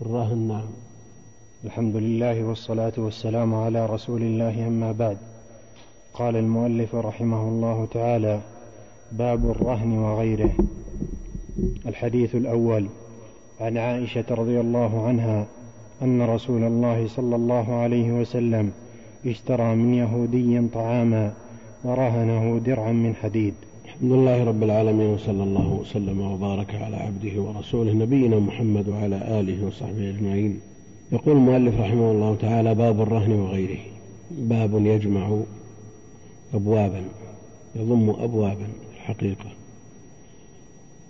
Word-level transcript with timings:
الرهن 0.00 0.48
نعم. 0.48 0.68
الحمد 1.64 1.96
لله 1.96 2.44
والصلاة 2.44 2.92
والسلام 2.96 3.54
على 3.54 3.86
رسول 3.86 4.22
الله 4.22 4.66
أما 4.68 4.92
بعد. 4.92 5.16
قال 6.14 6.36
المؤلف 6.36 6.94
رحمه 6.94 7.48
الله 7.48 7.88
تعالى 7.90 8.40
باب 9.12 9.50
الرهن 9.50 9.98
وغيره. 9.98 10.52
الحديث 11.86 12.34
الأول 12.34 12.86
عن 13.60 13.78
عائشة 13.78 14.24
رضي 14.30 14.60
الله 14.60 15.06
عنها 15.06 15.46
أن 16.02 16.22
رسول 16.22 16.64
الله 16.64 17.08
صلى 17.08 17.36
الله 17.36 17.74
عليه 17.74 18.12
وسلم 18.12 18.72
اشترى 19.26 19.74
من 19.74 19.94
يهودي 19.94 20.68
طعاما 20.68 21.32
ورهنه 21.84 22.58
درعا 22.58 22.92
من 22.92 23.14
حديد. 23.14 23.54
الحمد 23.92 24.12
لله 24.12 24.44
رب 24.44 24.62
العالمين 24.62 25.06
وصلى 25.06 25.42
الله 25.42 25.68
وسلم 25.68 26.20
وبارك 26.20 26.74
على 26.74 26.96
عبده 26.96 27.40
ورسوله 27.40 27.92
نبينا 27.92 28.38
محمد 28.38 28.88
وعلى 28.88 29.40
آله 29.40 29.66
وصحبه 29.66 30.10
أجمعين. 30.10 30.60
يقول 31.12 31.36
المؤلف 31.36 31.80
رحمه 31.80 32.10
الله 32.10 32.36
تعالى 32.40 32.74
باب 32.74 33.00
الرهن 33.00 33.32
وغيره. 33.32 33.78
باب 34.30 34.86
يجمع 34.86 35.38
أبوابا 36.54 37.02
يضم 37.76 38.10
أبوابا 38.10 38.66
الحقيقة. 38.94 39.50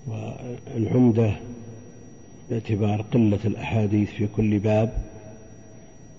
والعمدة 0.09 1.33
باعتبار 2.51 3.03
قلة 3.03 3.41
الأحاديث 3.45 4.11
في 4.11 4.27
كل 4.37 4.59
باب 4.59 4.93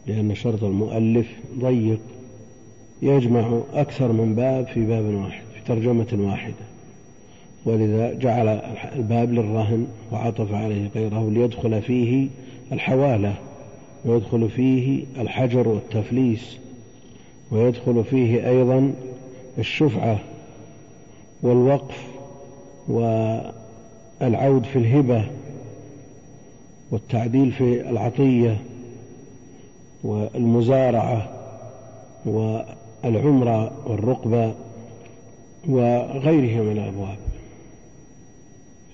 لأن 0.07 0.35
شرط 0.35 0.63
المؤلف 0.63 1.27
ضيق 1.59 1.99
يجمع 3.01 3.59
أكثر 3.73 4.11
من 4.11 4.35
باب 4.35 4.67
في 4.67 4.85
باب 4.85 5.03
واحد. 5.03 5.42
ترجمة 5.67 6.17
واحدة. 6.19 6.53
ولذا 7.65 8.13
جعل 8.13 8.47
الباب 8.95 9.33
للرهن 9.33 9.87
وعطف 10.11 10.53
عليه 10.53 10.89
غيره 10.95 11.29
ليدخل 11.29 11.81
فيه 11.81 12.27
الحوالة 12.71 13.35
ويدخل 14.05 14.49
فيه 14.49 15.03
الحجر 15.17 15.67
والتفليس 15.67 16.57
ويدخل 17.51 18.03
فيه 18.03 18.49
أيضا 18.49 18.93
الشفعة 19.59 20.19
والوقف 21.43 21.97
والعود 22.87 24.63
في 24.65 24.75
الهبة 24.75 25.25
والتعديل 26.91 27.51
في 27.51 27.89
العطية 27.89 28.57
والمزارعة 30.03 31.29
والعمرة 32.25 33.71
والرقبة 33.87 34.53
وغيرها 35.67 36.61
من 36.63 36.71
الأبواب. 36.71 37.17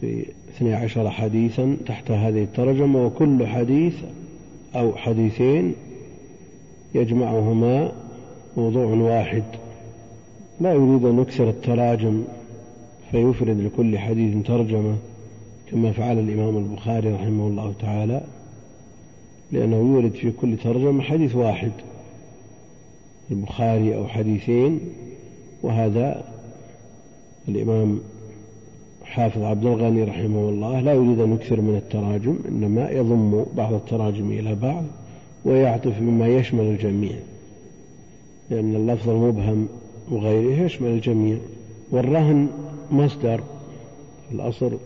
في 0.01 0.25
اثني 0.49 0.73
عشر 0.73 1.09
حديثا 1.09 1.77
تحت 1.85 2.11
هذه 2.11 2.43
الترجمة 2.43 3.05
وكل 3.05 3.47
حديث 3.47 3.95
أو 4.75 4.95
حديثين 4.95 5.73
يجمعهما 6.95 7.91
موضوع 8.57 8.85
واحد. 8.85 9.43
لا 10.61 10.73
يريد 10.73 11.05
أن 11.05 11.19
يكسر 11.19 11.49
التراجم 11.49 12.23
فيفرد 13.11 13.59
لكل 13.59 13.97
حديث 13.97 14.45
ترجمة 14.45 14.95
كما 15.71 15.91
فعل 15.91 16.19
الإمام 16.19 16.57
البخاري 16.57 17.09
رحمه 17.09 17.47
الله 17.47 17.73
تعالى 17.81 18.21
لأنه 19.51 19.75
يورد 19.75 20.11
في 20.11 20.31
كل 20.31 20.57
ترجمة 20.57 21.03
حديث 21.03 21.35
واحد 21.35 21.71
البخاري 23.31 23.95
أو 23.95 24.07
حديثين 24.07 24.79
وهذا 25.63 26.23
الإمام 27.49 27.99
حافظ 29.03 29.41
عبد 29.41 29.65
الغني 29.65 30.03
رحمه 30.03 30.49
الله 30.49 30.79
لا 30.79 30.93
يريد 30.93 31.19
أن 31.19 31.33
يكثر 31.33 31.61
من 31.61 31.75
التراجم 31.75 32.35
إنما 32.47 32.89
يضم 32.89 33.45
بعض 33.57 33.73
التراجم 33.73 34.31
إلى 34.31 34.55
بعض 34.55 34.83
ويعطف 35.45 35.99
بما 35.99 36.27
يشمل 36.27 36.63
الجميع 36.63 37.15
لأن 38.49 38.75
اللفظ 38.75 39.09
المبهم 39.09 39.67
وغيره 40.11 40.63
يشمل 40.63 40.89
الجميع. 40.89 41.37
والرهن 41.91 42.47
مصدر 42.91 43.41
الأصل 44.31 44.77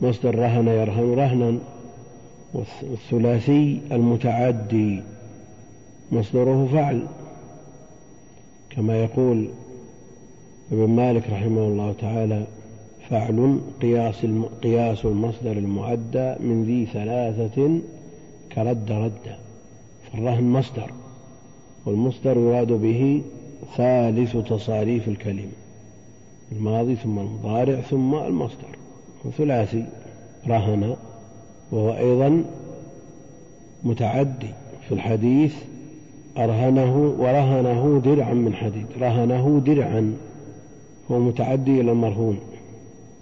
مصدر 0.00 0.34
رهن 0.34 0.68
يرهن 0.68 1.14
رهنا 1.14 1.58
والثلاثي 2.54 3.80
المتعدي 3.92 5.02
مصدره 6.12 6.68
فعل. 6.72 7.06
كما 8.70 9.02
يقول 9.02 9.48
ابن 10.72 10.88
مالك 10.88 11.30
رحمه 11.30 11.62
الله 11.62 11.94
تعالى 12.00 12.44
فعل 13.10 13.60
قياس 13.82 14.26
قياس 14.62 15.04
المصدر 15.04 15.52
المعدى 15.52 16.34
من 16.40 16.64
ذي 16.66 16.86
ثلاثة 16.86 17.78
كرد 18.52 18.92
رد 18.92 19.36
فالرهن 20.12 20.44
مصدر 20.44 20.90
والمصدر 21.86 22.36
يراد 22.36 22.72
به 22.72 23.22
ثالث 23.76 24.36
تصاريف 24.36 25.08
الكلمة 25.08 25.52
الماضي 26.52 26.96
ثم 26.96 27.18
المضارع 27.18 27.80
ثم 27.80 28.14
المصدر 28.14 28.78
ثلاثي 29.38 29.84
رهن 30.46 30.96
وهو 31.72 31.96
أيضا 31.96 32.44
متعدي 33.84 34.50
في 34.88 34.94
الحديث 34.94 35.54
أرهنه 36.38 37.14
ورهنه 37.18 38.00
درعا 38.04 38.34
من 38.34 38.54
حديد 38.54 38.86
رهنه 39.00 39.62
درعا. 39.66 40.14
هو 41.10 41.18
متعدي 41.18 41.80
إلى 41.80 41.92
المرهون. 41.92 42.38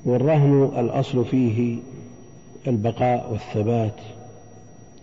والرهن 0.04 0.70
الأصل 0.78 1.24
فيه 1.24 1.76
البقاء 2.66 3.28
والثبات 3.32 3.94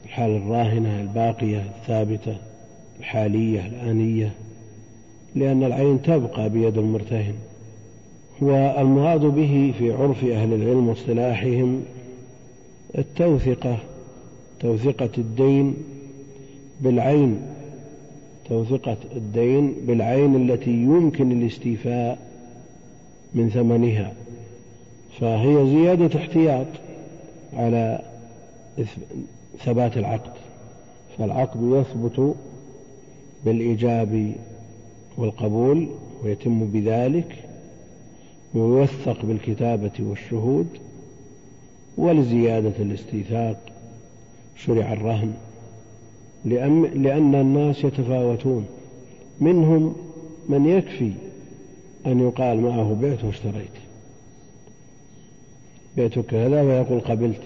الحال 0.06 0.32
الراهنة 0.32 1.02
الباقية 1.02 1.64
الثابتة 1.82 2.38
الحالية 3.00 3.66
الآنية 3.68 4.32
لأن 5.36 5.64
العين 5.64 6.02
تبقى 6.02 6.50
بيد 6.50 6.78
المرتهن. 6.78 7.34
والمراد 8.42 9.22
به 9.22 9.74
في 9.80 9.92
عرف 9.92 10.24
أهل 10.24 10.54
العلم 10.54 10.88
واصطلاحهم 10.90 11.84
التوثقة 12.98 13.78
توثقة 14.60 15.10
الدين 15.18 15.74
بالعين 16.82 17.42
توثقة 18.50 18.98
الدين 19.16 19.74
بالعين 19.88 20.36
التي 20.36 20.72
يمكن 20.72 21.32
الاستيفاء 21.32 22.29
من 23.34 23.50
ثمنها 23.50 24.14
فهي 25.20 25.66
زيادة 25.66 26.20
احتياط 26.20 26.68
على 27.54 28.02
ثبات 29.66 29.98
العقد. 29.98 30.32
فالعقد 31.18 31.60
يثبت 31.64 32.36
بالإيجاب 33.46 34.32
والقبول 35.18 35.88
ويتم 36.24 36.66
بذلك 36.66 37.36
ويوثق 38.54 39.26
بالكتابة 39.26 39.92
والشهود 40.00 40.68
ولزيادة 41.98 42.74
الاستيثاق 42.80 43.58
شرع 44.56 44.94
الرهن 44.94 45.34
لأن 46.46 47.36
الناس 47.36 47.84
يتفاوتون. 47.84 48.66
منهم 49.42 49.96
من 50.50 50.66
يكفي 50.66 51.12
أن 52.06 52.20
يقال 52.20 52.62
معه 52.62 52.98
بعت 53.02 53.24
واشتريت. 53.24 53.72
بعتك 55.98 56.26
كذا 56.26 56.62
ويقول 56.62 57.00
قبلت. 57.00 57.42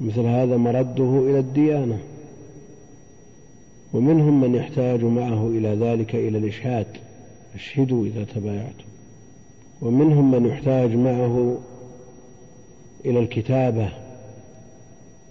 مثل 0.00 0.20
هذا 0.20 0.56
مرده 0.56 1.18
إلى 1.30 1.38
الديانة. 1.38 1.98
ومنهم 3.92 4.40
من 4.40 4.54
يحتاج 4.54 5.04
معه 5.04 5.48
إلى 5.48 5.68
ذلك 5.68 6.14
إلى 6.14 6.38
الإشهاد. 6.38 6.86
أشهدوا 7.54 8.06
إذا 8.06 8.24
تبايعتم. 8.24 8.84
ومنهم 9.82 10.30
من 10.30 10.46
يحتاج 10.46 10.94
معه 10.94 11.58
إلى 13.04 13.18
الكتابة. 13.18 13.88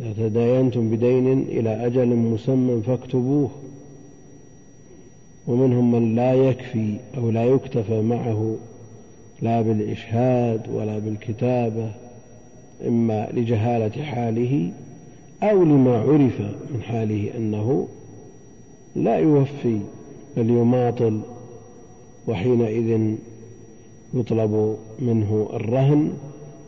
إذا 0.01 0.13
تداينتم 0.17 0.89
بدين 0.89 1.41
إلى 1.41 1.85
أجل 1.85 2.07
مسمى 2.07 2.81
فاكتبوه. 2.81 3.49
ومنهم 5.49 5.91
من 5.91 6.15
لا 6.15 6.33
يكفي 6.33 6.95
أو 7.17 7.29
لا 7.29 7.45
يكتفى 7.45 8.01
معه 8.01 8.55
لا 9.41 9.61
بالإشهاد 9.61 10.69
ولا 10.69 10.99
بالكتابة 10.99 11.91
إما 12.87 13.29
لجهالة 13.33 14.03
حاله 14.03 14.71
أو 15.43 15.63
لما 15.63 15.97
عرف 15.97 16.41
من 16.73 16.81
حاله 16.81 17.37
أنه 17.37 17.87
لا 18.95 19.17
يوفي 19.17 19.79
بل 20.37 20.49
يماطل 20.49 21.19
وحينئذ 22.27 23.15
يطلب 24.13 24.77
منه 24.99 25.49
الرهن 25.53 26.13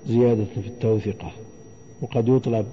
زيادة 0.07 0.45
في 0.61 0.67
التوثقة. 0.67 1.31
وقد 2.01 2.27
يطلب 2.27 2.65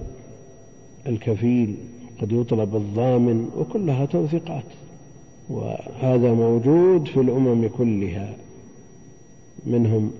الكفيل 1.06 1.75
وقد 2.19 2.32
يطلب 2.32 2.76
الضامن 2.76 3.50
وكلها 3.58 4.06
توثيقات. 4.06 4.64
وهذا 5.50 6.33
موجود 6.33 7.09
في 7.09 7.21
الأمم 7.21 7.69
كلها. 7.79 8.35
منهم 9.67 10.12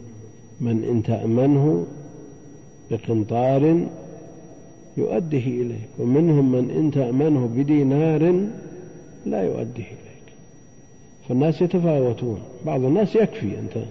من 0.61 0.85
إن 0.85 1.03
تأمنه 1.03 1.87
بقنطار 2.91 3.87
يؤديه 4.97 5.63
إليك 5.63 5.89
ومنهم 5.99 6.53
من 6.53 6.71
إن 6.71 6.91
تأمنه 6.91 7.47
بدينار 7.57 8.41
لا 9.27 9.43
يؤديه 9.43 9.85
إليك. 9.85 10.29
فالناس 11.29 11.63
يتفاوتون 11.63 12.39
بعض 12.67 12.85
الناس 12.85 13.17
يكفي 13.17 13.59
أنت 13.59 13.85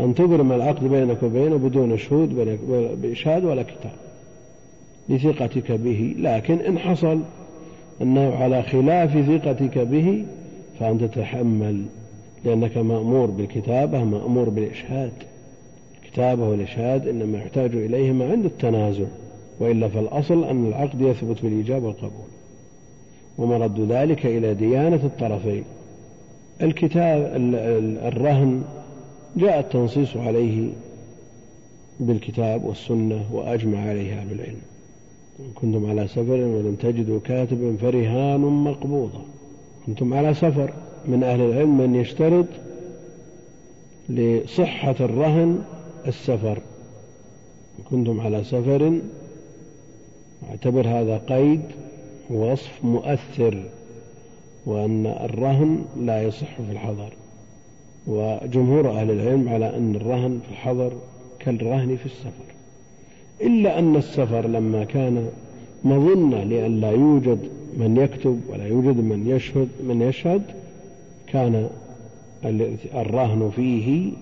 أن 0.00 0.14
تبرم 0.14 0.52
العقد 0.52 0.84
بينك 0.84 1.22
وبينه 1.22 1.56
بدون 1.56 1.98
شهود 1.98 2.34
بإشهاد 3.02 3.44
ولا 3.44 3.62
كتاب 3.62 3.92
لثقتك 5.08 5.72
به. 5.72 6.14
لكن 6.18 6.58
إن 6.58 6.78
حصل 6.78 7.20
أنه 8.02 8.34
على 8.34 8.62
خلاف 8.62 9.10
ثقتك 9.26 9.78
به 9.78 10.24
فأنت 10.80 11.04
تتحمل 11.04 11.84
لأنك 12.44 12.76
مأمور 12.76 13.26
بالكتابة 13.26 14.04
مأمور 14.04 14.48
بالإشهاد. 14.48 15.12
الكتابة 16.04 16.48
والإشهاد 16.48 17.08
إنما 17.08 17.38
يحتاج 17.38 17.74
إليهما 17.74 18.30
عند 18.30 18.44
التنازع 18.44 19.06
وإلا 19.60 19.88
فالأصل 19.88 20.44
أن 20.44 20.66
العقد 20.66 21.00
يثبت 21.00 21.42
بالإيجاب 21.42 21.82
والقبول. 21.82 22.28
ومرد 23.38 23.80
ذلك 23.80 24.26
إلى 24.26 24.54
ديانة 24.54 25.00
الطرفين. 25.04 25.64
الكتاب 26.62 27.32
الرهن 28.04 28.62
جاء 29.36 29.60
التنصيص 29.60 30.16
عليه 30.16 30.68
بالكتاب 32.00 32.64
والسنة 32.64 33.24
وأجمع 33.32 33.78
عليها 33.78 34.24
بالعلم. 34.24 34.60
إن 35.40 35.50
كنتم 35.54 35.90
على 35.90 36.08
سفر 36.08 36.32
ولم 36.32 36.76
تجدوا 36.80 37.20
كاتبا 37.24 37.76
فرهان 37.76 38.40
مقبوضة. 38.40 39.20
كنتم 39.88 40.14
على 40.14 40.34
سفر 40.34 40.72
من 41.06 41.24
أهل 41.24 41.40
العلم 41.40 41.78
من 41.78 41.94
يشترط 41.94 42.46
لصحة 44.08 44.94
الرهن 45.00 45.62
السفر. 46.06 46.58
كنتم 47.90 48.20
على 48.20 48.44
سفر. 48.44 48.98
أعتبر 50.50 50.88
هذا 50.88 51.18
قيد 51.18 51.60
وصف 52.30 52.84
مؤثر 52.84 53.62
وأن 54.66 55.06
الرهن 55.06 55.84
لا 56.00 56.22
يصح 56.22 56.56
في 56.56 56.72
الحضر. 56.72 57.12
وجمهور 58.06 58.90
أهل 58.90 59.10
العلم 59.10 59.48
على 59.48 59.76
أن 59.76 59.94
الرهن 59.94 60.40
في 60.46 60.52
الحضر 60.52 60.92
كالرهن 61.38 61.96
في 61.96 62.06
السفر. 62.06 62.48
إلا 63.40 63.78
أن 63.78 63.96
السفر 63.96 64.46
لما 64.46 64.84
كان 64.84 65.28
مظنة 65.84 66.44
لأن 66.44 66.80
لا 66.80 66.90
يوجد 66.90 67.57
من 67.76 67.96
يكتب 67.96 68.40
ولا 68.48 68.66
يوجد 68.66 68.96
من 68.96 69.28
يشهد 69.28 69.68
من 69.84 70.02
يشهد 70.02 70.42
كان 71.26 71.70
الرهن 72.94 73.50
فيه 73.56 74.12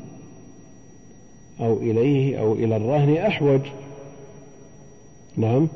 أو 1.61 1.77
إليه 1.77 2.41
أو 2.41 2.53
إلى 2.53 2.77
الرهن 2.77 3.17
أحوج. 3.17 3.61
نعم. 5.37 5.69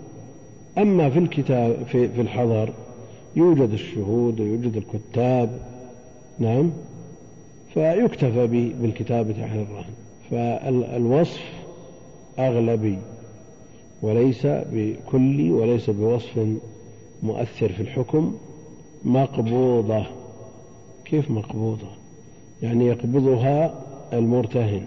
أما 0.78 1.10
في 1.10 1.18
الكتاب 1.18 1.86
في, 1.86 2.08
في 2.08 2.20
الحضر 2.20 2.72
يوجد 3.36 3.72
الشهود 3.72 4.40
ويوجد 4.40 4.76
الكتاب. 4.76 5.60
نعم. 6.38 6.70
فيكتفى 7.74 8.72
بالكتابة 8.80 9.44
عن 9.44 9.66
الرهن. 9.66 9.92
فالوصف 10.30 11.42
أغلبي 12.38 12.98
وليس 14.02 14.46
بكلي 14.46 15.50
وليس 15.50 15.90
بوصف 15.90 16.38
مؤثر 17.22 17.72
في 17.72 17.80
الحكم 17.80 18.34
مقبوضة. 19.04 20.06
كيف 21.04 21.30
مقبوضة؟ 21.30 21.88
يعني 22.62 22.86
يقبضها 22.86 23.74
المرتهن. 24.12 24.82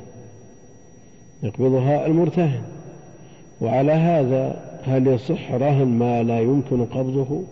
يقبضها 1.43 2.05
المرتهن. 2.05 2.63
وعلى 3.61 3.91
هذا 3.91 4.73
هل 4.83 5.07
يصح 5.07 5.51
رهن 5.51 5.87
ما 5.87 6.23
لا 6.23 6.39
يمكن 6.39 6.85
قبضه؟ 6.85 7.43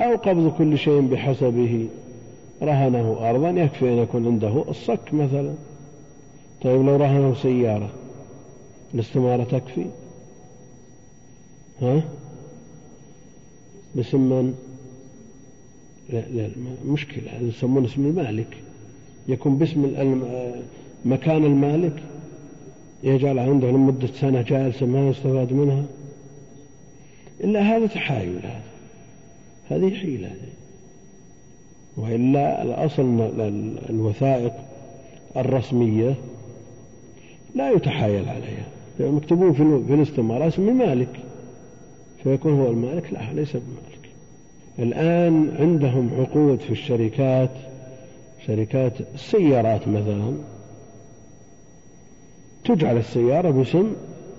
أو 0.00 0.16
قبض 0.16 0.52
كل 0.58 0.78
شيء 0.78 1.00
بحسبه 1.00 1.88
رهنه 2.62 3.30
أرضا 3.30 3.50
يكفي 3.50 3.88
أن 3.88 3.98
يكون 3.98 4.26
عنده 4.26 4.64
الصك 4.68 5.14
مثلا. 5.14 5.54
طيب 6.62 6.86
لو 6.86 6.96
رهنه 6.96 7.34
سيارة 7.34 7.90
الاستمارة 8.94 9.44
تكفي؟ 9.44 9.86
ها؟ 11.82 12.02
باسم 13.94 14.20
من 14.20 14.54
لا 16.10 16.20
لا 16.20 16.50
مشكلة 16.86 17.30
هذا 17.30 17.48
يسمونه 17.48 17.86
اسم 17.86 18.06
المالك. 18.06 18.56
يكون 19.28 19.58
باسم 19.58 19.92
مكان 21.04 21.44
المالك 21.44 22.02
يجعل 23.02 23.38
عنده 23.38 23.70
لمدة 23.70 24.06
سنة 24.06 24.42
جالسة 24.42 24.86
ما 24.86 25.08
يستفاد 25.08 25.52
منها. 25.52 25.84
إلا 27.44 27.60
هذا 27.60 27.86
تحايل 27.86 28.36
هذا. 28.36 28.62
هذه 29.68 29.94
حيلة 29.94 30.30
وإلا 31.96 32.62
الأصل 32.62 33.30
الوثائق 33.90 34.52
الرسمية 35.36 36.14
لا 37.54 37.70
يتحايل 37.70 38.28
عليها. 38.28 38.66
مكتوبون 39.00 39.52
في 39.86 39.94
الاستمارة 39.94 40.48
اسم 40.48 40.68
المالك. 40.68 41.29
فيكون 42.24 42.60
هو 42.60 42.70
المالك 42.70 43.12
لا 43.12 43.32
ليس 43.32 43.52
بمالك 43.52 44.10
الآن 44.78 45.56
عندهم 45.58 46.10
عقود 46.18 46.60
في 46.60 46.70
الشركات 46.70 47.50
شركات 48.46 48.92
السيارات 49.14 49.88
مثلا. 49.88 50.34
تجعل 52.64 52.96
السيارة 52.96 53.50
باسم 53.50 53.92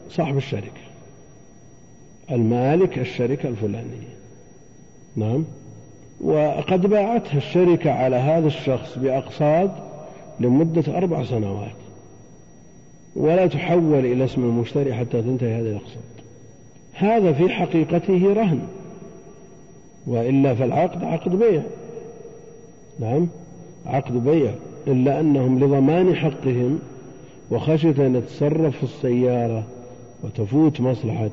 صاحب 0.09 0.37
الشركة. 0.37 0.81
المالك 2.31 2.99
الشركة 2.99 3.49
الفلانية. 3.49 4.11
نعم. 5.15 5.43
وقد 6.21 6.81
باعتها 6.87 7.37
الشركة 7.37 7.91
على 7.91 8.15
هذا 8.15 8.47
الشخص 8.47 8.97
بأقساط 8.97 9.69
لمدة 10.39 10.97
أربع 10.97 11.23
سنوات. 11.23 11.71
ولا 13.15 13.47
تحول 13.47 14.05
إلى 14.05 14.25
اسم 14.25 14.43
المشتري 14.43 14.93
حتى 14.93 15.21
تنتهي 15.21 15.53
هذه 15.53 15.69
الأقساط. 15.71 16.10
هذا 17.03 17.33
في 17.33 17.50
حقيقته 17.50 18.33
رهن. 18.33 18.59
وإلا 20.07 20.56
فالعقد 20.56 21.03
عقد 21.03 21.36
بيع. 21.36 21.62
نعم 23.00 23.27
عقد 23.86 24.24
بيع. 24.24 24.51
إلا 24.88 25.19
أنهم 25.19 25.59
لضمان 25.59 26.15
حقهم 26.15 26.80
وخشية 27.51 28.07
أن 28.07 28.15
يتصرف 28.15 28.83
السيارة 28.83 29.63
وتفوت 30.24 30.81
مصلحة 30.81 31.30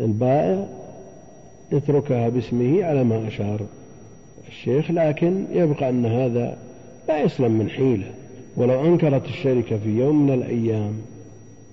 البائع 0.00 0.66
يتركها 1.72 2.28
باسمه 2.28 2.84
على 2.84 3.04
ما 3.04 3.28
أشار 3.28 3.60
الشيخ. 4.48 4.90
لكن 4.90 5.44
يبقى 5.52 5.88
أن 5.88 6.06
هذا 6.06 6.58
لا 7.08 7.22
يسلم 7.22 7.52
من 7.52 7.70
حيلة. 7.70 8.10
ولو 8.56 8.84
أنكرت 8.84 9.24
الشركة 9.24 9.78
في 9.78 9.88
يوم 9.88 10.26
من 10.26 10.34
الأيام 10.34 10.92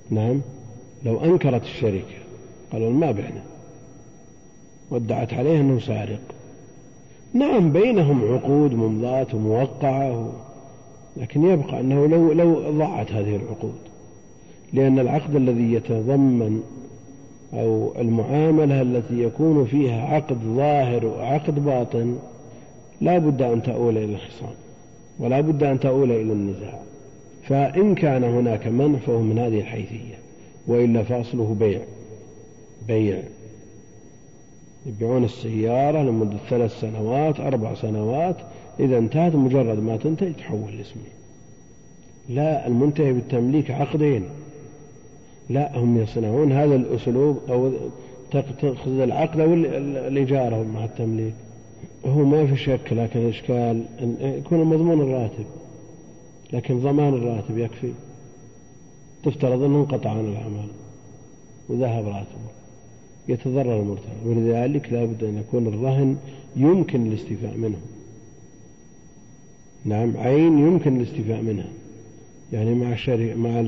نعم 0.10 0.42
لو 1.06 1.24
أنكرت 1.24 1.63
الشركة 1.63 2.23
قالوا 2.74 2.92
ما 2.92 3.12
بعنا. 3.12 3.44
وادعت 4.92 5.34
عليه 5.34 5.60
أنه 5.60 5.80
سارق. 5.80 6.20
نعم 7.34 7.72
بينهم 7.72 8.34
عقود 8.34 8.74
ممضاة 8.74 9.27
وموقعة 9.34 10.34
لكن 11.18 11.44
يبقى 11.44 11.80
أنه 11.80 12.08
لو 12.08 12.32
لو 12.32 12.72
ضاعت 12.72 13.12
هذه 13.12 13.36
العقود. 13.36 13.75
لأن 14.74 15.00
العقد 15.00 15.36
الذي 15.36 15.74
يتضمن 15.74 16.63
أو 17.53 17.94
المعاملة 18.00 18.82
التي 18.82 19.24
يكون 19.24 19.65
فيها 19.65 20.15
عقد 20.15 20.38
ظاهر 20.56 21.06
وعقد 21.06 21.65
باطن 21.65 22.15
لا 23.01 23.18
بد 23.18 23.42
أن 23.42 23.63
تؤول 23.63 23.98
إلى 23.98 24.15
الخصام 24.15 24.53
ولا 25.20 25.42
بد 25.42 25.63
أن 25.63 25.80
تؤول 25.80 26.12
إلى 26.12 26.34
النزاع. 26.34 26.80
فإن 27.44 27.96
كان 27.96 28.24
هناك 28.24 28.68
منع 28.68 28.98
فهو 28.98 29.22
من 29.22 29.39
هذه 29.39 29.60
الحيثية 29.60 30.15
وإلا 30.68 31.03
فأصله 31.03 31.56
بيع. 31.60 31.80
بيع 32.88 33.24
يبيعون 34.86 35.24
السيارة 35.24 36.02
لمدة 36.02 36.38
ثلاث 36.50 36.80
سنوات 36.80 37.40
أربع 37.40 37.74
سنوات 37.74 38.36
إذا 38.80 38.98
انتهت 38.98 39.36
مجرد 39.36 39.80
ما 39.80 39.98
تنتهي 39.98 40.34
تحول 40.34 40.78
لاسمه 40.78 41.04
لا 42.30 42.68
المنتهي 42.68 43.13
بالتمليك 43.13 43.72
عقدين. 43.72 44.24
لا 45.50 45.78
هم 45.78 45.98
يصنعون 45.98 46.52
هذا 46.52 46.75
الأسلوب 46.75 47.40
أو 47.50 47.72
تأخذ 48.32 49.00
العقد 49.00 49.40
أو 49.40 49.54
الإجارة 49.54 50.63
مع 50.63 50.86
التمليك. 50.86 51.34
هو 52.06 52.24
ما 52.24 52.46
في 52.46 52.58
شك 52.58 52.94
لكن 52.94 53.20
الإشكال 53.20 53.86
أن 54.02 54.18
يكون 54.22 54.63
مضمون 54.63 55.02
الراتب 55.02 55.46
لكن 56.54 56.80
ضمان 56.80 57.13
الراتب 57.13 57.58
يكفي. 57.58 57.92
تفترض 59.25 59.63
أنه 59.63 59.78
انقطع 59.78 60.10
عن 60.10 60.25
العمل 60.25 60.68
وذهب 61.70 62.08
راتبه. 62.08 62.62
يتضرر 63.27 63.80
المرتهن 63.80 64.18
ولذلك 64.25 64.94
لا 64.94 65.06
بد 65.06 65.24
أن 65.24 65.38
يكون 65.38 65.68
الرهن 65.68 66.18
يمكن 66.56 67.08
الاستيفاء 67.08 67.58
منه. 67.58 67.77
نعم 69.86 70.18
عين 70.18 70.60
يمكن 70.60 71.01
الاستيفاء 71.01 71.42
منها. 71.42 71.70
يعني 72.53 72.75
مع 72.75 72.94
الشركة 72.94 73.36
مع 73.36 73.60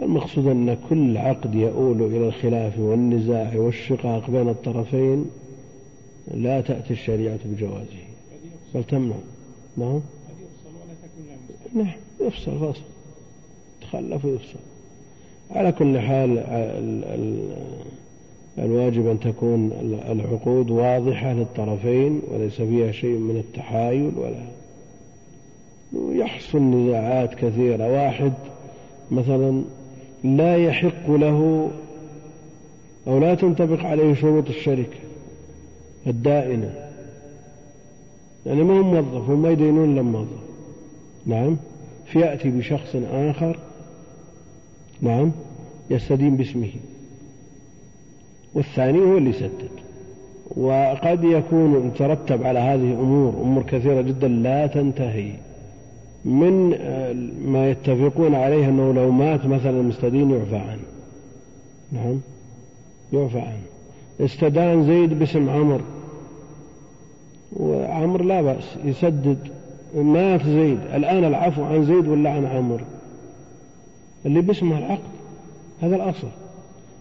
المقصود 0.00 0.46
أن 0.46 0.76
كل 0.90 1.16
عقد 1.16 1.54
يؤول 1.54 2.02
إلى 2.02 2.28
الخلاف 2.28 2.78
والنزاع 2.78 3.56
والشقاق 3.56 4.30
بين 4.30 4.48
الطرفين 4.48 5.24
لا 6.34 6.60
تأتي 6.60 6.92
الشريعة 6.92 7.38
بجوازه. 7.44 8.04
بل 8.74 8.84
تمنع. 8.84 9.16
نعم؟ 9.76 10.00
نعم 11.74 11.92
يفصل 12.20 12.58
فصل. 12.58 12.82
تخلف 13.80 14.24
ويفصل. 14.24 14.58
على 15.50 15.72
كل 15.72 15.98
حال 15.98 16.38
الواجب 18.58 19.08
أن 19.08 19.20
تكون 19.20 19.72
العقود 20.10 20.70
واضحة 20.70 21.32
للطرفين 21.32 22.20
وليس 22.30 22.54
فيها 22.54 22.92
شيء 22.92 23.18
من 23.18 23.36
التحايل 23.36 24.12
ولا 24.16 24.44
يحصل 26.12 26.58
نزاعات 26.58 27.34
كثيرة. 27.34 27.92
واحد 27.92 28.32
مثلا 29.10 29.62
لا 30.24 30.56
يحق 30.56 31.10
له 31.10 31.70
أو 33.06 33.18
لا 33.18 33.34
تنطبق 33.34 33.84
عليه 33.84 34.14
شروط 34.14 34.48
الشركة 34.48 34.98
الدائنة. 36.06 36.74
يعني 38.46 38.62
ما 38.62 38.78
هو 38.78 38.82
موظف 38.82 39.30
وما 39.30 39.50
يدينون 39.50 39.92
إلا 39.92 40.02
موظف. 40.02 40.44
نعم 41.26 41.56
فيأتي 42.06 42.50
بشخص 42.50 42.96
آخر 43.12 43.58
نعم 45.04 45.30
يستدين 45.90 46.36
باسمه. 46.36 46.70
والثاني 48.54 48.98
هو 48.98 49.18
اللي 49.18 49.30
يسدد. 49.30 49.68
وقد 50.56 51.24
يكون 51.24 51.92
ترتب 51.98 52.42
على 52.42 52.58
هذه 52.58 52.92
أمور 52.92 53.34
أمور 53.42 53.62
كثيرة 53.62 54.00
جدا 54.00 54.28
لا 54.28 54.66
تنتهي. 54.66 55.32
من 56.24 56.68
ما 57.46 57.70
يتفقون 57.70 58.34
عليه 58.34 58.68
أنه 58.68 58.92
لو 58.92 59.10
مات 59.10 59.46
مثلا 59.46 59.80
المستدين 59.80 60.30
يعفى 60.30 60.56
عنه. 60.56 60.86
نعم 61.92 62.20
يعفى 63.12 63.38
عنه. 63.38 63.62
استدان 64.20 64.86
زيد 64.86 65.18
باسم 65.18 65.50
عمر. 65.50 65.80
وعمر 67.52 68.22
لا 68.22 68.42
بأس 68.42 68.76
يسدد. 68.84 69.38
مات 69.96 70.46
زيد. 70.46 70.78
الآن 70.94 71.24
العفو 71.24 71.64
عن 71.64 71.84
زيد 71.84 72.08
ولا 72.08 72.30
عن 72.30 72.46
عمر؟ 72.46 72.80
اللي 74.26 74.40
باسمه 74.40 74.78
العقد 74.78 75.08
هذا 75.82 75.96
الأصل. 75.96 76.28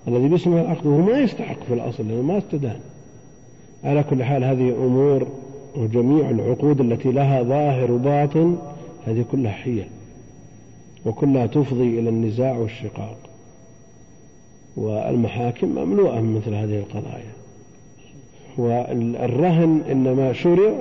الذي 0.07 0.27
باسمه 0.27 0.61
العقد 0.61 0.85
وهو 0.85 1.01
ما 1.01 1.19
يستحق 1.19 1.63
في 1.67 1.73
الأصل 1.73 2.07
لأنه 2.07 2.21
ما 2.21 2.37
استدان. 2.37 2.79
على 3.83 4.03
كل 4.03 4.23
حال 4.23 4.43
هذه 4.43 4.69
أمور 4.69 5.27
وجميع 5.75 6.29
العقود 6.29 6.81
التي 6.81 7.11
لها 7.11 7.43
ظاهر 7.43 7.91
وباطن 7.91 8.57
هذه 9.07 9.25
كلها 9.31 9.51
حيل 9.51 9.85
وكلها 11.05 11.45
تفضي 11.45 11.99
إلى 11.99 12.09
النزاع 12.09 12.57
والشقاق. 12.57 13.17
والمحاكم 14.77 15.67
مملوءة 15.67 16.21
من 16.21 16.35
مثل 16.35 16.53
هذه 16.53 16.79
القضايا. 16.79 17.33
والرهن 18.57 19.81
إنما 19.91 20.33
شرع 20.33 20.73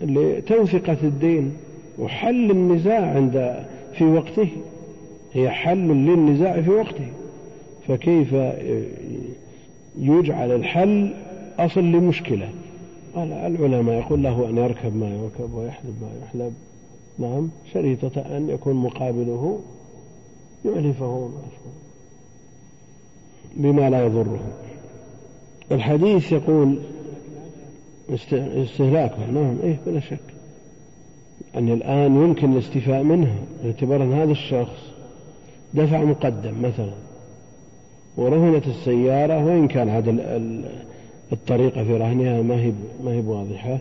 لتوثقة 0.00 0.96
الدين 1.02 1.52
وحل 1.98 2.50
النزاع 2.50 3.10
عند 3.10 3.64
في 3.94 4.04
وقته. 4.04 4.48
هي 5.36 5.50
حل 5.50 5.88
للنزاع 5.88 6.60
في 6.60 6.70
وقته. 6.70 7.08
فكيف 7.88 8.32
يجعل 9.98 10.52
الحل 10.52 11.14
أصل 11.58 11.80
لمشكلة؟ 11.80 12.48
العلماء 13.16 13.98
يقول 13.98 14.22
له 14.22 14.48
أن 14.48 14.56
يركب 14.56 14.96
ما 14.96 15.08
يركب 15.08 15.54
ويحلب 15.54 15.94
ما 16.02 16.08
يحلب. 16.22 16.52
نعم 17.18 17.48
شريطة 17.72 18.36
أن 18.36 18.50
يكون 18.50 18.74
مقابله 18.74 19.60
يعلفه 20.64 21.30
بما 23.56 23.90
لا 23.90 24.06
يضره. 24.06 24.40
الحديث 25.72 26.32
يقول 26.32 26.78
استهلاك 28.10 29.18
نعم 29.34 29.56
إيه 29.62 29.78
بلا 29.86 30.00
شك. 30.00 30.18
أن 31.56 31.68
الآن 31.68 32.16
يمكن 32.22 32.52
الاستيفاء 32.52 33.02
منها 33.02 33.36
باعتبار 33.62 34.02
أن 34.02 34.12
هذا 34.12 34.32
الشخص 34.32 34.95
دفع 35.76 36.04
مقدم 36.04 36.54
مثلا. 36.62 36.92
ورهنت 38.16 38.66
السيارة 38.66 39.44
وإن 39.46 39.68
كان 39.68 39.88
هذا 39.88 40.10
الطريقة 41.32 41.84
في 41.84 41.96
رهنها 41.96 42.42
ما 42.42 42.54
هي 42.54 42.72
ما 43.04 43.12
هي 43.12 43.20
واضحة 43.20 43.78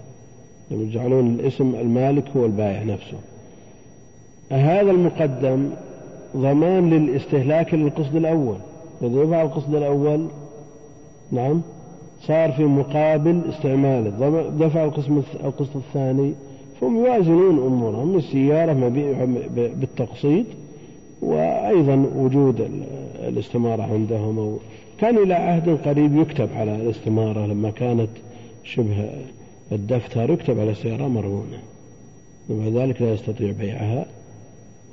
يجعلون 0.72 1.28
الاسم 1.28 1.76
المالك 1.76 2.24
هو 2.38 2.46
البائع 2.46 2.84
نفسه. 2.84 3.18
هذا 4.52 4.92
المقدم 4.92 5.70
ضمان 6.38 6.90
للاستهلاك 6.90 7.74
للقصد 7.74 8.16
الأول. 8.16 8.58
إذا 9.02 9.24
دفع 9.24 9.42
القصد 9.42 9.76
الأول 9.76 10.28
نعم 11.32 11.62
صار 12.22 12.52
في 12.52 12.64
مقابل 12.64 13.42
استعماله 13.50 14.10
دفع 14.60 14.84
القسم 14.84 15.22
القسط 15.44 15.76
الثاني. 15.76 16.34
فهم 16.82 16.98
يوازنون 16.98 17.58
أمورهم. 17.58 18.18
السيارة 18.18 18.74
مبيعة 18.74 19.26
بالتقسيط. 19.56 20.46
وأيضا 21.22 22.10
وجود 22.16 22.72
الاستمارة 23.28 23.84
عندهم 23.84 24.58
كان 25.00 25.18
إلى 25.18 25.34
عهد 25.34 25.70
قريب 25.70 26.18
يكتب 26.18 26.50
على 26.56 26.76
الاستمارة 26.76 27.46
لما 27.46 27.70
كانت 27.70 28.10
شبه 28.64 29.10
الدفتر 29.72 30.30
يكتب 30.30 30.60
على 30.60 30.76
سيارة 30.76 31.08
مرهونة. 31.08 31.60
ومع 32.50 32.84
ذلك 32.84 33.02
لا 33.02 33.14
يستطيع 33.14 33.52
بيعها. 33.52 34.06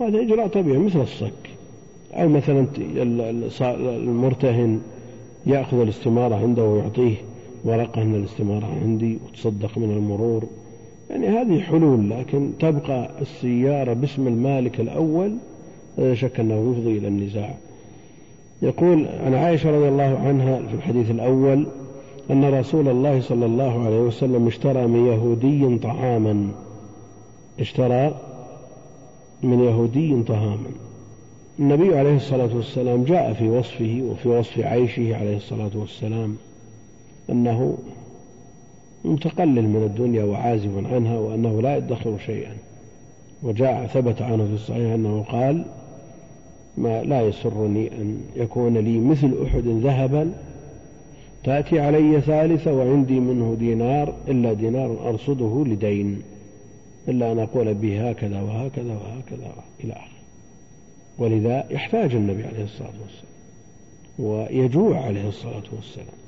وهذا 0.01 0.21
إجراء 0.21 0.47
طبيعي 0.47 0.79
مثل 0.79 1.01
الصك. 1.01 1.51
أو 2.13 2.29
مثلا 2.29 2.67
المرتهن 3.79 4.81
يأخذ 5.47 5.81
الاستمارة 5.81 6.35
عنده 6.35 6.65
ويعطيه 6.65 7.15
ورقة 7.65 8.03
أن 8.03 8.15
الاستمارة 8.15 8.67
عندي 8.83 9.19
وتصدق 9.27 9.79
من 9.79 9.91
المرور. 9.91 10.45
يعني 11.11 11.29
هذه 11.29 11.61
حلول 11.61 12.11
لكن 12.11 12.51
تبقى 12.61 13.11
السيارة 13.21 13.93
باسم 13.93 14.27
المالك 14.29 14.81
الأول 14.81 15.37
لا 15.99 16.15
شك 16.15 16.41
أنه 16.41 16.71
يفضي 16.73 16.99
إلى 16.99 17.09
النزاع. 17.09 17.55
يقول 18.63 19.07
عن 19.25 19.35
عائشة 19.35 19.71
رضي 19.71 19.89
الله 19.89 20.19
عنها 20.25 20.59
في 20.59 20.75
الحديث 20.75 21.11
الأول 21.11 21.67
أن 22.31 22.45
رسول 22.45 22.89
الله 22.89 23.21
صلى 23.21 23.47
الله 23.47 23.85
عليه 23.85 24.01
وسلم 24.01 24.47
اشترى 24.47 24.87
من 24.87 25.07
يهودي 25.07 25.79
طعاما. 25.79 26.49
اشترى 27.61 28.15
من 29.43 29.61
يهودي 29.61 30.23
طعاما. 30.23 30.71
النبي 31.59 31.99
عليه 31.99 32.17
الصلاة 32.17 32.57
والسلام 32.57 33.05
جاء 33.05 33.33
في 33.33 33.49
وصفه 33.49 34.03
وفي 34.11 34.29
وصف 34.29 34.59
عيشه 34.59 35.17
عليه 35.17 35.37
الصلاة 35.37 35.71
والسلام 35.75 36.37
أنه 37.31 37.79
متقلل 39.05 39.69
من 39.69 39.83
الدنيا 39.83 40.25
وعازب 40.25 40.87
عنها 40.93 41.19
وأنه 41.19 41.63
لا 41.63 41.77
يدخر 41.77 42.19
شيئا. 42.27 42.57
وجاء 43.43 43.87
ثبت 43.87 44.23
عنه 44.23 44.45
في 44.45 44.55
الصحيح 44.55 44.93
أنه 44.93 45.25
قال 45.29 45.65
ما 46.77 47.03
لا 47.03 47.23
يسرني 47.23 47.89
أن 47.89 48.21
يكون 48.37 48.79
لي 48.79 48.99
مثل 48.99 49.35
أحد 49.47 49.67
ذهبا 49.67 50.33
تأتي 51.45 51.81
علي 51.81 52.21
ثالثة 52.21 52.73
وعندي 52.73 53.21
منه 53.21 53.57
دينار 53.59 54.15
إلا 54.29 54.53
دينار 54.53 55.09
أرصده 55.09 55.65
لدين 55.67 56.23
إلا 57.09 57.33
أن 57.33 57.39
أقول 57.39 57.75
به 57.75 58.11
هكذا 58.11 58.43
وهكذا 58.43 58.93
وهكذا 58.93 59.53
إلى 59.85 59.93
آخره. 59.93 60.23
ولذا 61.19 61.65
يحتاج 61.71 62.15
النبي 62.15 62.45
عليه 62.45 62.65
الصلاة 62.65 62.93
والسلام 63.03 63.33
ويجوع 64.19 65.01
عليه 65.01 65.29
الصلاة 65.29 65.63
والسلام 65.77 66.23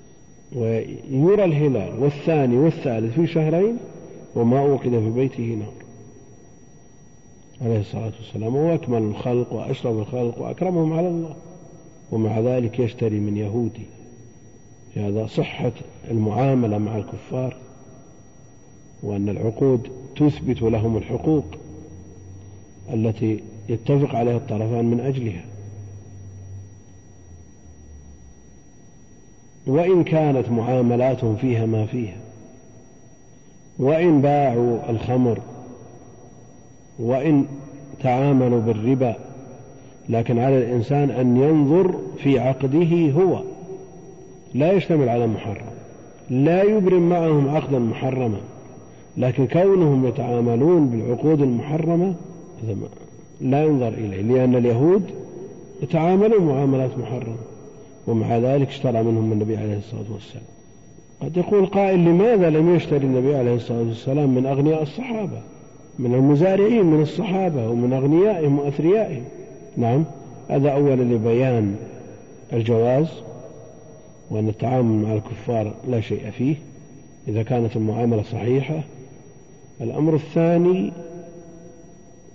ويرى 0.56 1.44
الهلال 1.44 1.98
والثاني 1.98 2.56
والثالث 2.56 3.14
في 3.14 3.26
شهرين 3.26 3.76
وما 4.34 4.60
أوقد 4.60 4.90
في 4.90 5.10
بيته 5.10 5.42
نار. 5.42 5.83
عليه 7.64 7.80
الصلاة 7.80 8.12
والسلام 8.18 8.56
هو 8.56 8.74
أكمل 8.74 9.02
الخلق 9.02 9.52
وأشرف 9.52 9.98
الخلق 9.98 10.38
وأكرمهم 10.38 10.92
على 10.92 11.08
الله. 11.08 11.36
ومع 12.12 12.40
ذلك 12.40 12.78
يشتري 12.78 13.20
من 13.20 13.36
يهودي. 13.36 13.86
هذا 14.96 15.26
صحة 15.26 15.72
المعاملة 16.10 16.78
مع 16.78 16.96
الكفار 16.96 17.56
وأن 19.02 19.28
العقود 19.28 19.88
تثبت 20.16 20.62
لهم 20.62 20.96
الحقوق 20.96 21.44
التي 22.92 23.40
يتفق 23.68 24.14
عليها 24.14 24.36
الطرفان 24.36 24.84
من 24.84 25.00
أجلها. 25.00 25.44
وإن 29.66 30.04
كانت 30.04 30.48
معاملاتهم 30.48 31.36
فيها 31.36 31.66
ما 31.66 31.86
فيها 31.86 32.16
وإن 33.78 34.20
باعوا 34.20 34.90
الخمر 34.90 35.40
وإن 36.98 37.44
تعاملوا 38.02 38.60
بالربا 38.60 39.14
لكن 40.08 40.38
على 40.38 40.58
الإنسان 40.58 41.10
أن 41.10 41.36
ينظر 41.36 41.94
في 42.22 42.38
عقده 42.38 43.10
هو. 43.10 43.42
لا 44.54 44.72
يشتمل 44.72 45.08
على 45.08 45.26
محرم 45.26 45.66
لا 46.30 46.62
يبرم 46.62 47.08
معهم 47.08 47.48
عقدا 47.48 47.78
محرما. 47.78 48.38
لكن 49.16 49.46
كونهم 49.46 50.06
يتعاملون 50.06 50.86
بالعقود 50.86 51.40
المحرمة 51.42 52.14
لا 53.40 53.64
ينظر 53.64 53.88
إليه 53.88 54.22
لأن 54.22 54.54
اليهود 54.54 55.02
يتعاملون 55.82 56.46
معاملات 56.46 56.98
محرمة. 56.98 57.36
ومع 58.06 58.38
ذلك 58.38 58.68
اشترى 58.68 59.02
منهم 59.02 59.32
النبي 59.32 59.56
عليه 59.56 59.78
الصلاة 59.78 60.12
والسلام. 60.12 60.44
قد 61.22 61.36
يقول 61.36 61.66
قائل 61.66 61.98
لماذا 62.04 62.50
لم 62.50 62.74
يشتري 62.74 63.06
النبي 63.06 63.34
عليه 63.34 63.54
الصلاة 63.54 63.78
والسلام 63.78 64.34
من 64.34 64.46
أغنياء 64.46 64.82
الصحابة؟ 64.82 65.40
من 65.98 66.14
المزارعين 66.14 66.84
من 66.84 67.02
الصحابة 67.02 67.68
ومن 67.68 67.92
أغنيائهم 67.92 68.58
وأثريائهم. 68.58 69.24
نعم 69.76 70.04
هذا 70.48 70.70
أولا 70.70 71.02
لبيان 71.02 71.76
الجواز 72.52 73.08
وأن 74.30 74.48
التعامل 74.48 75.02
مع 75.04 75.12
الكفار 75.12 75.74
لا 75.88 76.00
شيء 76.00 76.30
فيه 76.30 76.56
إذا 77.28 77.42
كانت 77.42 77.76
المعاملة 77.76 78.22
صحيحة. 78.22 78.80
الأمر 79.80 80.14
الثاني 80.14 80.92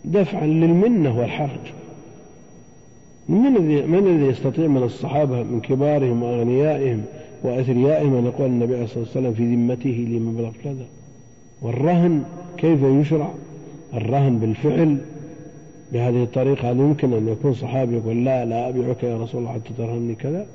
دفعا 0.05 0.45
للمنة 0.45 1.19
والحرج. 1.19 1.73
من 3.29 3.57
الذي 3.57 3.81
من 3.81 4.07
الذي 4.07 4.25
يستطيع 4.25 4.67
من 4.67 4.83
الصحابة 4.83 5.43
من 5.43 5.61
كبارهم 5.61 6.23
وأغنيائهم 6.23 7.01
وأثريائهم 7.43 8.15
أن 8.15 8.25
يقول 8.25 8.47
النبي 8.47 8.73
عليه 8.73 8.83
الصلاة 8.83 9.03
والسلام 9.03 9.33
في 9.33 9.55
ذمته 9.55 10.07
لمبلغ 10.09 10.51
كذا؟ 10.63 10.85
والرهن 11.61 12.23
كيف 12.57 12.83
يشرع؟ 12.83 13.29
الرهن 13.93 14.39
بالفعل 14.39 14.97
بهذه 15.93 16.23
الطريقة 16.23 16.71
هل 16.71 16.79
يمكن 16.79 17.13
أن 17.13 17.27
يكون 17.27 17.53
صحابي 17.53 17.95
يقول 17.95 18.25
لا 18.25 18.45
لا 18.45 18.69
أبيعك 18.69 19.03
يا 19.03 19.17
رسول 19.17 19.41
الله 19.41 19.53
حتى 19.53 19.73
ترهني 19.77 20.15
كذا؟ 20.15 20.45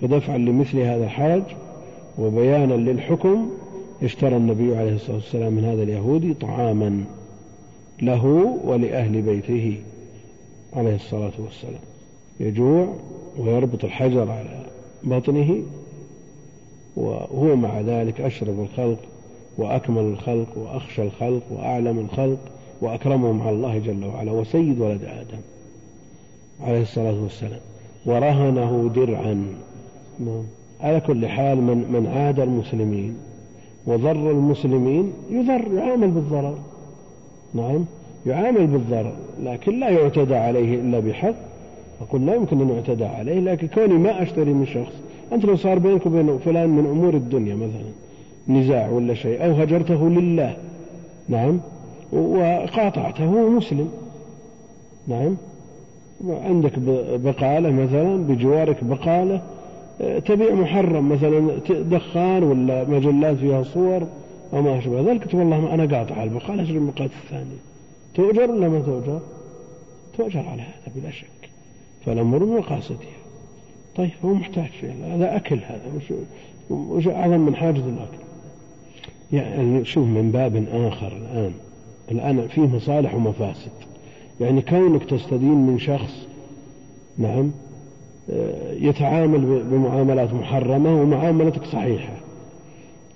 فدفعا 0.00 0.38
لمثل 0.38 0.78
هذا 0.78 1.04
الحرج 1.04 1.42
وبيانا 2.18 2.74
للحكم 2.74 3.50
اشترى 4.02 4.36
النبي 4.36 4.76
عليه 4.76 4.94
الصلاة 4.94 5.16
والسلام 5.16 5.52
من 5.52 5.64
هذا 5.64 5.82
اليهودي 5.82 6.34
طعاما 6.34 7.04
له 8.02 8.24
ولأهل 8.64 9.22
بيته 9.22 9.78
عليه 10.72 10.94
الصلاة 10.94 11.32
والسلام. 11.38 11.80
يجوع 12.40 12.94
ويربط 13.38 13.84
الحجر 13.84 14.30
على 14.30 14.64
بطنه 15.02 15.62
وهو 16.96 17.56
مع 17.56 17.80
ذلك 17.80 18.20
أشرف 18.20 18.58
الخلق 18.58 18.98
وأكمل 19.58 20.02
الخلق 20.02 20.58
وأخشى 20.58 21.02
الخلق 21.02 21.42
وأعلم 21.50 21.98
الخلق 21.98 22.38
وأكرمهم 22.80 23.42
على 23.42 23.56
الله 23.56 23.78
جل 23.78 24.04
وعلا 24.04 24.32
وسيد 24.32 24.80
ولد 24.80 25.04
آدم 25.04 25.40
عليه 26.60 26.82
الصلاة 26.82 27.22
والسلام. 27.22 27.60
ورهنه 28.06 28.90
درعا. 28.94 29.46
نعم. 30.20 30.42
على 30.80 31.00
كل 31.00 31.26
حال 31.26 31.58
من 31.58 31.76
من 31.76 32.06
عاد 32.06 32.40
المسلمين 32.40 33.16
وضر 33.86 34.30
المسلمين 34.30 35.12
يضر 35.30 35.74
يعامل 35.74 36.10
بالضرر. 36.10 36.58
نعم. 37.54 37.84
يعامل 38.26 38.66
بالضرر 38.66 39.12
لكن 39.42 39.80
لا 39.80 39.88
يعتدى 39.90 40.34
عليه 40.34 40.80
إلا 40.80 40.98
بحق. 40.98 41.34
أقول 42.08 42.26
لا 42.26 42.34
يمكن 42.34 42.60
أن 42.60 42.70
يعتدى 42.70 43.04
عليه 43.04 43.40
لكن 43.40 43.66
كوني 43.66 43.94
ما 43.94 44.22
أشتري 44.22 44.52
من 44.52 44.66
شخص 44.66 44.92
أنت 45.32 45.44
لو 45.44 45.56
صار 45.56 45.78
بينك 45.78 46.06
وبين 46.06 46.38
فلان 46.38 46.68
من 46.68 46.86
أمور 46.86 47.14
الدنيا 47.14 47.54
مثلا 47.54 47.92
نزاع 48.48 48.88
ولا 48.88 49.14
شيء 49.14 49.44
أو 49.44 49.52
هجرته 49.52 50.08
لله. 50.08 50.56
نعم. 51.28 51.60
وقاطعته 52.12 53.24
هو 53.24 53.48
مسلم. 53.48 53.88
نعم. 55.08 55.36
عندك 56.28 56.78
بقالة 57.18 57.70
مثلا 57.70 58.16
بجوارك 58.16 58.84
بقالة 58.84 59.42
تبيع 60.26 60.54
محرم 60.54 61.08
مثلا 61.08 61.58
دخان 61.68 62.42
ولا 62.42 62.84
مجلات 62.84 63.36
فيها 63.36 63.62
صور 63.62 64.06
وما 64.52 64.78
أشبه 64.78 65.00
ذلك 65.00 65.24
تقول 65.24 65.40
والله 65.40 65.74
أنا 65.74 65.98
قاطع 65.98 66.22
البقالة 66.22 66.62
أشتري 66.62 66.78
البقالة 66.78 67.10
الثانية 67.24 67.56
تؤجر 68.14 68.50
ولا 68.50 68.68
ما 68.68 68.80
تؤجر؟ 68.80 69.20
تؤجر 70.18 70.40
على 70.40 70.62
هذا 70.62 70.92
بلا 70.96 71.10
شك. 71.10 71.50
فالأمر 72.06 72.44
بمقاصدها 72.44 72.98
طيب 73.96 74.10
هو 74.24 74.34
محتاج 74.34 74.70
هذا 75.04 75.36
أكل 75.36 75.58
هذا 75.58 75.82
وش 76.70 77.08
أعظم 77.08 77.40
من 77.40 77.56
حاجة 77.56 77.70
الأكل. 77.70 78.31
يعني 79.32 79.84
شوف 79.84 80.06
من 80.06 80.30
باب 80.30 80.64
آخر 80.72 81.12
الآن. 81.12 81.52
الآن 82.10 82.48
فيه 82.48 82.62
مصالح 82.62 83.14
ومفاسد. 83.14 83.70
يعني 84.40 84.62
كونك 84.62 85.04
تستدين 85.04 85.66
من 85.66 85.78
شخص 85.78 86.26
نعم 87.18 87.50
آه، 88.30 88.72
يتعامل 88.72 89.62
بمعاملات 89.70 90.34
محرمة 90.34 91.02
ومعاملتك 91.02 91.64
صحيحة. 91.64 92.14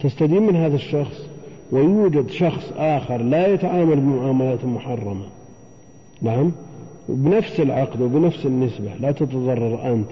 تستدين 0.00 0.42
من 0.42 0.56
هذا 0.56 0.74
الشخص 0.76 1.26
ويوجد 1.72 2.30
شخص 2.30 2.72
آخر 2.76 3.16
لا 3.16 3.46
يتعامل 3.46 3.96
بمعاملات 3.96 4.64
محرمة. 4.64 5.26
نعم 6.22 6.52
بنفس 7.08 7.60
العقد 7.60 8.00
وبنفس 8.00 8.46
النسبة 8.46 8.94
لا 9.00 9.12
تتضرر 9.12 9.92
أنت. 9.92 10.08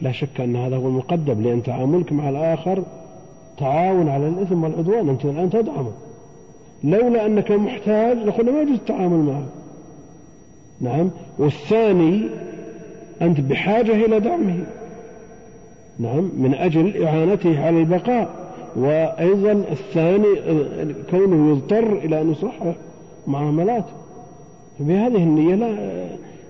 لا 0.00 0.12
شك 0.12 0.40
أن 0.40 0.56
هذا 0.56 0.76
هو 0.76 0.88
المقدم 0.88 1.42
لأن 1.42 1.62
تعاملك 1.62 2.12
مع 2.12 2.28
الآخر 2.28 2.82
تعاون 3.58 4.08
على 4.08 4.28
الإثم 4.28 4.64
والعدوان 4.64 5.08
أنت 5.08 5.24
الآن 5.24 5.50
تدعمه. 5.50 5.92
لولا 6.84 7.26
أنك 7.26 7.50
محتاج 7.50 8.16
لقلنا 8.16 8.52
ما 8.52 8.60
يجوز 8.62 8.74
التعامل 8.74 9.18
معه. 9.18 9.46
نعم. 10.80 11.10
والثاني 11.38 12.22
أنت 13.22 13.40
بحاجة 13.40 13.92
إلى 13.92 14.20
دعمه. 14.20 14.66
نعم. 15.98 16.30
من 16.36 16.54
أجل 16.54 17.04
إعانته 17.04 17.66
على 17.66 17.80
البقاء. 17.80 18.44
وأيضا 18.76 19.52
الثاني 19.52 20.26
كونه 21.10 21.50
يضطر 21.50 21.92
إلى 21.92 22.20
أن 22.20 22.32
يصحح 22.32 22.72
معاملاته 23.26 23.92
بهذه 24.80 25.16
النية 25.16 25.54
لا 25.54 25.74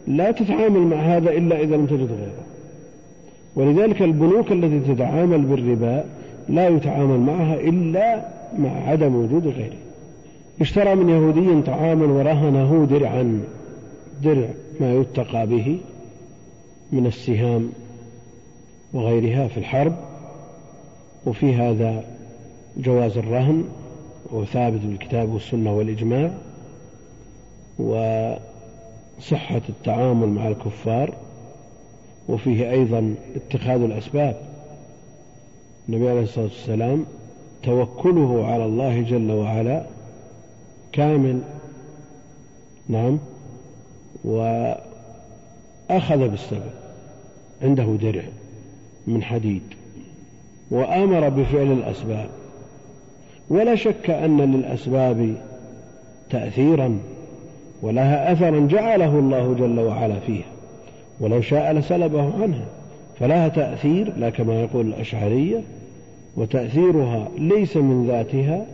لا 0.07 0.31
تتعامل 0.31 0.81
مع 0.81 0.97
هذا 0.97 1.31
إلا 1.31 1.61
إذا 1.61 1.77
لم 1.77 1.87
تجد 1.87 2.09
غيره. 2.13 2.45
ولذلك 3.57 4.03
البنوك 4.03 4.53
التي 4.53 4.95
تتعامل 4.95 5.41
بالربا 5.43 6.05
لا 6.49 6.69
يتعامل 6.69 7.21
معها 7.21 7.55
إلا 7.55 8.29
مع 8.59 8.89
عدم 8.89 9.15
وجود 9.17 9.47
غيره. 9.47 9.77
اشترى 10.61 10.95
من 10.95 11.09
يهودي 11.09 11.63
طعاما 11.63 12.07
ورهنه 12.07 12.87
درعا 12.91 13.41
درع 14.23 14.49
ما 14.81 14.95
يتقى 14.95 15.47
به 15.47 15.79
من 16.93 17.07
السهام 17.07 17.71
وغيرها 18.93 19.49
في 19.49 19.59
الحرب 19.59 19.97
وفي 21.27 21.55
هذا 21.55 22.05
جواز 22.77 23.19
الرهن 23.19 23.65
وثابت 24.33 24.81
بالكتاب 24.81 25.29
والسنة 25.33 25.77
والإجماع 25.77 26.31
وصحة 27.79 29.61
التعامل 29.69 30.29
مع 30.29 30.49
الكفار 30.49 31.15
وفيه 32.29 32.71
أيضا 32.71 33.15
اتخاذ 33.37 33.83
الأسباب. 33.83 34.37
النبي 35.89 36.11
عليه 36.11 36.23
الصلاة 36.23 36.45
والسلام 36.45 37.05
توكله 37.63 38.47
على 38.47 38.65
الله 38.65 39.01
جل 39.03 39.31
وعلا 39.31 39.85
كامل 40.93 41.41
نعم 42.89 43.19
وأخذ 44.25 44.79
بالسبب 46.29 46.71
عنده 47.63 47.85
درع 47.85 48.23
من 49.07 49.23
حديد 49.23 49.63
وأمر 50.71 51.29
بفعل 51.29 51.73
الأسباب 51.73 52.29
ولا 53.49 53.75
شك 53.75 54.11
أن 54.11 54.41
للأسباب 54.41 55.35
تأثيرا 56.31 56.99
ولها 57.83 58.33
أثرا 58.33 58.67
جعله 58.67 59.19
الله 59.19 59.55
جل 59.55 59.81
وعلا 59.81 60.21
فيها 60.21 60.47
ولو 61.21 61.41
شاء 61.41 61.73
لسلبه 61.73 62.43
عنها. 62.43 62.67
فلها 63.21 63.49
تأثير 63.49 64.13
لا 64.17 64.31
كما 64.31 64.61
يقول 64.61 64.87
الأشعرية 64.87 65.61
وتأثيرها 66.37 67.29
ليس 67.39 67.77
من 67.77 68.07
ذاتها 68.07 68.67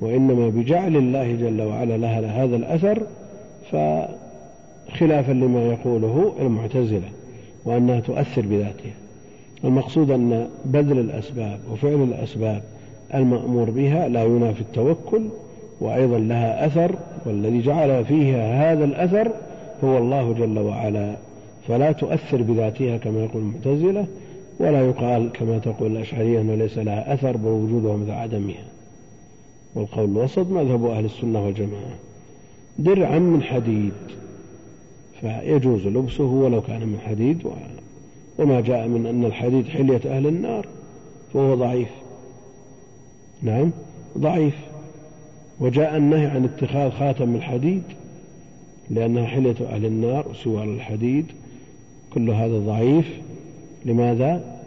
وإنما 0.00 0.48
بجعل 0.48 0.96
الله 0.96 1.32
جل 1.32 1.62
وعلا 1.62 1.96
لها 1.96 2.44
هذا 2.44 2.56
الأثر 2.56 3.02
فخلافا 3.72 5.32
لما 5.32 5.62
يقوله 5.66 6.32
المعتزلة 6.40 7.08
وأنها 7.64 8.00
تؤثر 8.00 8.42
بذاتها. 8.42 8.92
المقصود 9.64 10.10
أن 10.10 10.48
بذل 10.64 10.98
الأسباب 10.98 11.58
وفعل 11.72 12.02
الأسباب 12.02 12.62
المأمور 13.14 13.70
بها 13.70 14.08
لا 14.08 14.24
ينافي 14.24 14.60
التوكل 14.60 15.22
وأيضا 15.80 16.18
لها 16.18 16.66
أثر 16.66 16.94
والذي 17.26 17.60
جعل 17.60 18.04
فيها 18.04 18.72
هذا 18.72 18.84
الأثر 18.84 19.32
هو 19.84 19.98
الله 19.98 20.32
جل 20.32 20.58
وعلا. 20.58 21.16
فلا 21.68 21.92
تؤثر 21.92 22.42
بذاتها 22.42 22.96
كما 22.96 23.24
يقول 23.24 23.42
المعتزلة 23.42 24.06
ولا 24.60 24.86
يقال 24.86 25.32
كما 25.32 25.58
تقول 25.58 25.92
الأشعرية 25.92 26.40
أنه 26.40 26.54
ليس 26.54 26.78
لها 26.78 27.14
أثر 27.14 27.36
بوجودها 27.36 27.96
مثل 27.96 28.10
عدمها. 28.10 28.64
والقول 29.74 30.04
الوسط 30.04 30.46
مذهب 30.46 30.84
أهل 30.84 31.04
السنة 31.04 31.44
والجماعة. 31.44 31.98
درعا 32.78 33.18
من 33.18 33.42
حديد. 33.42 33.92
فيجوز 35.20 35.86
لبسه 35.86 36.24
ولو 36.24 36.60
كان 36.60 36.80
من 36.80 36.98
حديد 37.00 37.46
وما 38.38 38.60
جاء 38.60 38.88
من 38.88 39.06
أن 39.06 39.24
الحديد 39.24 39.68
حلية 39.68 40.00
أهل 40.06 40.26
النار 40.26 40.66
فهو 41.34 41.54
ضعيف. 41.54 41.88
نعم 43.42 43.70
ضعيف. 44.18 44.54
وجاء 45.60 45.96
النهي 45.96 46.26
عن 46.26 46.44
اتخاذ 46.44 46.90
خاتم 46.90 47.34
الحديد 47.34 47.82
لأنها 48.90 49.26
حلية 49.26 49.56
أهل 49.70 49.84
النار 49.84 50.28
وسوار 50.28 50.64
الحديد. 50.64 51.26
كل 52.14 52.30
هذا 52.30 52.58
ضعيف. 52.58 53.20
لماذا؟ 53.84 54.60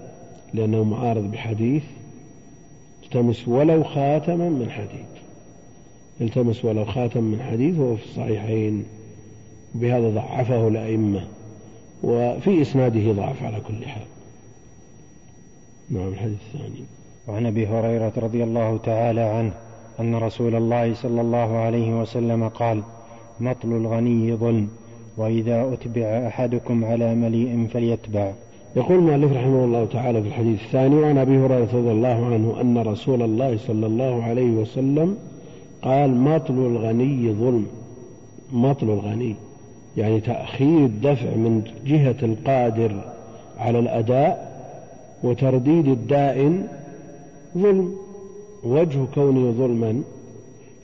لأنه 0.54 0.84
معارض 0.84 1.32
بحديث 1.32 1.84
التمس 3.04 3.48
ولو 3.48 3.84
خاتما 3.84 4.50
من 4.50 4.70
حديد 4.70 5.06
التمس 6.22 6.66
ولو 6.66 6.86
خاتم 6.86 7.24
من 7.24 7.42
حديد 7.42 7.80
وهو 7.80 7.96
في 7.96 8.04
الصحيحين. 8.04 8.86
بهذا 9.76 10.10
ضعفه 10.10 10.68
الأئمة. 10.68 11.28
وفي 12.04 12.62
إسناده 12.62 13.12
ضعف 13.12 13.44
على 13.44 13.58
كل 13.68 13.86
حال. 13.86 14.06
نعم 15.90 16.08
الحديث 16.08 16.38
الثاني. 16.54 16.84
وعن 17.28 17.46
أبي 17.46 17.68
هريرة 17.68 18.14
رضي 18.18 18.44
الله 18.44 18.78
تعالى 18.78 19.22
عنه 19.22 19.54
أن 20.00 20.16
رسول 20.16 20.56
الله 20.56 20.94
صلى 20.94 21.22
الله 21.22 21.58
عليه 21.58 22.02
وسلم 22.02 22.48
قال 22.48 22.84
مطل 23.40 23.72
الغني 23.72 24.34
ظلم. 24.34 24.70
وإذا 25.18 25.74
أتبع 25.74 26.28
أحدكم 26.28 26.86
على 26.86 27.16
مليء 27.16 27.68
فليتبع. 27.74 28.32
يقول 28.76 28.98
المؤلف 28.98 29.34
رحمه 29.34 29.66
الله 29.66 29.86
تعالى 29.86 30.22
في 30.22 30.28
الحديث 30.28 30.62
الثاني 30.62 30.96
وعن 30.96 31.18
أبي 31.18 31.38
هريرة 31.38 31.70
رضي 31.74 31.92
الله 31.92 32.26
عنه 32.26 32.62
أن 32.62 32.78
رسول 32.78 33.22
الله 33.22 33.58
صلى 33.58 33.86
الله 33.86 34.24
عليه 34.24 34.52
وسلم 34.52 35.18
قال 35.82 36.16
مطل 36.16 36.54
الغني 36.54 37.34
ظلم. 37.34 37.68
مطل 38.52 38.90
الغني 38.90 39.36
يعني 39.98 40.20
تأخير 40.20 40.86
الدفع 40.86 41.36
من 41.36 41.62
جهة 41.86 42.16
القادر 42.24 43.02
على 43.58 43.80
الأداء 43.80 44.54
وترديد 45.24 45.88
الدائن 45.88 46.68
ظلم. 47.58 47.96
وجه 48.64 49.00
كونه 49.16 49.52
ظلما 49.52 50.02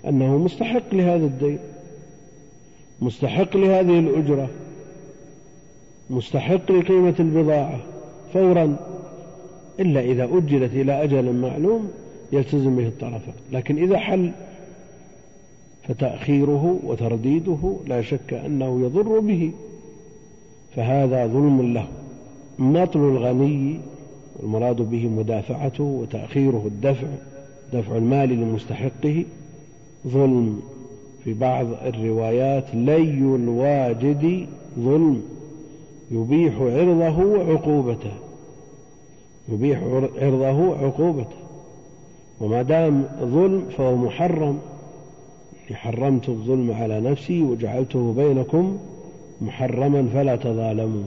أنه 0.07 0.37
مستحق 0.37 0.93
لهذا 0.93 1.25
الدين. 1.25 1.59
مستحق 3.01 3.57
لهذه 3.57 3.99
الأجرة 3.99 4.49
مستحق 6.09 6.71
لقيمة 6.71 7.15
البضاعة 7.19 7.79
فورا 8.33 8.75
إلا 9.79 10.01
إذا 10.01 10.23
أجلت 10.23 10.73
إلى 10.73 11.03
أجل 11.03 11.33
معلوم 11.35 11.91
يلتزم 12.31 12.75
به 12.75 12.87
الطرفان 12.87 13.33
لكن 13.51 13.83
إذا 13.83 13.97
حل 13.97 14.31
فتأخيره 15.87 16.79
وترديده 16.83 17.75
لا 17.87 18.01
شك 18.01 18.33
أنه 18.33 18.81
يضر 18.81 19.19
به. 19.19 19.51
فهذا 20.75 21.27
ظلم 21.27 21.73
له. 21.73 21.87
مطل 22.59 22.99
الغني 22.99 23.79
والمراد 24.39 24.75
به 24.75 25.07
مدافعته 25.07 25.83
وتأخيره 25.83 26.63
الدفع 26.65 27.07
دفع 27.73 27.97
المال 27.97 28.29
لمستحقه 28.29 29.25
ظلم. 30.07 30.61
في 31.23 31.33
بعض 31.33 31.65
الروايات 31.85 32.75
لي 32.75 33.35
الواجد 33.35 34.47
ظلم 34.79 35.21
يبيح 36.11 36.53
عرضه 36.61 37.23
وعقوبته 37.25 38.11
يبيح 39.49 39.79
عرضه 40.21 40.59
وعقوبته 40.59 41.39
وما 42.41 42.61
دام 42.61 43.05
ظلم 43.21 43.65
فهو 43.77 43.95
محرم. 43.95 44.59
حرمت 45.73 46.29
الظلم 46.29 46.71
على 46.71 47.01
نفسي 47.01 47.41
وجعلته 47.41 48.13
بينكم 48.13 48.77
محرما 49.41 50.07
فلا 50.13 50.35
تظالموا. 50.35 51.03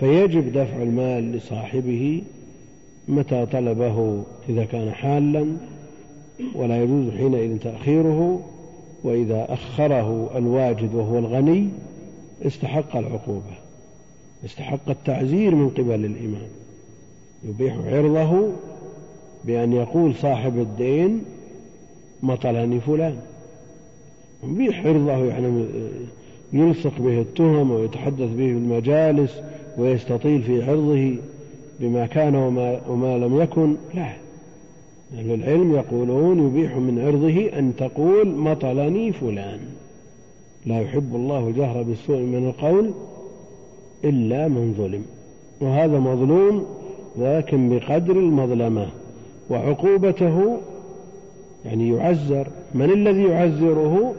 فيجب 0.00 0.52
دفع 0.52 0.82
المال 0.82 1.32
لصاحبه 1.32 2.22
متى 3.08 3.46
طلبه 3.46 4.22
إذا 4.48 4.64
كان 4.64 4.90
حالا 4.90 5.46
ولا 6.54 6.82
يجوز 6.82 7.10
حينئذ 7.10 7.58
تأخيره. 7.58 8.40
وإذا 9.06 9.46
أخره 9.52 10.30
الواجد 10.36 10.94
وهو 10.94 11.18
الغني 11.18 11.68
استحق 12.46 12.96
العقوبة 12.96 13.54
استحق 14.44 14.90
التعزير 14.90 15.54
من 15.54 15.68
قبل 15.68 16.04
الإمام. 16.04 16.48
يبيح 17.44 17.76
عرضه 17.86 18.48
بأن 19.44 19.72
يقول 19.72 20.14
صاحب 20.14 20.58
الدين 20.58 21.24
مطلني 22.22 22.80
فلان. 22.80 23.16
يبيح 24.44 24.86
عرضه 24.86 25.24
يعني 25.24 25.64
يلصق 26.52 26.98
به 26.98 27.20
التهم 27.20 27.70
ويتحدث 27.70 28.30
به 28.30 28.36
في 28.36 28.52
المجالس 28.52 29.40
ويستطيل 29.78 30.42
في 30.42 30.62
عرضه 30.62 31.16
بما 31.80 32.06
كان 32.06 32.34
وما, 32.34 32.80
وما 32.88 33.18
لم 33.18 33.40
يكن. 33.40 33.76
لا. 33.94 34.25
أهل 35.14 35.34
العلم 35.34 35.74
يقولون 35.74 36.46
يبيح 36.46 36.76
من 36.76 36.98
عرضه 36.98 37.58
أن 37.58 37.72
تقول 37.76 38.28
مطلني 38.28 39.12
فلان. 39.12 39.58
لا 40.66 40.80
يحب 40.80 41.14
الله 41.14 41.48
الجهر 41.48 41.82
بالسوء 41.82 42.18
من 42.18 42.46
القول 42.48 42.90
إلا 44.04 44.48
من 44.48 44.74
ظلم. 44.78 45.04
وهذا 45.60 45.98
مظلوم 45.98 46.66
لكن 47.18 47.68
بقدر 47.68 48.12
المظلمة. 48.12 48.86
وعقوبته 49.50 50.58
يعني 51.64 51.88
يعزر 51.88 52.46
من 52.74 52.90
الذي 52.90 53.22
يعزره 53.22 54.14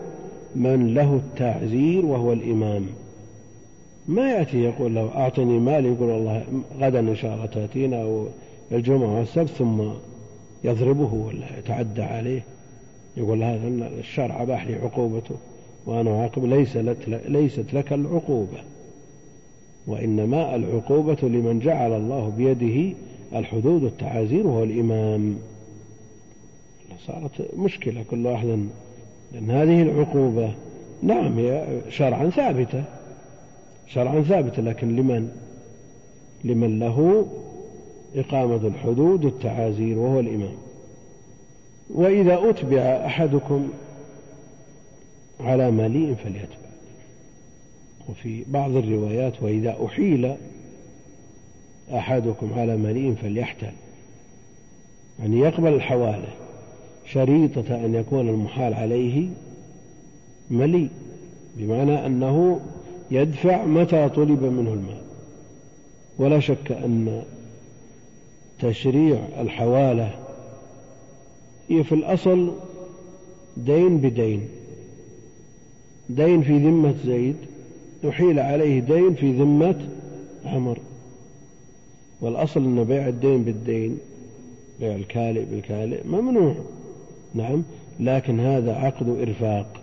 من 0.55 0.93
له 0.93 1.13
التعزير 1.13 2.05
وهو 2.05 2.33
الإمام. 2.33 2.85
ما 4.07 4.31
يأتي 4.31 4.63
يقول 4.63 4.95
له 4.95 5.09
أعطني 5.15 5.59
مال 5.59 5.85
يقول 5.85 6.09
الله 6.09 6.43
غدا 6.79 6.99
إن 6.99 7.15
شاء 7.15 7.33
الله 7.33 7.45
تأتينا 7.45 8.01
أو 8.01 8.25
الجمعة 8.71 9.19
والسبت 9.19 9.49
ثم 9.49 9.81
يضربه 10.63 11.13
ولا 11.13 11.59
يتعدى 11.59 12.01
عليه. 12.01 12.43
يقول 13.17 13.43
هذا 13.43 13.67
الشرع 13.99 14.41
أباح 14.41 14.67
لي 14.67 14.75
عقوبته 14.75 15.35
وأنا 15.85 16.21
عاقب 16.21 16.45
ليس 16.45 16.77
ليست 17.27 17.73
لك 17.73 17.93
العقوبة. 17.93 18.57
وإنما 19.87 20.55
العقوبة 20.55 21.17
لمن 21.23 21.59
جعل 21.59 21.93
الله 21.93 22.33
بيده 22.37 22.95
الحدود 23.35 23.83
والتعازير 23.83 24.47
وهو 24.47 24.63
الإمام 24.63 25.37
صارت 27.07 27.55
مشكلة 27.57 28.03
كل 28.11 28.25
واحد 28.25 28.67
لأن 29.33 29.51
هذه 29.51 29.81
العقوبة. 29.81 30.51
نعم 31.03 31.39
هي 31.39 31.67
شرعا 31.89 32.29
ثابتة 32.29 32.83
شرعا 33.87 34.21
ثابتة 34.21 34.61
لكن 34.61 34.95
لمن؟ 34.95 35.31
لمن 36.43 36.79
له 36.79 37.27
إقامة 38.17 38.67
الحدود 38.67 39.25
والتعازير 39.25 39.97
وهو 39.97 40.19
الإمام. 40.19 40.55
وإذا 41.89 42.49
أتبع 42.49 42.81
أحدكم 42.81 43.69
على 45.39 45.71
مليء 45.71 46.15
فليتبع. 46.15 46.67
وفي 48.09 48.43
بعض 48.47 48.75
الروايات 48.75 49.43
وإذا 49.43 49.77
أحيل 49.85 50.35
أحدكم 51.93 52.49
على 52.55 52.77
مليء 52.77 53.15
فليحتل. 53.15 53.71
يعني 55.19 55.39
يقبل 55.39 55.73
الحوالة 55.73 56.29
شريطة 57.05 57.85
أن 57.85 57.95
يكون 57.95 58.29
المحال 58.29 58.73
عليه 58.73 59.29
مليء. 60.51 60.89
بمعنى 61.57 62.05
أنه 62.05 62.59
يدفع 63.11 63.65
متى 63.65 64.09
طلب 64.09 64.43
منه 64.43 64.73
المال. 64.73 65.01
ولا 66.17 66.39
شك 66.39 66.71
أن 66.71 67.23
تشريع 68.59 69.19
الحوالة. 69.39 70.19
هي 71.69 71.83
في 71.83 71.95
الأصل 71.95 72.51
دين 73.57 73.97
بدين. 73.97 74.47
دين 76.09 76.41
في 76.41 76.57
ذمة 76.57 76.95
زيد. 77.05 77.35
يحيل 78.03 78.39
عليه 78.39 78.79
دين 78.79 79.13
في 79.13 79.31
ذمة 79.31 79.89
عمر. 80.45 80.79
والأصل 82.21 82.63
أن 82.63 82.83
بيع 82.83 83.07
الدين 83.07 83.43
بالدين. 83.43 83.97
بيع 84.79 84.95
الكالئ 84.95 85.45
بالكالئ. 85.45 86.07
ممنوع. 86.07 86.55
نعم. 87.35 87.63
لكن 87.99 88.39
هذا 88.39 88.73
عقد 88.73 89.09
إرفاق 89.09 89.81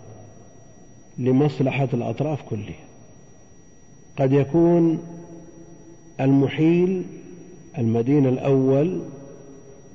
لمصلحة 1.17 1.89
الأطراف 1.93 2.41
كلها. 2.49 2.85
قد 4.19 4.33
يكون 4.33 4.99
المحيل 6.19 7.03
المدين 7.77 8.25
الأول 8.25 8.99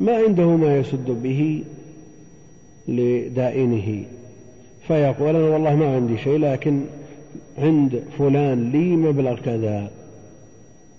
ما 0.01 0.16
عنده 0.16 0.47
ما 0.47 0.77
يسد 0.77 1.11
به 1.23 1.64
لدائنه. 2.88 4.05
فيقول 4.87 5.37
أنا 5.37 5.49
والله 5.49 5.75
ما 5.75 5.95
عندي 5.95 6.19
شيء 6.19 6.38
لكن 6.38 6.81
عند 7.59 8.03
فلان 8.19 8.71
لي 8.71 8.97
مبلغ 8.97 9.40
كذا. 9.40 9.90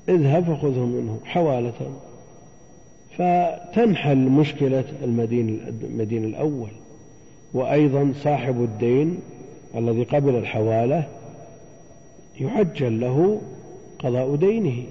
اذهب 0.09 0.43
فخذه 0.43 0.85
منه 0.85 1.19
حوالة. 1.25 1.91
فتنحل 3.17 4.17
مشكلة 4.17 4.83
المدين 5.03 5.59
المدين 5.83 6.23
الأول. 6.23 6.69
وأيضا 7.53 8.13
صاحب 8.23 8.63
الدين 8.63 9.19
الذي 9.75 10.03
قبل 10.03 10.35
الحوالة 10.35 11.07
يعجل 12.41 12.99
له 12.99 13.41
قضاء 13.99 14.35
دينه. 14.35 14.83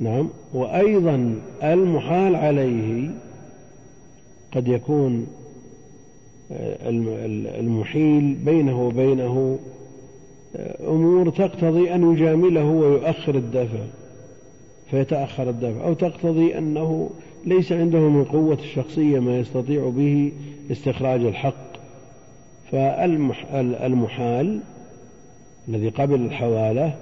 نعم. 0.00 0.28
وأيضا 0.54 1.40
المحال 1.62 2.36
عليه 2.36 3.10
قد 4.52 4.68
يكون 4.68 5.26
المحيل 7.60 8.34
بينه 8.34 8.86
وبينه 8.86 9.58
أمور 10.80 11.30
تقتضي 11.30 11.94
أن 11.94 12.12
يجامله 12.12 12.64
ويؤخر 12.64 13.34
الدفع 13.34 13.78
فيتأخر 14.90 15.50
الدفع. 15.50 15.84
أو 15.84 15.94
تقتضي 15.94 16.58
أنه 16.58 17.10
ليس 17.46 17.72
عنده 17.72 17.98
من 17.98 18.24
قوة 18.24 18.58
الشخصية 18.58 19.18
ما 19.18 19.38
يستطيع 19.38 19.88
به 19.88 20.32
استخراج 20.72 21.20
الحق. 21.20 21.68
فالمحال 22.72 24.60
الذي 25.68 25.88
قبل 25.88 26.20
الحوالة 26.20 26.94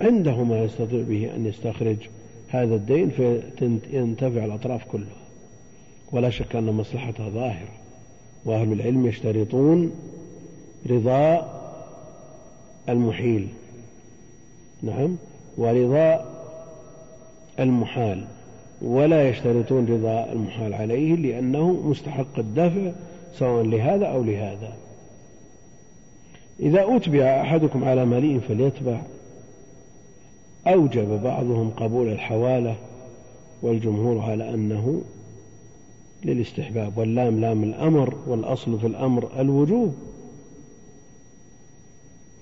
عنده 0.00 0.44
ما 0.44 0.62
يستطيع 0.62 1.02
به 1.02 1.30
أن 1.36 1.46
يستخرج. 1.46 1.96
هذا 2.50 2.74
الدين 2.74 3.10
فينتفع 3.58 4.44
الأطراف 4.44 4.84
كلها. 4.84 5.20
ولا 6.12 6.30
شك 6.30 6.56
أن 6.56 6.64
مصلحتها 6.64 7.28
ظاهرة 7.28 7.72
وأهل 8.44 8.72
العلم 8.72 9.06
يشترطون 9.06 9.92
رضا 10.90 11.50
المحيل. 12.88 13.48
نعم 14.82 15.16
ورضا 15.56 16.24
المحال 17.60 18.24
ولا 18.82 19.28
يشترطون 19.28 19.86
رضا 19.86 20.32
المحال 20.32 20.74
عليه 20.74 21.16
لأنه 21.16 21.72
مستحق 21.72 22.38
الدفع 22.38 22.90
سواء 23.34 23.64
لهذا 23.64 24.06
أو 24.06 24.22
لهذا. 24.22 24.72
إذا 26.60 26.96
أتبع 26.96 27.40
أحدكم 27.40 27.84
على 27.84 28.04
مليء 28.04 28.40
فليتبع. 28.40 29.00
أوجب 30.66 31.22
بعضهم 31.22 31.70
قبول 31.70 32.08
الحوالة 32.08 32.76
والجمهور 33.62 34.20
على 34.20 34.54
أنه 34.54 35.02
للاستحباب 36.24 36.98
واللام 36.98 37.40
لام 37.40 37.62
الأمر 37.62 38.14
والأصل 38.26 38.80
في 38.80 38.86
الأمر 38.86 39.30
الوجوب. 39.40 39.94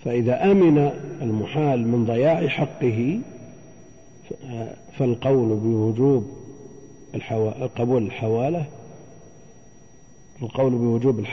فإذا 0.04 0.50
أمن 0.50 0.90
المحال 1.22 1.88
من 1.88 2.04
ضياع 2.04 2.48
حقه 2.48 3.20
فالقول 4.98 5.56
بوجوب 5.56 6.26
قبول 7.76 8.02
الحوالة 8.02 8.64
القول 10.42 10.70
بوجوب 10.70 11.24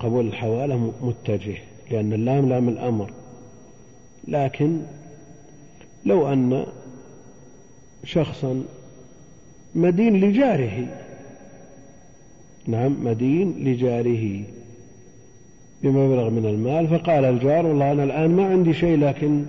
قبول 0.00 0.26
الحوالة 0.26 0.92
متجه 1.02 1.56
لأن 1.90 2.12
اللام 2.12 2.48
لام 2.48 2.68
الأمر. 2.68 3.10
لكن 4.28 4.78
لو 6.06 6.32
أن 6.32 6.66
شخصا 8.04 8.64
مدين 9.74 10.20
لجاره. 10.20 10.86
نعم 12.66 13.04
مدين 13.04 13.54
لجاره. 13.64 14.44
بمبلغ 15.82 16.30
من 16.30 16.46
المال 16.46 16.88
فقال 16.88 17.24
الجار 17.24 17.66
والله 17.66 17.92
أنا 17.92 18.04
الآن 18.04 18.30
ما 18.30 18.46
عندي 18.46 18.74
شيء 18.74 18.98
لكن 18.98 19.44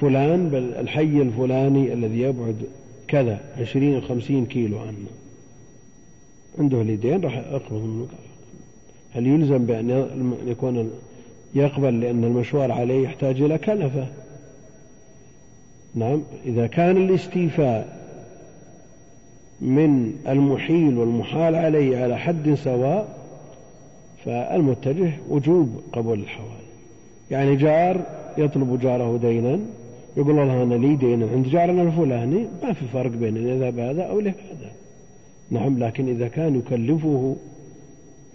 فلان 0.00 0.48
بل 0.48 0.74
الحي 0.78 1.22
الفلاني 1.22 1.92
الذي 1.92 2.20
يبعد 2.20 2.56
كذا 3.08 3.40
عشرين 3.58 3.94
أو 3.94 4.00
خمسين 4.00 4.46
كيلو 4.46 4.78
عنه 4.78 5.08
عنده 6.58 6.80
اليدين 6.80 7.20
راح 7.20 7.36
أقبض 7.36 7.82
منه. 7.82 8.06
هل 9.12 9.26
يلزم 9.26 9.66
بأن 9.66 10.32
يكون 10.46 10.90
يقبل 11.54 12.00
لأن 12.00 12.24
المشوار 12.24 12.72
عليه 12.72 13.04
يحتاج 13.04 13.42
إلى 13.42 13.58
كلفة 13.58 14.06
نعم. 15.98 16.22
إذا 16.46 16.66
كان 16.66 16.96
الاستيفاء 16.96 17.98
من 19.60 20.14
المحيل 20.28 20.98
والمحال 20.98 21.54
عليه 21.54 21.98
على 22.02 22.18
حد 22.18 22.54
سواء 22.54 23.18
فالمتجه 24.24 25.10
وجوب 25.28 25.80
قبول 25.92 26.18
الحوالي 26.18 26.68
يعني 27.30 27.56
جار 27.56 28.00
يطلب 28.38 28.80
جاره 28.80 29.16
دينا 29.16 29.60
يقول 30.16 30.38
الله 30.38 30.62
أنا 30.62 30.74
لي 30.74 30.96
دين 30.96 31.22
عند 31.22 31.48
جارنا 31.48 31.82
الفلاني 31.82 32.46
ما 32.62 32.72
في 32.72 32.86
فرق 32.92 33.10
بين 33.10 33.36
أن 33.36 33.48
يذهب 33.48 33.78
هذا 33.78 34.02
أو 34.02 34.20
لهذا 34.20 34.70
نعم 35.50 35.78
لكن 35.78 36.08
إذا 36.08 36.28
كان 36.28 36.56
يكلفه 36.56 37.36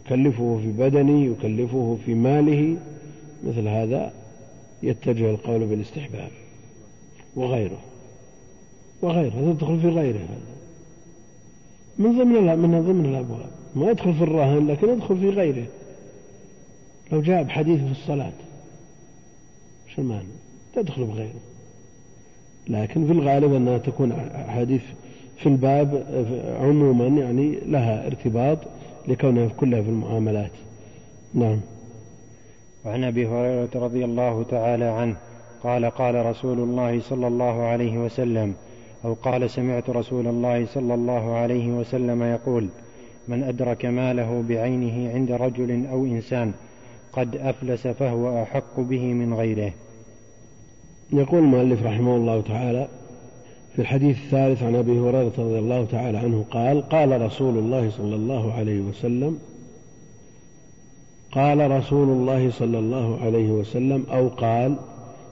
يكلفه 0.06 0.60
في 0.64 0.72
بدنه 0.72 1.26
يكلفه 1.26 1.98
في 2.06 2.14
ماله 2.14 2.78
مثل 3.48 3.68
هذا 3.68 4.14
يتجه 4.84 5.30
القول 5.30 5.66
بالاستحباب. 5.66 6.30
وغيره. 7.36 7.80
وغيره 9.02 9.54
تدخل 9.54 9.80
في 9.82 9.88
غيره 9.88 10.18
هذا. 10.18 10.54
من 12.00 12.18
ضمن 12.18 12.60
من 12.60 12.82
ضمن 12.82 13.06
الأبواب. 13.06 13.50
ما 13.76 13.92
يدخل 13.92 14.14
في 14.14 14.24
الرهن 14.24 14.68
لكن 14.68 14.90
يدخل 14.90 15.18
في 15.18 15.30
غيره. 15.30 15.66
لو 17.12 17.22
جاء 17.22 17.44
بحديث 17.44 17.80
في 17.80 17.92
الصلاة 17.92 18.32
شو 19.96 20.02
المعنى؟ 20.02 20.28
تدخل 20.76 21.04
بغيره. 21.04 21.42
لكن 22.68 23.06
في 23.08 23.12
الغالب 23.12 23.54
أنها 23.54 23.78
تكون 23.78 24.12
أحاديث 24.12 24.82
في 25.38 25.50
الباب 25.50 26.06
عموما 26.62 27.08
يعني 27.08 27.60
لها 27.66 28.08
ارتباط 28.08 28.58
لكونها 29.08 29.48
كلها 29.48 29.82
في 29.82 29.90
المعاملات. 29.90 30.52
نعم. 31.34 31.60
وعن 32.86 33.04
أبي 33.04 33.28
هريرة 33.28 33.70
رضي 33.76 34.06
الله 34.06 34.44
تعالى 34.44 34.86
عنه 34.86 35.16
قال 35.64 35.86
قال 35.86 36.26
رسول 36.26 36.60
الله 36.60 37.02
صلى 37.02 37.28
الله 37.28 37.64
عليه 37.64 37.98
وسلم 37.98 38.54
أو 39.06 39.14
قال 39.14 39.50
سمعت 39.50 39.90
رسول 39.90 40.28
الله 40.28 40.66
صلى 40.66 40.94
الله 40.94 41.36
عليه 41.36 41.68
وسلم 41.68 42.24
يقول 42.24 42.68
من 43.28 43.44
أدرك 43.44 43.86
ماله 43.86 44.44
بعينه 44.50 45.14
عند 45.14 45.32
رجل 45.32 45.88
أو 45.88 46.06
إنسان 46.06 46.54
قد 47.14 47.36
أفلس 47.36 47.88
فهو 47.88 48.44
أحق 48.44 48.80
به 48.80 49.14
من 49.14 49.34
غيره. 49.34 49.72
يقول 51.14 51.40
المؤلف 51.40 51.84
رحمه 51.84 52.16
الله 52.16 52.42
تعالى 52.42 52.88
في 53.76 53.82
الحديث 53.82 54.18
الثالث 54.18 54.64
عن 54.64 54.76
أبي 54.76 55.00
هريرة 55.00 55.34
رضي 55.38 55.60
الله 55.60 55.86
تعالى 55.86 56.18
عنه 56.18 56.46
قال 56.52 56.90
قال 56.90 57.22
رسول 57.22 57.58
الله 57.58 57.90
صلى 57.90 58.16
الله 58.16 58.54
عليه 58.54 58.80
وسلم 58.80 59.40
قال 61.32 61.72
رسول 61.72 62.10
الله 62.10 62.52
صلى 62.52 62.80
الله 62.80 63.20
عليه 63.22 63.52
وسلم 63.52 64.06
أو 64.12 64.28
قال 64.28 64.76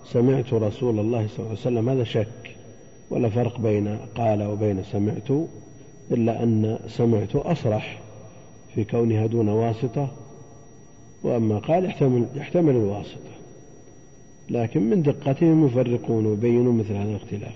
سمعت 0.06 0.54
رسول 0.54 1.00
الله 1.00 1.28
صلى 1.28 1.40
الله 1.40 1.50
عليه 1.50 1.60
وسلم 1.60 1.90
هذا 1.90 2.04
شك 2.04 2.56
ولا 3.10 3.30
فرق 3.30 3.60
بين 3.60 3.98
قال 4.16 4.44
وبين 4.44 4.84
سمعت 4.84 5.32
إلا 6.12 6.44
أن 6.44 6.80
سمعت 6.88 7.36
أصرح 7.36 8.02
في 8.76 8.84
كونها 8.84 9.26
دون 9.26 9.50
واسطة 9.50 10.08
وأما 11.24 11.58
قال 11.58 11.86
يحتمل 11.86 12.26
يحتمل 12.36 12.76
الواسطة. 12.76 13.32
لكن 14.50 14.90
من 14.90 15.02
دقتهم 15.02 15.66
يفرقون 15.66 16.26
ويبينون 16.26 16.78
مثل 16.78 16.94
هذا 16.94 17.10
الاختلاف. 17.10 17.56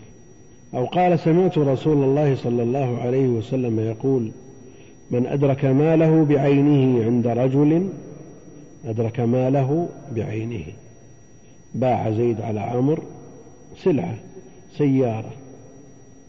أو 0.73 0.85
قال 0.85 1.19
سمعت 1.19 1.57
رسول 1.57 2.03
الله 2.03 2.35
صلى 2.35 2.63
الله 2.63 2.97
عليه 3.01 3.27
وسلم 3.27 3.79
يقول 3.79 4.31
من 5.11 5.25
أدرك 5.25 5.65
ماله 5.65 6.23
بعينه 6.23 7.05
عند 7.05 7.27
رجل 7.27 7.89
أدرك 8.85 9.19
ماله 9.19 9.89
بعينه. 10.15 10.65
باع 11.75 12.11
زيد 12.11 12.41
على 12.41 12.59
عمر 12.59 13.03
سلعة 13.83 14.15
سيارة 14.77 15.31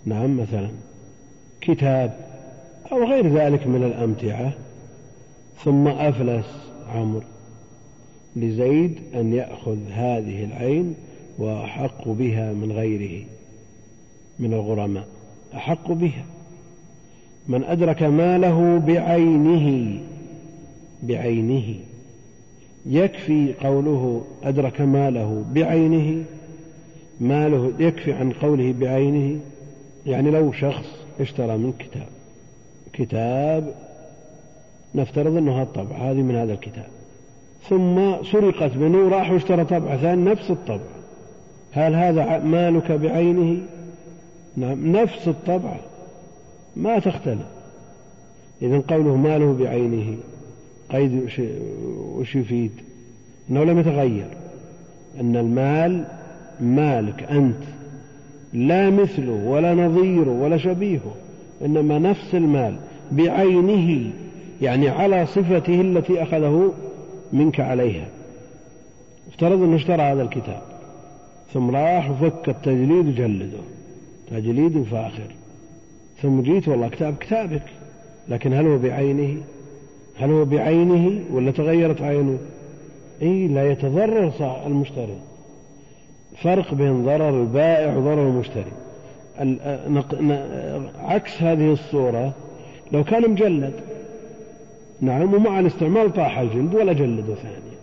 نعم 0.05 0.41
مثلا 0.41 0.69
كتاب 1.61 2.17
أو 2.93 3.05
غير 3.05 3.35
ذلك 3.35 3.67
من 3.67 3.85
الأمتعة. 3.85 4.53
ثم 5.65 5.89
أفلس 5.89 6.47
عمرو 6.95 7.23
لزيد 8.37 8.99
أن 9.15 9.33
يأخذ 9.33 9.79
هذه 9.91 10.45
العين 10.45 10.95
وأحق 11.39 12.09
بها 12.09 12.53
من 12.53 12.73
غيره 12.73 13.25
من 14.39 14.53
الغرماء 14.53 15.07
أحق 15.55 15.93
بها. 15.93 16.25
من 17.49 17.65
أدرك 17.65 18.03
ماله 18.03 18.79
بعينه 18.79 19.99
بعينه 21.03 21.75
يكفي 22.87 23.55
قوله 23.61 24.25
أدرك 24.45 24.81
ماله 24.81 25.45
بعينه 25.53 26.25
ماله 27.21 27.73
يكفي 27.79 28.13
عن 28.13 28.33
قوله 28.33 28.75
بعينه 28.81 29.41
يعني 30.07 30.31
لو 30.31 30.53
شخص 30.53 30.87
اشترى 31.21 31.57
من 31.57 31.73
كتاب 31.79 32.09
كتاب 32.93 33.75
نفترض 34.95 35.37
أنه 35.37 35.63
الطبع 35.63 35.97
هذه 35.97 36.23
من 36.23 36.37
هذا 36.37 36.53
الكتاب 36.53 36.87
ثم 37.69 38.23
سرقت 38.33 38.77
منه 38.77 39.09
راح 39.09 39.31
واشترى 39.31 39.65
طبعة 39.65 39.97
ثاني 39.97 40.25
نفس 40.25 40.51
الطبع. 40.51 40.97
هل 41.73 41.95
هذا 41.95 42.39
مالك 42.39 42.93
بعينه؟ 42.93 43.63
نعم 44.57 44.97
نفس 44.97 45.29
الطبعة 45.29 45.81
ما 46.77 46.99
تختلف. 46.99 47.47
إذا 48.63 48.83
قوله 48.89 49.17
ماله 49.17 49.53
بعينه. 49.53 50.17
قيد 50.93 51.23
وش 52.17 52.37
يفيد؟ 52.37 52.73
أنه 53.51 53.65
لم 53.65 53.79
يتغير. 53.79 54.29
أن 55.21 55.37
المال 55.37 56.05
مالك 56.61 57.23
أنت. 57.23 57.63
لا 58.53 58.91
مثله 58.91 59.33
ولا 59.33 59.75
نظيره 59.75 60.31
ولا 60.31 60.57
شبيهه 60.57 61.15
إنما 61.65 61.99
نفس 61.99 62.35
المال 62.35 62.77
بعينه 63.13 64.11
يعني 64.63 64.89
على 64.89 65.27
صفته 65.27 65.81
التي 65.81 66.23
أخذه 66.23 66.73
منك 67.33 67.61
عليها. 67.61 68.09
افترض 69.29 69.63
أنه 69.63 69.77
اشترى 69.77 70.03
هذا 70.03 70.23
الكتاب 70.23 70.63
ثم 71.55 71.71
راح 71.71 72.11
وفك 72.11 72.49
التجليد 72.49 73.07
وجلده. 73.09 73.59
تجليد 74.31 74.83
فاخر. 74.83 75.31
ثم 76.23 76.41
جيت 76.41 76.69
والله 76.69 76.89
كتاب 76.89 77.17
كتابك 77.17 77.63
لكن 78.29 78.53
هل 78.53 78.67
هو 78.67 78.79
بعينه؟ 78.79 79.43
هل 80.19 80.31
هو 80.31 80.45
بعينه 80.45 81.21
ولا 81.33 81.51
تغيرت 81.51 82.03
عينه؟ 82.03 82.39
إي 83.23 83.49
لا 83.49 83.71
يتضرر 83.71 84.33
المشتري. 84.67 85.19
فرق 86.43 86.75
بين 86.75 87.05
ضرر 87.05 87.43
البائع 87.43 87.97
وضرر 87.97 88.29
المشتري. 88.29 88.73
عكس 90.99 91.43
هذه 91.43 91.73
الصورة 91.73 92.33
لو 92.93 93.05
كان 93.05 93.31
مجلد 93.31 93.73
نعم 95.01 95.35
ومع 95.35 95.61
الاستعمال 95.61 96.13
طاح 96.13 96.39
الجلد 96.39 96.75
ولا 96.75 96.93
جلده 96.93 97.35
ثانيا. 97.35 97.77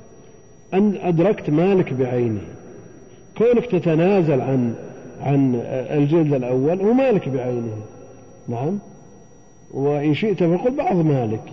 أن 0.74 0.96
أدركت 1.02 1.50
مالك 1.50 1.93
بعينه. 1.93 2.41
كونك 3.38 3.65
تتنازل 3.65 4.41
عن 4.41 4.74
عن 5.22 5.62
الجلد 5.65 6.34
الأول 6.34 6.82
هو 6.82 6.93
مالك 6.93 7.30
بعينه. 7.30 7.78
نعم. 8.48 8.80
وإن 9.74 10.13
شئت 10.13 10.43
فقل 10.43 10.76
بعض 10.78 10.96
مالك. 10.96 11.43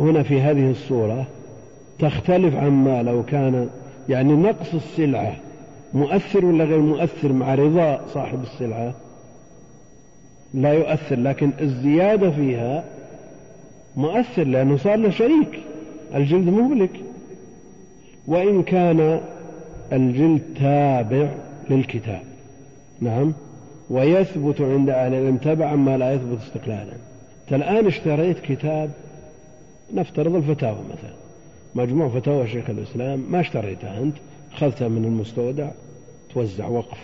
هنا 0.00 0.22
في 0.22 0.40
هذه 0.40 0.70
الصورة 0.70 1.26
تختلف 1.98 2.54
عما 2.54 3.02
لو 3.02 3.22
كان 3.22 3.68
يعني 4.08 4.32
نقص 4.32 4.74
السلعة 4.74 5.36
مؤثر 5.94 6.44
ولا 6.44 6.64
غير 6.64 6.78
مؤثر 6.78 7.32
مع 7.32 7.54
رضا 7.54 8.00
صاحب 8.14 8.42
السلعة؟ 8.42 8.94
لا 10.54 10.72
يؤثر 10.72 11.16
لكن 11.16 11.50
الزيادة 11.60 12.30
فيها 12.30 12.84
مؤثر 13.96 14.44
لأنه 14.44 14.76
صار 14.76 14.96
له 14.96 15.10
شريك 15.10 15.60
الجلد 16.14 16.48
مهلك. 16.48 16.90
وإن 18.26 18.62
كان 18.62 19.20
الجلد 19.92 20.42
تابع 20.60 21.28
للكتاب 21.70 22.22
نعم 23.00 23.32
ويثبت 23.90 24.60
عند 24.60 24.90
أهل 24.90 25.14
العلم 25.14 25.36
تبعا 25.36 25.76
ما 25.76 25.96
لا 25.96 26.12
يثبت 26.12 26.38
استقلالا. 26.40 26.92
أنت 27.44 27.52
الآن 27.52 27.86
اشتريت 27.86 28.38
كتاب 28.38 28.90
نفترض 29.94 30.34
الفتاوى 30.34 30.78
مثلا. 30.92 31.14
مجموع 31.74 32.08
فتاوى 32.08 32.48
شيخ 32.48 32.70
الإسلام 32.70 33.24
ما 33.30 33.40
اشتريتها 33.40 34.02
أنت؟ 34.02 34.16
أخذتها 34.52 34.88
من 34.88 35.04
المستودع 35.04 35.70
توزع 36.34 36.68
وقف. 36.68 36.98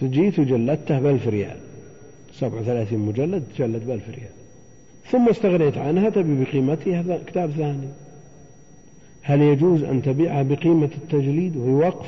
فجيت 0.00 0.38
وجلدته 0.38 1.00
بألف 1.00 1.28
ريال. 1.28 1.56
سبعة 2.32 2.60
وثلاثين 2.60 2.98
مجلد 2.98 3.44
تجلد 3.56 3.86
بألف 3.86 4.08
ريال. 4.08 4.30
ثم 5.10 5.28
استغنيت 5.28 5.78
عنها 5.78 6.10
تبي 6.10 6.44
بقيمتها 6.44 7.00
هذا 7.00 7.22
كتاب 7.26 7.50
ثاني. 7.50 7.88
هل 9.22 9.40
يجوز 9.40 9.82
أن 9.82 10.02
تبيعها 10.02 10.42
بقيمة 10.42 10.90
التجليد 11.02 11.56
وهي 11.56 11.72
وقف؟ 11.72 12.06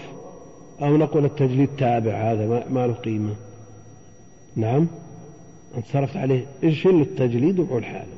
أو 0.83 0.96
نقول 0.96 1.24
التجليد 1.24 1.68
تابع 1.79 2.33
هذا 2.33 2.66
ما 2.70 2.87
له 2.87 2.92
قيمة. 2.92 3.35
نعم. 4.57 4.87
أنت 5.76 5.87
صرفت 5.87 6.16
عليه. 6.16 6.46
اشيل 6.64 7.00
التجليد 7.00 7.59
وبعوا 7.59 7.81
حاله؟ 7.81 8.16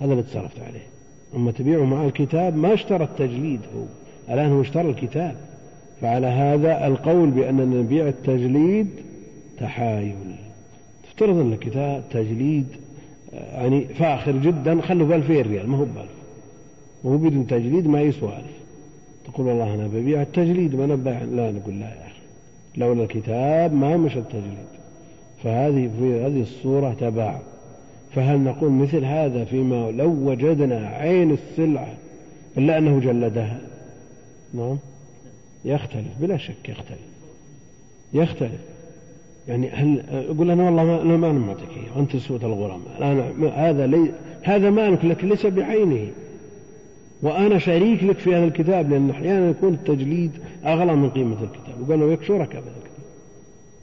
هذا 0.00 0.12
اللي 0.12 0.22
تصرفت 0.22 0.60
عليه. 0.60 0.91
أما 1.36 1.50
تبيعه 1.50 1.84
مع 1.84 2.04
الكتاب 2.04 2.56
ما 2.56 2.74
اشترى 2.74 3.04
التجليد 3.04 3.60
هو. 3.76 3.84
الآن 4.34 4.52
هو 4.52 4.60
اشترى 4.60 4.90
الكتاب. 4.90 5.36
فعلى 6.00 6.26
هذا 6.26 6.86
القول 6.86 7.30
بأننا 7.30 7.64
نبيع 7.64 8.08
التجليد 8.08 8.88
تحايل. 9.58 10.14
تفترض 11.04 11.38
أن 11.38 11.52
الكتاب 11.52 12.02
تجليد 12.10 12.66
يعني 13.32 13.84
فاخر 13.84 14.32
جدا 14.32 14.80
خلوا 14.80 15.08
ب 15.08 15.12
2000 15.12 15.42
ريال 15.42 15.68
ما 15.68 15.78
هو 15.78 15.84
ب 15.84 15.96
1000 15.96 16.08
وهو 17.04 17.16
بدون 17.16 17.46
تجليد 17.46 17.86
ما 17.86 18.00
يسوى 18.00 18.28
1000 18.28 18.44
تقول 19.24 19.46
والله 19.46 19.74
أنا 19.74 19.86
ببيع 19.86 20.22
التجليد 20.22 20.74
ما 20.74 20.86
نبيع 20.86 21.22
لا 21.22 21.50
نقول 21.50 21.80
لا 21.80 21.86
يا 21.86 22.06
أخي. 22.06 22.22
لولا 22.76 23.02
الكتاب 23.02 23.74
ما 23.74 23.96
مشى 23.96 24.18
التجليد. 24.18 24.72
فهذه 25.44 25.90
في 25.98 26.20
هذه 26.20 26.42
الصورة 26.42 26.96
تباع. 27.00 27.40
فهل 28.14 28.40
نقول 28.40 28.70
مثل 28.70 29.04
هذا 29.04 29.44
فيما 29.44 29.90
لو 29.90 30.10
وجدنا 30.10 30.86
عين 30.86 31.30
السلعة 31.30 31.94
إلا 32.58 32.78
أنه 32.78 33.00
جلدها؟ 33.00 33.60
نعم. 34.54 34.78
يختلف 35.64 36.18
بلا 36.20 36.36
شك 36.36 36.68
يختلف. 36.68 36.98
يختلف. 38.14 38.60
يعني 39.48 39.70
هل 39.70 40.04
يقول 40.10 40.50
أنا 40.50 40.64
والله 40.64 40.84
ما, 40.84 41.16
ما 41.16 41.30
أنا 41.30 41.38
معطيك 41.38 41.68
إياه. 41.76 41.96
وأنت 41.96 42.16
سوء 42.16 42.36
الغرماء 42.42 42.98
أنا 43.00 43.70
هذا 43.70 43.86
لي 43.86 44.12
هذا 44.42 44.70
مالك 44.70 45.04
لكن 45.04 45.28
ليس 45.28 45.46
بعينه. 45.46 46.08
وأنا 47.22 47.58
شريك 47.58 48.04
لك 48.04 48.18
في 48.18 48.34
هذا 48.34 48.44
الكتاب 48.44 48.90
لأن 48.90 49.10
أحيانا 49.10 49.50
يكون 49.50 49.74
التجليد 49.74 50.30
أغلى 50.64 50.96
من 50.96 51.10
قيمة 51.10 51.36
الكتاب. 51.42 51.88
وقال 51.88 52.00
له 52.00 52.06
وياك 52.06 52.22
شركاء 52.22 52.60
بهذا 52.60 52.76
الكتاب. 52.76 53.04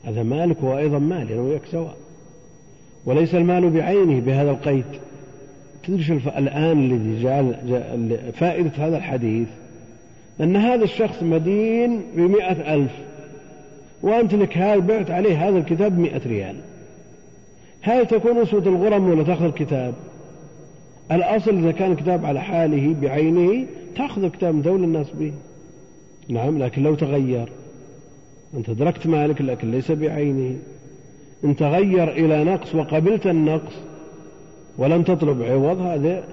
هذا 0.04 0.24
مالك 0.24 0.64
وأيضا 0.64 1.00
مالي 1.00 1.34
أنا 1.34 1.42
وياك 1.42 1.66
سواء. 1.72 1.98
وليس 3.10 3.36
المال 3.36 3.70
بعينه 3.70 4.20
بهذا 4.20 4.52
القيد. 4.52 4.86
تدري 5.84 6.22
الآن 6.38 6.92
الذي 6.92 7.24
جعل 7.24 7.56
فائدة 8.34 8.72
هذا 8.78 8.98
الحديث؟ 8.98 9.48
أن 10.42 10.56
هذا 10.56 10.84
الشخص 10.84 11.24
مدين 11.24 12.02
بمئة 12.16 12.74
ألف 12.74 12.92
وأنت 14.02 14.34
لك 14.34 14.58
هذا 14.58 14.80
بعت 14.80 15.12
عليه 15.12 15.50
هذا 15.50 15.58
الكتاب 15.58 15.96
بمئة 15.96 16.22
ريال. 16.28 16.56
هل 17.82 18.06
تكون 18.06 18.38
أسوة 18.38 18.64
الغرم 18.68 19.10
ولا 19.10 19.24
تأخذ 19.24 19.46
الكتاب؟ 19.46 19.94
الأصل 21.12 21.58
إذا 21.58 21.72
كان 21.72 21.92
الكتاب 21.92 22.26
على 22.26 22.42
حاله 22.42 22.96
بعينه 23.02 23.66
تأخذ 23.96 24.24
الكتاب 24.24 24.56
من 24.56 24.62
دول 24.62 24.84
الناس 24.84 25.08
به. 25.20 25.34
نعم 26.30 26.60
لكن 26.60 26.84
لو 26.84 26.96
تغير. 26.96 27.50
أنت 28.58 28.70
أدركت 28.70 29.08
مالك 29.08 29.42
لكن 29.42 29.72
ليس 29.72 29.92
بعينه. 29.92 30.56
إن 31.44 31.56
تغير 31.56 32.12
إلى 32.12 32.44
نقص 32.44 32.76
وقبلت 32.76 33.28
النقص 33.28 33.74
ولم 34.78 35.04
تطلب 35.04 35.42
عوض 35.42 35.82
هذا 35.82 36.24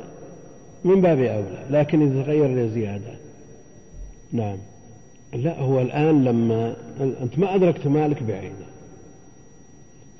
من 0.85 1.01
باب 1.01 1.19
أولى 1.19 1.67
لكن 1.71 2.03
إذا 2.03 2.23
تغير 2.23 2.47
إلى 2.47 2.69
زيادة. 2.69 3.15
نعم. 4.33 4.57
لا 5.33 5.61
هو 5.61 5.81
الآن 5.81 6.25
لما 6.25 6.77
أنت 7.01 7.39
ما 7.39 7.55
أدركت 7.55 7.87
مالك 7.87 8.23
بعينه. 8.23 8.67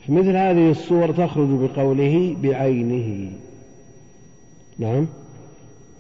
في 0.07 0.13
مثل 0.13 0.37
هذه 0.37 0.71
الصور 0.71 1.13
تخرج 1.13 1.49
بقوله 1.49 2.37
بعينه. 2.43 3.31
نعم. 4.79 5.07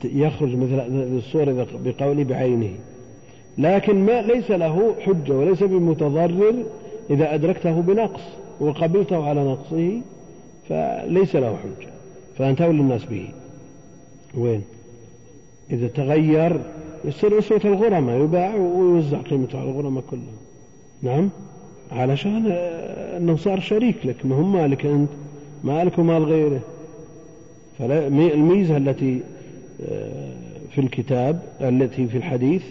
يخرج 0.05 0.57
مثل 0.57 0.81
الصور 1.17 1.67
بقوله 1.85 2.25
بعينه. 2.25 2.75
لكن 3.59 4.07
ما 4.07 4.23
ليس 4.23 4.51
له 4.51 4.95
حجة 5.01 5.33
وليس 5.33 5.63
بمتضرر 5.63 6.65
إذا 7.11 7.35
أدركته 7.35 7.81
بنقص. 7.81 8.23
وقبلته 8.61 9.29
على 9.29 9.45
نقصه 9.45 10.01
فليس 10.69 11.37
له 11.37 11.57
حجة 11.57 11.89
فأنت 12.39 12.61
أولى 12.61 12.81
الناس 12.81 13.05
به. 13.05 13.29
وين؟ 14.35 14.63
إذا 15.71 15.89
تغير 15.89 16.61
يصير 17.05 17.39
أسوة 17.39 17.61
الغرماء 17.65 18.21
يباع 18.21 18.55
ويوزع 18.55 19.19
قيمته 19.19 19.61
على 19.61 19.71
الغرماء 19.71 20.05
كلهم. 20.11 20.37
نعم؟ 21.03 21.31
علشان 21.93 22.47
أنه 23.17 23.37
صار 23.37 23.61
شريك 23.61 24.07
لك 24.07 24.27
ما 24.27 24.37
هم 24.37 24.53
مالك 24.53 24.87
أنت؟ 24.87 25.11
مالك 25.65 25.99
ومال 25.99 26.25
غيره. 26.25 26.61
فالميزة 27.79 28.77
التي 28.77 29.21
آه، 29.89 30.33
في 30.71 30.81
الكتاب 30.81 31.43
التي 31.61 32.07
في 32.07 32.17
الحديث 32.17 32.63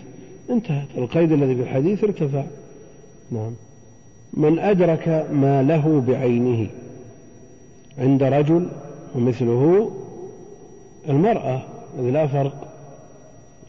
انتهت. 0.50 0.88
القيد 0.98 1.32
الذي 1.32 1.56
في 1.56 1.62
الحديث 1.62 2.04
ارتفع. 2.04 2.44
نعم؟ 3.32 3.52
من 4.34 4.60
أدرك 4.60 5.28
ما 5.32 5.64
له 5.64 6.04
بعينه 6.08 6.68
عند 7.98 8.24
رجل 8.24 8.68
ومثله 9.16 9.92
المرأة 11.10 11.62
إذ 12.00 12.04
لا 12.04 12.28
فرق. 12.28 12.68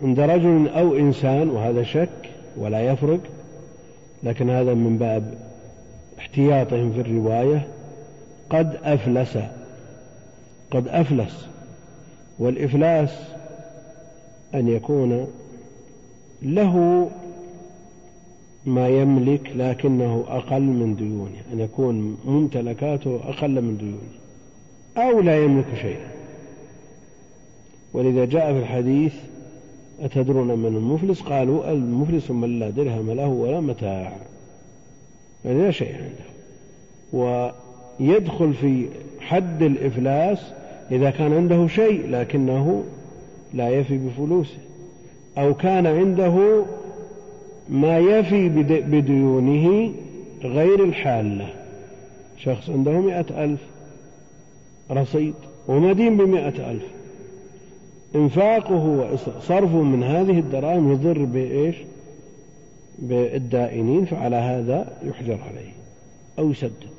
عند 0.02 0.20
رجل 0.20 0.68
أو 0.68 0.94
إنسان 0.94 1.50
وهذا 1.50 1.82
شك 1.82 2.30
ولا 2.56 2.80
يفرق 2.80 3.20
لكن 4.22 4.50
هذا 4.50 4.74
من 4.74 4.98
باب 4.98 5.34
احتياطهم 6.18 6.92
في 6.92 7.00
الرواية. 7.00 7.66
قد 8.50 8.76
أفلس 8.84 9.38
قد 10.70 10.88
أفلس 10.88 11.46
والإفلاس 12.38 13.10
أن 14.54 14.68
يكون 14.68 15.26
له 16.42 17.08
ما 18.66 18.88
يملك 18.88 19.52
لكنه 19.56 20.24
أقل 20.28 20.62
من 20.62 20.96
ديونه 20.96 21.42
أن 21.52 21.60
يكون 21.60 22.16
ممتلكاته 22.24 23.20
أقل 23.24 23.62
من 23.62 23.76
ديونه 23.76 24.16
أو 24.96 25.20
لا 25.20 25.44
يملك 25.44 25.66
شيئا. 25.80 26.08
ولذا 27.92 28.24
جاء 28.24 28.52
في 28.52 28.58
الحديث 28.58 29.14
أتدرون 30.00 30.58
من 30.58 30.66
المفلس؟ 30.66 31.22
قالوا 31.22 31.72
المفلس 31.72 32.30
من 32.30 32.58
لا 32.58 32.70
درهم 32.70 33.10
له 33.10 33.28
ولا 33.28 33.60
متاع. 33.60 34.12
يعني 35.44 35.62
لا 35.62 35.70
شيء 35.70 35.94
عنده. 35.94 36.26
ويدخل 38.00 38.54
في 38.54 38.86
حد 39.20 39.62
الإفلاس 39.62 40.38
إذا 40.90 41.10
كان 41.10 41.32
عنده 41.32 41.66
شيء 41.66 42.10
لكنه 42.10 42.84
لا 43.54 43.68
يفي 43.68 43.98
بفلوسه 43.98 44.58
أو 45.38 45.54
كان 45.54 45.86
عنده 45.86 46.64
ما 47.68 47.98
يفي 47.98 48.48
بديونه 48.80 49.92
غير 50.42 50.84
الحالة. 50.84 51.48
شخص 52.38 52.70
عنده 52.70 52.92
مئة 52.92 53.44
ألف 53.44 53.60
رصيد 54.90 55.34
ومدين 55.68 56.16
بمئة 56.16 56.70
ألف. 56.70 56.84
إنفاقه 58.14 58.84
وصرفه 58.84 59.82
من 59.82 60.02
هذه 60.02 60.38
الدراهم 60.38 60.92
يضر 60.92 61.24
بإيش؟ 61.24 61.76
بالدائنين 62.98 64.04
فعلى 64.04 64.36
هذا 64.36 64.96
يحجر 65.04 65.38
عليه 65.50 65.72
أو 66.38 66.50
يسدد. 66.50 66.96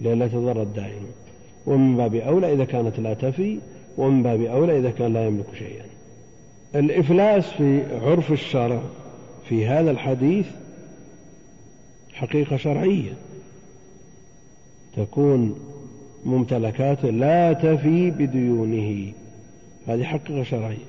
لئلا 0.00 0.26
تضر 0.26 0.62
الدائنين 0.62 1.12
ومن 1.66 1.96
باب 1.96 2.14
أولى 2.14 2.52
إذا 2.52 2.64
كانت 2.64 3.00
لا 3.00 3.14
تفي 3.14 3.58
ومن 3.98 4.22
باب 4.22 4.42
أولى 4.42 4.78
إذا 4.78 4.90
كان 4.90 5.12
لا 5.12 5.26
يملك 5.26 5.46
شيئا. 5.58 5.84
الإفلاس 6.74 7.50
في 7.50 7.82
عرف 8.02 8.32
الشرع 8.32 8.80
في 9.50 9.66
هذا 9.66 9.90
الحديث 9.90 10.46
حقيقة 12.12 12.56
شرعية. 12.56 13.12
تكون 14.96 15.58
ممتلكاته 16.24 17.10
لا 17.10 17.52
تفي 17.52 18.10
بديونه. 18.10 19.12
هذه 19.86 20.04
حقيقة 20.04 20.42
شرعية. 20.42 20.86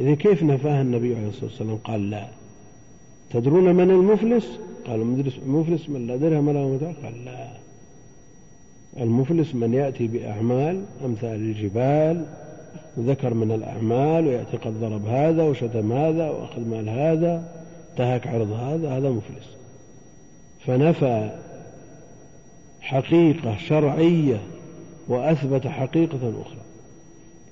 إذا 0.00 0.14
كيف 0.14 0.42
نفاها 0.42 0.82
النبي 0.82 1.16
عليه 1.16 1.28
الصلاة 1.28 1.44
والسلام؟ 1.44 1.76
قال 1.76 2.10
لا. 2.10 2.26
تدرون 3.30 3.74
من 3.74 3.90
المفلس؟ 3.90 4.58
قالوا 4.86 5.04
المفلس 5.46 5.88
من 5.88 6.06
لا 6.06 6.16
درهم 6.16 6.48
ولا 6.48 6.66
متاع؟ 6.66 6.92
قال 7.04 7.24
لا. 7.24 7.48
المفلس 9.00 9.54
من 9.54 9.74
يأتي 9.74 10.06
بأعمال 10.06 10.84
أمثال 11.04 11.34
الجبال 11.34 12.26
ذكر 12.98 13.34
من 13.34 13.52
الأعمال 13.52 14.26
ويأتي 14.26 14.56
قد 14.56 14.80
ضرب 14.80 15.06
هذا 15.06 15.42
وشتم 15.42 15.92
هذا 15.92 16.30
وأخذ 16.30 16.60
مال 16.60 16.88
هذا. 16.88 17.61
انتهك 17.92 18.26
عرض 18.26 18.52
هذا 18.52 18.96
هذا 18.96 19.10
مفلس. 19.10 19.56
فنفى 20.66 21.30
حقيقة 22.80 23.56
شرعية 23.56 24.40
وأثبت 25.08 25.66
حقيقة 25.66 26.32
أخرى 26.42 26.62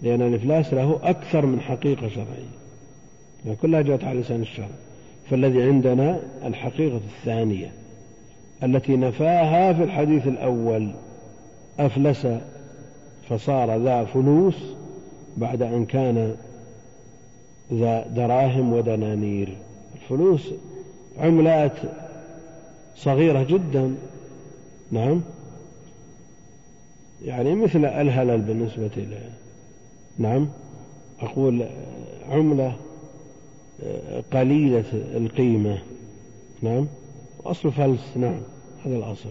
لأن 0.02 0.22
الإفلاس 0.22 0.74
له 0.74 1.00
أكثر 1.02 1.46
من 1.46 1.60
حقيقة 1.60 2.08
شرعية. 2.08 2.60
يعني 3.44 3.56
كلها 3.56 3.80
جاءت 3.82 4.04
على 4.04 4.20
لسان 4.20 4.42
الشرع. 4.42 4.68
فالذي 5.30 5.62
عندنا 5.62 6.20
الحقيقة 6.44 6.96
الثانية 6.96 7.72
التي 8.62 8.96
نفاها 8.96 9.72
في 9.72 9.82
الحديث 9.82 10.26
الأول. 10.26 10.90
أفلس 11.78 12.26
فصار 13.28 13.76
ذا 13.76 14.04
فلوس 14.04 14.56
بعد 15.36 15.62
أن 15.62 15.86
كان 15.86 16.36
ذا 17.72 18.06
دراهم 18.06 18.72
ودنانير. 18.72 19.56
الفلوس 20.10 20.50
عملات 21.18 21.72
صغيرة 22.96 23.42
جدا. 23.42 23.94
نعم. 24.90 25.20
يعني 27.24 27.54
مثل 27.54 27.84
الهلل 27.84 28.40
بالنسبة 28.40 28.90
له 28.96 29.30
نعم. 30.18 30.48
أقول 31.20 31.66
عملة 32.28 32.76
قليلة 34.32 34.84
القيمة. 34.92 35.78
نعم. 36.62 36.86
أصل 37.44 37.72
فلس. 37.72 38.16
نعم. 38.16 38.40
هذا 38.86 38.96
الأصل. 38.96 39.30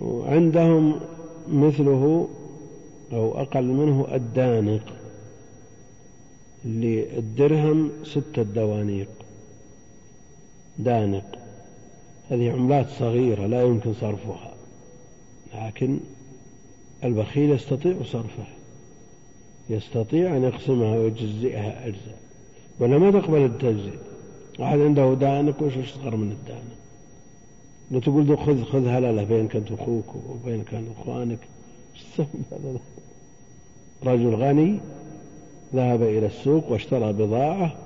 وعندهم 0.00 1.00
مثله 1.48 2.28
أو 3.12 3.40
أقل 3.40 3.64
منه 3.64 4.06
الدانق 4.14 4.82
للدرهم 6.64 7.90
ستة 8.04 8.42
دوانيق. 8.42 9.08
دانق. 10.78 11.24
هذه 12.30 12.52
عملات 12.52 12.86
صغيرة 12.88 13.46
لا 13.46 13.62
يمكن 13.62 13.94
صرفها 13.94 14.54
لكن 15.54 15.98
البخيل 17.04 17.50
يستطيع 17.50 17.96
صرفها 18.04 18.54
يستطيع 19.70 20.36
أن 20.36 20.42
يقسمها 20.42 20.98
ويجزئها 20.98 21.86
أجزاء 21.86 22.18
ولا 22.80 22.98
ما 22.98 23.10
تقبل 23.10 23.44
التجزئة. 23.44 23.98
واحد 24.58 24.78
عنده 24.78 25.14
دانق 25.14 25.62
وش 25.62 25.76
أصغر 25.76 26.16
من 26.16 26.30
الدانق؟ 26.32 26.80
لو 27.90 28.00
تقول 28.00 28.38
خذ 28.38 28.64
خذ 28.64 28.86
هللة 28.86 29.24
بينك 29.24 29.56
أنت 29.56 29.72
أخوك 29.72 30.14
وبينك 30.30 30.74
أنت 30.74 30.88
أخوانك 31.00 31.38
رجل 34.04 34.34
غني 34.34 34.78
ذهب 35.74 36.02
إلى 36.02 36.26
السوق 36.26 36.72
واشترى 36.72 37.12
بضاعة 37.12 37.76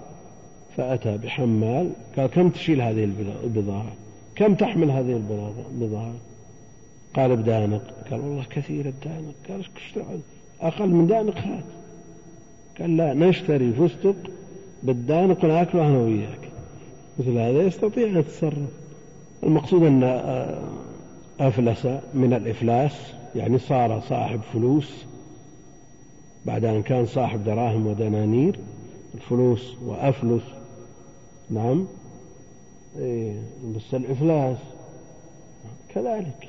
فأتى 0.76 1.18
بحمال. 1.18 1.90
قال 2.16 2.26
كم 2.26 2.48
تشيل 2.48 2.80
هذه 2.80 3.04
البضاعة؟ 3.44 3.92
كم 4.36 4.54
تحمل 4.54 4.90
هذه 4.90 5.22
البضاعة؟ 5.72 6.14
قال 7.16 7.36
بدانق. 7.36 7.82
قال 8.10 8.20
والله 8.20 8.44
كثير 8.50 8.86
الدانق. 8.86 9.34
قال 9.48 9.64
أقل 10.60 10.88
من 10.88 11.06
دانق 11.06 11.38
هات. 11.38 11.64
قال 12.80 12.96
لا 12.96 13.14
نشتري 13.14 13.72
فستق 13.72 14.16
بالدانق 14.82 15.44
وناكله 15.44 15.86
أنا 15.86 15.98
وياك. 15.98 16.48
مثل 17.18 17.38
هذا 17.38 17.62
يستطيع 17.62 18.08
أن 18.08 18.16
يتصرف. 18.16 18.70
المقصود 19.42 19.82
أن 19.82 20.02
آه، 20.02 20.58
أفلس 21.40 21.86
من 22.14 22.32
الإفلاس 22.32 23.12
يعني 23.36 23.58
صار 23.58 24.00
صاحب 24.00 24.40
فلوس. 24.52 25.04
بعد 26.46 26.64
أن 26.64 26.82
كان 26.82 27.06
صاحب 27.06 27.44
دراهم 27.44 27.86
ودنانير. 27.86 28.58
الفلوس 29.14 29.74
وأفلس 29.86 30.42
نعم. 31.50 31.86
إيه 32.98 33.42
بس 33.76 33.94
الإفلاس. 33.94 34.56
كذلك. 35.94 36.48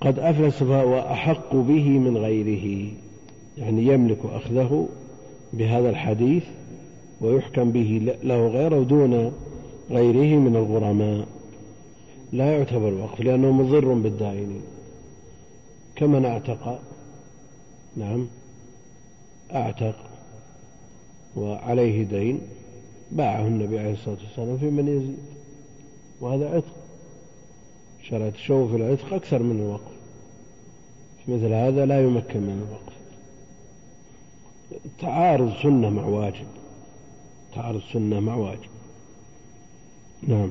قد 0.00 0.18
أفلس 0.18 0.54
فهو 0.54 0.98
أحق 0.98 1.56
به 1.56 1.88
من 1.88 2.16
غيره. 2.16 2.92
يعني 3.58 3.86
يملك 3.86 4.18
أخذه 4.24 4.88
بهذا 5.52 5.90
الحديث 5.90 6.44
ويحكم 7.20 7.70
به 7.70 8.16
له 8.22 8.46
غيره 8.46 8.82
دون 8.82 9.32
غيره 9.90 10.38
من 10.38 10.56
الغرماء. 10.56 11.26
لا 12.32 12.52
يعتبر 12.52 12.94
وقف 12.94 13.20
لأنه 13.20 13.52
مضر 13.52 13.92
بالدائنين. 13.92 14.62
كمن 15.96 16.24
اعتق 16.24 16.80
نعم. 17.96 18.26
أعتق. 19.54 19.96
وعليه 21.36 22.04
دين. 22.04 22.40
باعه 23.12 23.46
النبي 23.46 23.78
عليه 23.78 23.92
الصلاة 23.92 24.16
والسلام 24.28 24.58
في 24.58 24.70
من 24.70 24.88
يزيد. 24.88 25.18
وهذا 26.20 26.48
عتق. 26.48 26.74
شرعت 28.02 28.34
الشو 28.34 28.68
في 28.68 28.76
العتق 28.76 29.14
أكثر 29.14 29.42
من 29.42 29.60
الوقف. 29.60 29.94
في 31.26 31.32
مثل 31.32 31.52
هذا 31.52 31.86
لا 31.86 32.02
يمكن 32.02 32.40
من 32.40 32.66
الوقف. 32.68 32.94
تعارض 35.00 35.52
سنة 35.62 35.90
مع 35.90 36.04
واجب. 36.04 36.46
تعارض 37.54 37.80
سنة 37.92 38.20
مع 38.20 38.34
واجب. 38.34 38.70
نعم. 40.28 40.50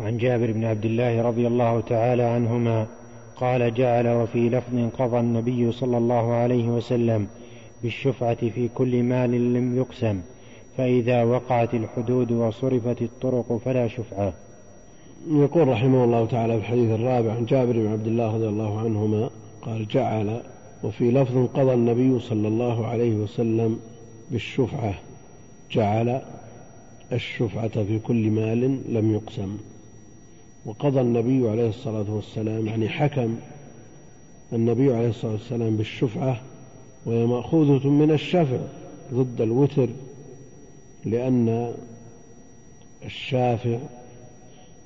عن 0.00 0.18
جابر 0.18 0.52
بن 0.52 0.64
عبد 0.64 0.84
الله 0.84 1.22
رضي 1.22 1.46
الله 1.46 1.80
تعالى 1.80 2.22
عنهما 2.22 2.86
قال 3.36 3.74
جعل 3.74 4.08
وفي 4.08 4.48
لفظ 4.48 4.90
قضى 4.98 5.20
النبي 5.20 5.72
صلى 5.72 5.98
الله 5.98 6.32
عليه 6.32 6.68
وسلم 6.68 7.26
بالشفعة 7.82 8.34
في 8.34 8.68
كل 8.74 9.02
مال 9.02 9.54
لم 9.54 9.76
يقسم. 9.76 10.20
فإذا 10.76 11.24
وقعت 11.24 11.74
الحدود 11.74 12.32
وصرفت 12.32 13.02
الطرق 13.02 13.60
فلا 13.64 13.88
شفعة. 13.88 14.32
يقول 15.30 15.68
رحمه 15.68 16.04
الله 16.04 16.26
تعالى 16.26 16.52
في 16.52 16.58
الحديث 16.58 16.90
الرابع 16.90 17.32
عن 17.32 17.44
جابر 17.44 17.72
بن 17.72 17.86
عبد 17.86 18.06
الله 18.06 18.34
رضي 18.34 18.48
الله 18.48 18.80
عنهما 18.80 19.30
قال 19.62 19.88
جعل 19.88 20.40
وفي 20.84 21.10
لفظ 21.10 21.46
قضى 21.54 21.74
النبي 21.74 22.20
صلى 22.20 22.48
الله 22.48 22.86
عليه 22.86 23.14
وسلم 23.14 23.80
بالشفعة. 24.30 24.94
جعل 25.72 26.20
الشفعة 27.12 27.84
في 27.84 27.98
كل 27.98 28.30
مال 28.30 28.80
لم 28.94 29.14
يقسم. 29.14 29.56
وقضى 30.66 31.00
النبي 31.00 31.48
عليه 31.48 31.68
الصلاة 31.68 32.04
والسلام 32.08 32.66
يعني 32.66 32.88
حكم 32.88 33.36
النبي 34.52 34.94
عليه 34.94 35.08
الصلاة 35.08 35.32
والسلام 35.32 35.76
بالشفعة 35.76 36.40
وهي 37.06 37.26
مأخوذة 37.26 37.88
من 37.88 38.10
الشفع 38.10 38.58
ضد 39.14 39.40
الوتر 39.40 39.88
لأن 41.06 41.74
الشافع 43.04 43.78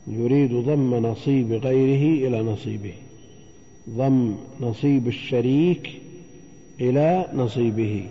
يريد 0.07 0.55
ضم 0.55 0.95
نصيب 0.95 1.53
غيره 1.53 2.29
إلى 2.29 2.43
نصيبه 2.43 2.93
ضم 3.91 4.35
نصيب 4.61 5.09
الشريك 5.09 6.01
إلى 6.81 7.29
نصيبه 7.35 8.07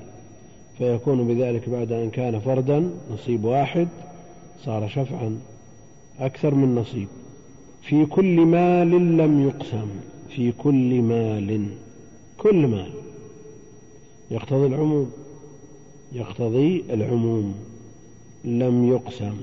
فيكون 0.77 1.27
بذلك 1.27 1.69
بعد 1.69 1.91
أن 1.91 2.09
كان 2.09 2.39
فردا 2.39 2.89
نصيب 3.11 3.43
واحد 3.43 3.87
صار 4.65 4.87
شفعا 4.87 5.39
أكثر 6.19 6.55
من 6.55 6.75
نصيب. 6.75 7.07
في 7.81 8.05
كل 8.05 8.35
مال 8.45 9.17
لم 9.17 9.47
يقسم 9.47 9.87
في 10.29 10.51
كل 10.51 11.01
مال 11.01 11.65
كل 12.37 12.67
مال. 12.67 12.91
يقتضي 14.31 14.67
العموم 14.67 15.11
يقتضي 16.13 16.83
العموم. 16.89 17.68
لم 18.43 18.87
يقسم. 18.87 19.37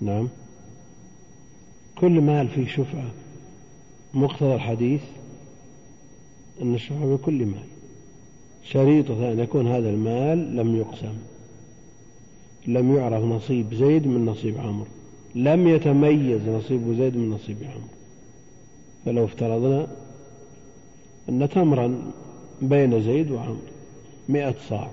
نعم. 0.00 0.28
كل 1.98 2.20
مال 2.20 2.48
فيه 2.48 2.66
شفعة. 2.66 3.10
مقتضى 4.14 4.54
الحديث 4.54 5.00
أن 6.62 6.74
الشفعة 6.74 7.16
بكل 7.16 7.46
مال. 7.46 7.66
شريطة 8.64 9.32
أن 9.32 9.38
يكون 9.38 9.66
هذا 9.66 9.90
المال 9.90 10.56
لم 10.56 10.76
يقسم. 10.76 11.14
لم 12.66 12.96
يعرف 12.96 13.24
نصيب 13.24 13.74
زيد 13.74 14.06
من 14.06 14.26
نصيب 14.26 14.58
عمرو. 14.58 14.86
لم 15.34 15.68
يتميز 15.68 16.48
نصيب 16.48 16.94
زيد 16.98 17.16
من 17.16 17.30
نصيب 17.30 17.56
عمرو. 17.62 17.88
فلو 19.04 19.24
افترضنا 19.24 19.86
أن 21.28 21.48
تمرا 21.48 22.12
بين 22.62 23.02
زيد 23.02 23.30
وعمرو 23.30 23.56
مئة 24.28 24.54
صاع. 24.68 24.90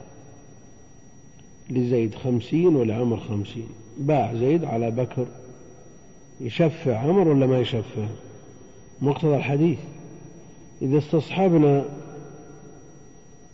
لزيد 1.70 2.16
خمسين 2.16 2.76
ولعمر 2.76 3.18
خمسين. 3.18 3.68
باع 3.98 4.34
زيد 4.34 4.64
على 4.66 4.92
بكر. 4.92 5.26
يشفع 6.42 6.98
عمر 6.98 7.28
ولا 7.28 7.46
ما 7.46 7.60
يشفع؟ 7.60 8.06
مقتضى 9.02 9.36
الحديث. 9.36 9.78
إذا 10.82 10.98
استصحبنا 10.98 11.86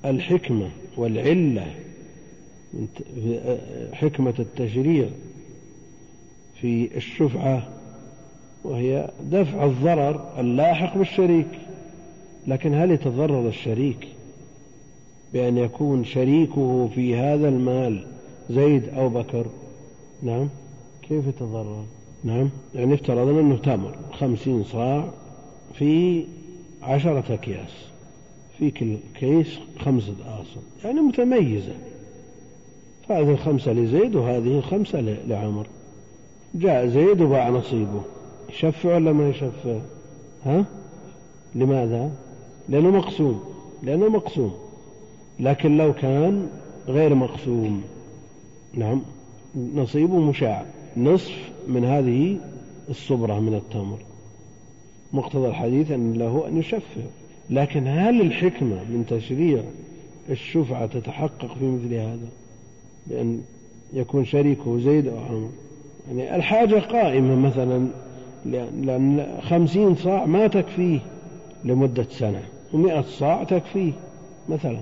الحكمة 0.06 0.70
والعلة 0.98 1.76
حكمة 3.94 4.34
التشريع 4.40 5.10
في 6.62 6.98
الشفعة 6.98 7.70
وهي 8.64 9.12
دفع 9.32 9.66
الضرر 9.66 10.40
اللاحق 10.40 10.98
بالشريك. 10.98 11.48
لكن 12.48 12.74
هل 12.74 12.92
يتضرر 12.92 13.48
الشريك؟ 13.48 14.08
بأن 15.34 15.58
يكون 15.58 16.04
شريكه 16.04 16.90
في 16.96 17.16
هذا 17.16 17.50
المال 17.50 18.06
زيد 18.50 18.90
أو 18.90 19.10
بكر. 19.10 19.46
نعم. 20.24 20.48
كيف 21.02 21.28
يتضرر؟ 21.28 21.84
نعم. 22.24 22.50
يعني 22.76 22.94
افترضنا 22.94 23.40
أنه 23.40 23.58
تمر 23.58 23.96
خمسين 24.14 24.64
صاع 24.64 25.10
في 25.74 26.24
عشرة 26.84 27.24
أكياس 27.34 27.72
في 28.58 28.72
كل 28.72 28.98
كيس 29.20 29.60
خمسة 29.80 30.14
آصل 30.42 30.62
يعني 30.84 31.02
متميزة. 31.02 31.74
فهذه 33.10 33.32
الخمسة 33.32 33.72
لزيد 33.74 34.16
وهذه 34.16 34.58
الخمسة 34.58 35.00
لعمر. 35.02 35.68
جاء 36.56 36.88
زيد 36.88 37.22
وباع 37.22 37.50
نصيبه. 37.50 38.02
يشفع 38.50 38.96
ولا 38.96 39.12
ما 39.14 39.30
يشفع؟ 39.30 39.80
ها؟ 40.46 40.66
لماذا؟ 41.56 42.12
لأنه 42.70 42.92
مقسوم. 42.92 43.44
لأنه 43.84 44.10
مقسوم. 44.10 44.54
لكن 45.42 45.78
لو 45.78 45.94
كان 45.94 46.48
غير 46.88 47.16
مقسوم. 47.16 47.82
نعم. 48.74 49.02
نصيبه 49.76 50.20
مشاع. 50.20 50.66
نصف 50.98 51.52
من 51.68 51.86
هذه 51.86 52.38
الصبرة 52.90 53.40
من 53.40 53.54
التمر. 53.54 54.00
مقتضى 55.14 55.48
الحديث 55.48 55.92
أن 55.92 56.14
له 56.14 56.48
أن 56.48 56.58
يشفع 56.58 57.02
لكن 57.50 57.88
هل 57.88 58.22
الحكمة 58.22 58.76
من 58.90 59.06
تشريع 59.10 59.64
الشفعة 60.30 60.86
تتحقق 60.86 61.58
في 61.60 61.66
مثل 61.66 61.94
هذا؟ 61.94 62.30
بأن 63.08 63.42
يكون 63.94 64.26
شريكه 64.26 64.80
زيد 64.80 65.08
أو 65.08 65.18
عمر 65.18 65.50
يعني 66.08 66.36
الحاجة 66.36 66.80
قائمة 66.80 67.36
مثلا 67.36 67.88
لأن 68.46 69.40
خمسين 69.42 69.96
صاع 69.96 70.26
ما 70.26 70.48
تكفيه 70.48 71.00
لمدة 71.64 72.06
سنة. 72.10 72.44
ومئة 72.74 73.02
صاع 73.02 73.44
تكفيه 73.44 73.94
مثلا. 74.50 74.82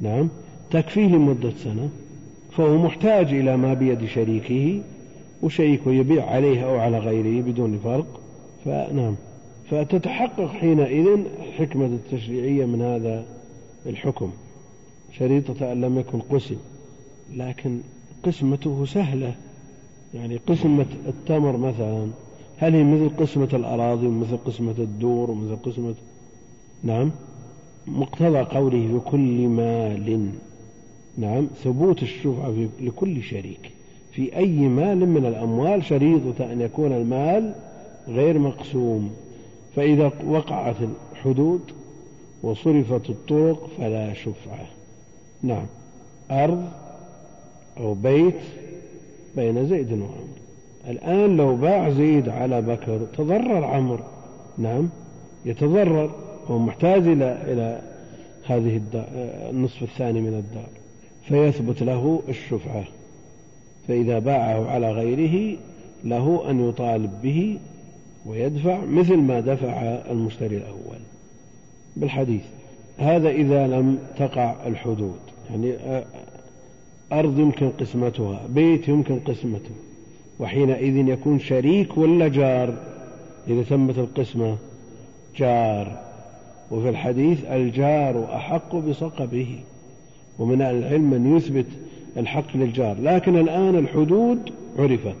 نعم. 0.00 0.28
تكفيه 0.70 1.06
لمدة 1.06 1.50
سنة 1.50 1.88
فهو 2.56 2.78
محتاج 2.78 3.32
إلى 3.32 3.56
ما 3.56 3.74
بيد 3.74 4.04
شريكه 4.04 4.82
وشريكه 5.42 5.90
يبيع 5.92 6.30
عليه 6.30 6.64
أو 6.64 6.78
على 6.78 6.98
غيره 6.98 7.42
بدون 7.42 7.78
فرق. 7.84 8.20
فنعم 8.64 9.14
فتتحقق 9.70 10.48
حينئذ 10.48 11.06
الحكمة 11.48 11.86
التشريعية 11.86 12.64
من 12.64 12.82
هذا 12.82 13.24
الحكم. 13.86 14.30
شريطة 15.18 15.72
أن 15.72 15.80
لم 15.80 15.98
يكن 15.98 16.20
قسم 16.20 16.56
لكن 17.34 17.80
قسمته 18.24 18.84
سهلة. 18.84 19.34
يعني 20.14 20.36
قسمة 20.36 20.86
التمر 21.08 21.56
مثلا 21.56 22.08
هل 22.58 22.74
هي 22.74 22.84
مثل 22.84 23.16
قسمة 23.16 23.48
الأراضي 23.52 24.06
ومثل 24.06 24.36
قسمة 24.36 24.74
الدور 24.78 25.30
ومثل 25.30 25.56
قسمة 25.56 25.94
نعم. 26.82 27.10
مقتضى 27.92 28.38
قوله 28.38 28.88
في 28.88 29.10
كل 29.10 29.48
مال. 29.48 30.28
نعم 31.18 31.46
ثبوت 31.64 32.02
الشفعة 32.02 32.54
لكل 32.80 33.22
شريك. 33.22 33.70
في 34.12 34.36
أي 34.36 34.68
مال 34.68 35.08
من 35.08 35.26
الأموال 35.26 35.84
شريطة 35.84 36.52
أن 36.52 36.60
يكون 36.60 36.92
المال 36.92 37.54
غير 38.08 38.38
مقسوم. 38.38 39.10
فإذا 39.76 40.12
وقعت 40.26 40.76
الحدود 41.12 41.60
وصرفت 42.42 43.10
الطرق 43.10 43.68
فلا 43.78 44.14
شفعة. 44.14 44.66
نعم 45.42 45.66
أرض 46.30 46.64
أو 47.80 47.94
بيت 47.94 48.40
بين 49.36 49.66
زيد 49.66 49.92
وعمر. 49.92 50.28
الآن 50.88 51.36
لو 51.36 51.56
باع 51.56 51.90
زيد 51.90 52.28
على 52.28 52.62
بكر 52.62 53.00
تضرر 53.16 53.64
عمرو. 53.64 54.04
نعم 54.58 54.88
يتضرر. 55.44 56.27
هو 56.50 56.58
محتاج 56.58 57.06
إلى 57.06 57.38
إلى 57.52 57.80
هذه 58.46 58.80
النصف 59.50 59.82
الثاني 59.82 60.20
من 60.20 60.34
الدار 60.34 60.68
فيثبت 61.28 61.82
له 61.82 62.22
الشفعة. 62.28 62.84
فإذا 63.88 64.18
باعه 64.18 64.70
على 64.70 64.92
غيره 64.92 65.58
له 66.04 66.50
أن 66.50 66.68
يطالب 66.68 67.10
به 67.22 67.58
ويدفع 68.26 68.84
مثل 68.84 69.16
ما 69.16 69.40
دفع 69.40 69.82
المشتري 70.10 70.56
الأول. 70.56 70.98
بالحديث 71.96 72.42
هذا 72.98 73.30
إذا 73.30 73.66
لم 73.66 73.98
تقع 74.16 74.66
الحدود. 74.66 75.18
يعني 75.50 75.74
أرض 77.12 77.38
يمكن 77.38 77.70
قسمتها 77.70 78.40
بيت 78.48 78.88
يمكن 78.88 79.20
قسمته. 79.20 79.74
وحينئذ 80.40 81.08
يكون 81.08 81.38
شريك 81.38 81.98
ولا 81.98 82.28
جار. 82.28 82.74
إذا 83.48 83.62
تمت 83.62 83.98
القسمة 83.98 84.56
جار. 85.36 86.07
وفي 86.70 86.88
الحديث 86.88 87.44
الجار 87.44 88.34
أحق 88.34 88.76
بصقبه 88.76 89.58
ومن 90.38 90.62
أهل 90.62 90.74
العلم 90.74 91.10
من 91.10 91.36
يثبت 91.36 91.66
الحق 92.16 92.56
للجار. 92.56 92.96
لكن 93.02 93.36
الآن 93.36 93.76
الحدود 93.76 94.38
عرفت 94.78 95.16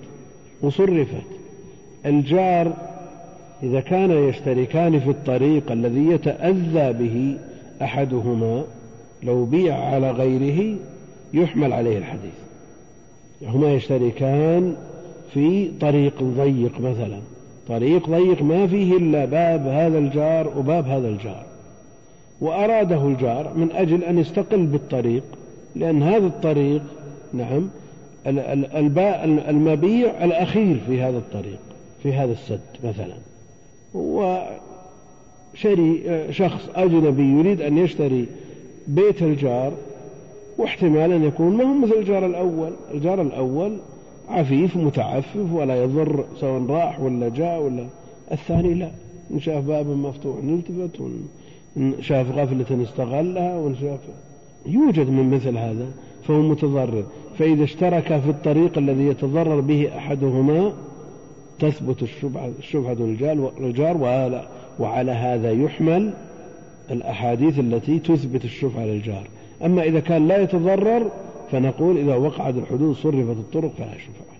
وصرفت. 0.62 1.26
الجار 2.06 2.72
إذا 3.62 3.80
كان 3.80 4.10
يشتركان 4.10 5.00
في 5.00 5.10
الطريق 5.10 5.72
الذي 5.72 6.06
يتأذى 6.06 6.92
به 6.92 7.38
أحدهما 7.82 8.64
لو 9.22 9.44
بيع 9.44 9.78
على 9.84 10.10
غيره 10.10 10.76
يحمل 11.34 11.72
عليه 11.72 11.98
الحديث. 11.98 12.34
هما 13.42 13.74
يشتركان 13.74 14.76
في 15.34 15.70
طريق 15.80 16.22
ضيق 16.22 16.80
مثلا. 16.80 17.18
طريق 17.68 18.10
ضيق 18.10 18.42
ما 18.42 18.66
فيه 18.66 18.96
إلا 18.96 19.24
باب 19.24 19.66
هذا 19.66 19.98
الجار 19.98 20.58
وباب 20.58 20.86
هذا 20.88 21.08
الجار. 21.08 21.42
وأراده 22.40 23.06
الجار 23.06 23.52
من 23.56 23.72
أجل 23.72 24.04
أن 24.04 24.18
يستقل 24.18 24.66
بالطريق 24.66 25.22
لأن 25.76 26.02
هذا 26.02 26.26
الطريق 26.26 26.82
نعم 27.32 27.68
المبيع 29.48 30.24
الأخير 30.24 30.80
في 30.86 31.02
هذا 31.02 31.18
الطريق 31.18 31.58
في 32.02 32.12
هذا 32.12 32.32
السد 32.32 32.60
مثلا. 32.84 33.14
وشري 35.54 36.02
شخص 36.30 36.68
أجنبي 36.74 37.38
يريد 37.38 37.60
أن 37.60 37.78
يشتري 37.78 38.26
بيت 38.86 39.22
الجار 39.22 39.72
واحتمال 40.58 41.12
أن 41.12 41.24
يكون 41.24 41.56
ما 41.56 41.64
هو 41.64 41.74
مثل 41.74 41.92
الجار 41.92 42.26
الأول 42.26 42.72
الجار 42.94 43.22
الأول 43.22 43.76
عفيف 44.30 44.76
متعفف 44.76 45.52
ولا 45.52 45.82
يضر 45.82 46.24
سواء 46.40 46.62
راح 46.66 47.00
ولا 47.00 47.28
جاء 47.28 47.62
ولا 47.62 47.86
الثاني 48.32 48.74
لا. 48.74 48.90
إن 49.30 49.40
شاف 49.40 49.64
باب 49.64 49.86
مفتوح 49.86 50.36
نلتفت 50.44 51.00
وإن 51.00 51.92
شاف 52.00 52.30
غفلة 52.30 52.82
استغلها 52.82 53.56
وإن 53.56 53.76
شاف 53.80 54.00
يوجد 54.66 55.10
من 55.10 55.30
مثل 55.30 55.56
هذا 55.58 55.86
فهو 56.22 56.42
متضرر. 56.42 57.04
فإذا 57.38 57.64
اشترك 57.64 58.20
في 58.20 58.30
الطريق 58.30 58.78
الذي 58.78 59.06
يتضرر 59.06 59.60
به 59.60 59.96
أحدهما 59.96 60.72
تثبت 61.58 62.02
الشبهة, 62.02 62.52
الشبهة 62.58 62.94
للجار 63.60 63.96
وعلى, 63.96 64.48
وعلى 64.78 65.12
هذا 65.12 65.50
يحمل 65.50 66.12
الأحاديث 66.90 67.58
التي 67.58 67.98
تثبت 67.98 68.44
الشبهة 68.44 68.84
للجار. 68.84 69.28
أما 69.64 69.82
إذا 69.82 70.00
كان 70.00 70.28
لا 70.28 70.42
يتضرر 70.42 71.10
فنقول 71.52 71.98
إذا 71.98 72.16
وقعت 72.16 72.54
الحدود 72.54 72.96
صرفت 72.96 73.36
الطرق 73.36 73.72
فلا 73.78 73.98
شفعة 73.98 74.36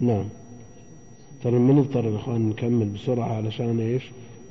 نعم. 0.00 0.24
ترى 1.44 1.58
من 1.58 1.76
نضطر 1.76 2.04
يا 2.04 2.16
إخوان؟ 2.16 2.48
نكمل 2.48 2.88
بسرعة 2.88 3.36
علشان 3.36 3.80
إيش؟ 3.80 4.02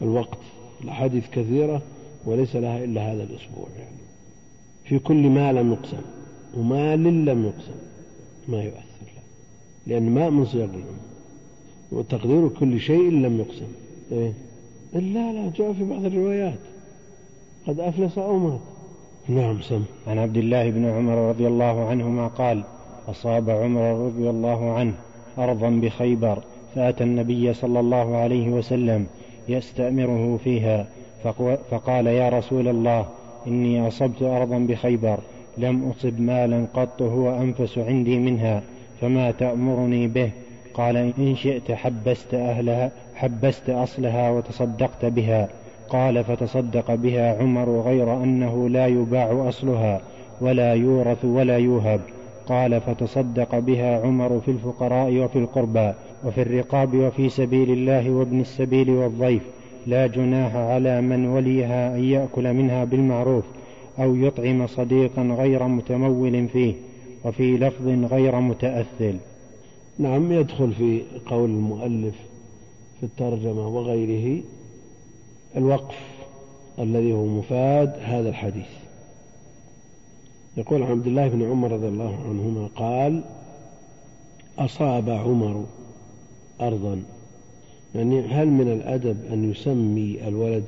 الوقت. 0.02 0.38
الأحاديث 0.84 1.30
كثيرة 1.30 1.82
وليس 2.26 2.56
لها 2.56 2.84
إلا 2.84 3.14
هذا 3.14 3.24
الأسبوع 3.24 3.68
يعني. 3.78 3.98
في 4.84 5.00
كل 5.00 5.30
ما 5.30 5.54
لم 5.54 5.72
يقسم 5.72 6.02
ومال 6.58 7.26
لم 7.26 7.46
يقسم 7.46 7.80
ما 8.48 8.64
يؤثر 8.64 8.78
له. 9.02 9.24
لأن 9.88 10.10
ماء 10.10 10.30
من 10.30 10.46
صيغ 10.46 10.64
العموم 10.64 10.98
وتقدير 11.92 12.50
كل 12.50 12.80
شيء 12.80 13.12
لم 13.12 13.40
يقسم. 13.40 13.68
إيه؟ 14.12 14.34
لا 14.94 15.34
لا 15.34 15.52
جاء 15.56 15.74
في 15.74 15.84
بعض 15.84 16.06
الروايات. 16.06 16.60
قد 17.68 17.80
أفلس 17.80 18.18
أو 18.18 18.38
مات. 18.38 18.60
نعم 19.30 19.62
سم. 19.62 19.84
عن 20.08 20.20
عبد 20.20 20.38
الله 20.38 20.70
بن 20.70 20.86
عمر 20.86 21.30
رضي 21.30 21.48
الله 21.48 21.90
عنهما 21.90 22.28
قال 22.28 22.64
أصاب 23.10 23.50
عمر 23.50 24.06
رضي 24.06 24.30
الله 24.30 24.74
عنه 24.74 24.94
أرضا 25.38 25.70
بخيبر 25.70 26.40
فأتى 26.76 27.04
النبي 27.04 27.54
صلى 27.54 27.80
الله 27.80 28.18
عليه 28.18 28.50
وسلم 28.50 29.08
يستأمره 29.48 30.40
فيها 30.44 30.88
فقال 31.72 32.08
يا 32.08 32.30
رسول 32.30 32.68
الله 32.68 33.06
إني 33.48 33.88
أصبت 33.88 34.22
أرضا 34.22 34.58
بخيبر 34.58 35.20
لم 35.58 35.90
أصب 35.90 36.20
مالا 36.20 36.66
قط 36.74 37.02
هو 37.02 37.42
أنفس 37.42 37.78
عندي 37.78 38.18
منها 38.18 38.62
فما 39.02 39.32
تأمرني 39.32 40.08
به؟ 40.08 40.32
قال 40.74 40.98
إن 40.98 41.36
شئت 41.36 41.72
حبست 41.72 42.34
أهلها 42.34 42.92
حبست 43.16 43.70
أصلها 43.70 44.30
وتصدقت 44.30 45.06
بها. 45.06 45.50
قال 45.90 46.24
فتصدق 46.24 46.96
بها 46.96 47.42
عمر 47.42 47.82
غير 47.82 48.24
أنه 48.24 48.70
لا 48.70 48.88
يباع 48.88 49.50
أصلها 49.50 50.02
ولا 50.42 50.74
يورث 50.74 51.26
ولا 51.26 51.58
يوهب. 51.58 52.02
قال 52.48 52.82
فتصدق 52.82 53.60
بها 53.60 54.02
عمر 54.02 54.40
في 54.40 54.52
الفقراء 54.52 55.14
وفي 55.18 55.40
القربى 55.40 55.94
وفي 56.26 56.42
الرقاب 56.42 56.96
وفي 56.96 57.30
سبيل 57.30 57.72
الله 57.72 58.10
وابن 58.10 58.42
السبيل 58.42 58.90
والضيف. 58.90 59.44
لا 59.88 60.08
جناح 60.08 60.56
على 60.56 61.02
من 61.02 61.28
وليها 61.28 61.96
أن 61.96 62.04
يأكل 62.04 62.54
منها 62.54 62.84
بالمعروف 62.84 63.44
أو 64.00 64.16
يطعم 64.16 64.68
صديقا 64.68 65.22
غير 65.22 65.68
متمول 65.68 66.48
فيه 66.48 66.74
وفي 67.26 67.58
لفظ 67.58 67.88
غير 67.88 68.40
متأثل. 68.40 69.16
نعم 70.00 70.32
يدخل 70.32 70.74
في 70.74 71.02
قول 71.26 71.50
المؤلف 71.50 72.16
في 73.00 73.04
الترجمة 73.04 73.68
وغيره 73.68 74.42
الوقف 75.58 75.98
الذي 76.80 77.14
هو 77.14 77.26
مفاد 77.26 78.00
هذا 78.02 78.30
الحديث. 78.30 78.68
يقول 80.58 80.84
عبد 80.84 81.08
الله 81.08 81.28
بن 81.28 81.52
عمر 81.52 81.72
رضي 81.72 81.88
الله 81.88 82.20
عنهما 82.30 82.70
قال 82.76 83.24
أصاب 84.60 85.10
عمر 85.10 85.66
أرضا. 86.62 87.04
يعني 87.96 88.22
هل 88.22 88.48
من 88.48 88.72
الأدب 88.72 89.26
أن 89.34 89.52
يسمي 89.52 90.28
الولد 90.28 90.66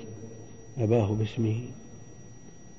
أباه 0.79 1.07
باسمه؟ 1.07 1.59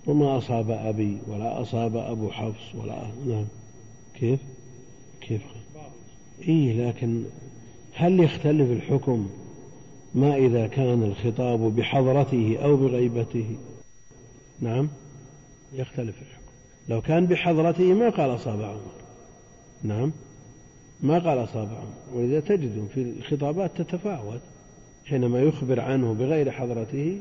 وما 0.06 0.38
أصاب 0.38 0.70
أبي 0.70 1.18
ولا 1.26 1.62
أصاب 1.62 1.96
أبو 1.96 2.30
حفص 2.30 2.74
ولا 2.74 3.02
نعم. 3.26 3.44
كيف؟ 4.14 4.40
كيف؟ 5.20 5.42
إيه 6.48 6.88
لكن 6.88 7.22
هل 7.94 8.20
يختلف 8.20 8.70
الحكم 8.70 9.28
ما 10.14 10.36
إذا 10.36 10.66
كان 10.66 11.02
الخطاب 11.02 11.60
بحضرته 11.60 12.58
أو 12.62 12.76
بغيبته. 12.76 13.56
نعم. 14.60 14.88
يختلف 15.74 16.14
الحكم. 16.22 16.52
لو 16.88 17.00
كان 17.00 17.26
بحضرته 17.26 17.94
ما 17.94 18.08
قال 18.08 18.34
أصاب 18.34 18.62
عمر. 18.62 18.92
نعم. 19.82 20.12
ما 21.02 21.18
قال 21.18 21.44
أصاب 21.44 21.68
عمر. 21.68 22.18
ولذا 22.18 22.40
تجد 22.40 22.88
في 22.94 23.02
الخطابات 23.02 23.70
تتفاوت. 23.76 24.40
حينما 25.04 25.40
يخبر 25.40 25.80
عنه 25.80 26.14
بغير 26.14 26.50
حضرته 26.50 27.20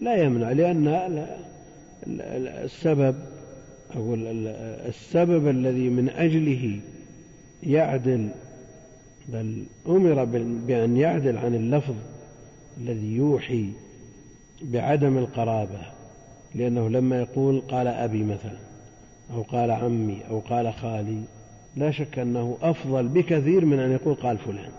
لا 0.00 0.22
يمنع 0.22 0.52
لأن 0.52 1.26
السبب 2.64 3.14
أو 3.96 4.14
السبب 4.88 5.48
الذي 5.48 5.88
من 5.88 6.08
أجله 6.08 6.80
يعدل 7.62 8.28
بل 9.28 9.64
أمر 9.88 10.24
بأن 10.66 10.96
يعدل 10.96 11.36
عن 11.36 11.54
اللفظ 11.54 11.94
الذي 12.80 13.16
يوحي 13.16 13.68
بعدم 14.62 15.18
القرابة 15.18 15.80
لأنه 16.54 16.88
لما 16.88 17.20
يقول 17.20 17.60
قال 17.60 17.86
أبي 17.86 18.24
مثلا 18.24 18.58
أو 19.34 19.42
قال 19.42 19.70
عمي 19.70 20.18
أو 20.30 20.38
قال 20.38 20.72
خالي 20.72 21.22
لا 21.76 21.90
شك 21.90 22.18
أنه 22.18 22.58
أفضل 22.62 23.08
بكثير 23.08 23.64
من 23.64 23.78
أن 23.78 23.92
يقول 23.92 24.14
قال 24.14 24.38
فلان 24.38 24.70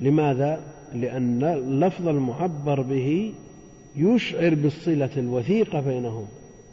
لماذا؟ 0.00 0.60
لأن 0.94 1.44
اللفظ 1.44 2.08
المعبر 2.08 2.80
به 2.80 3.32
يشعر 3.96 4.54
بالصلة 4.54 5.10
الوثيقة 5.16 5.80
بينهم 5.80 6.26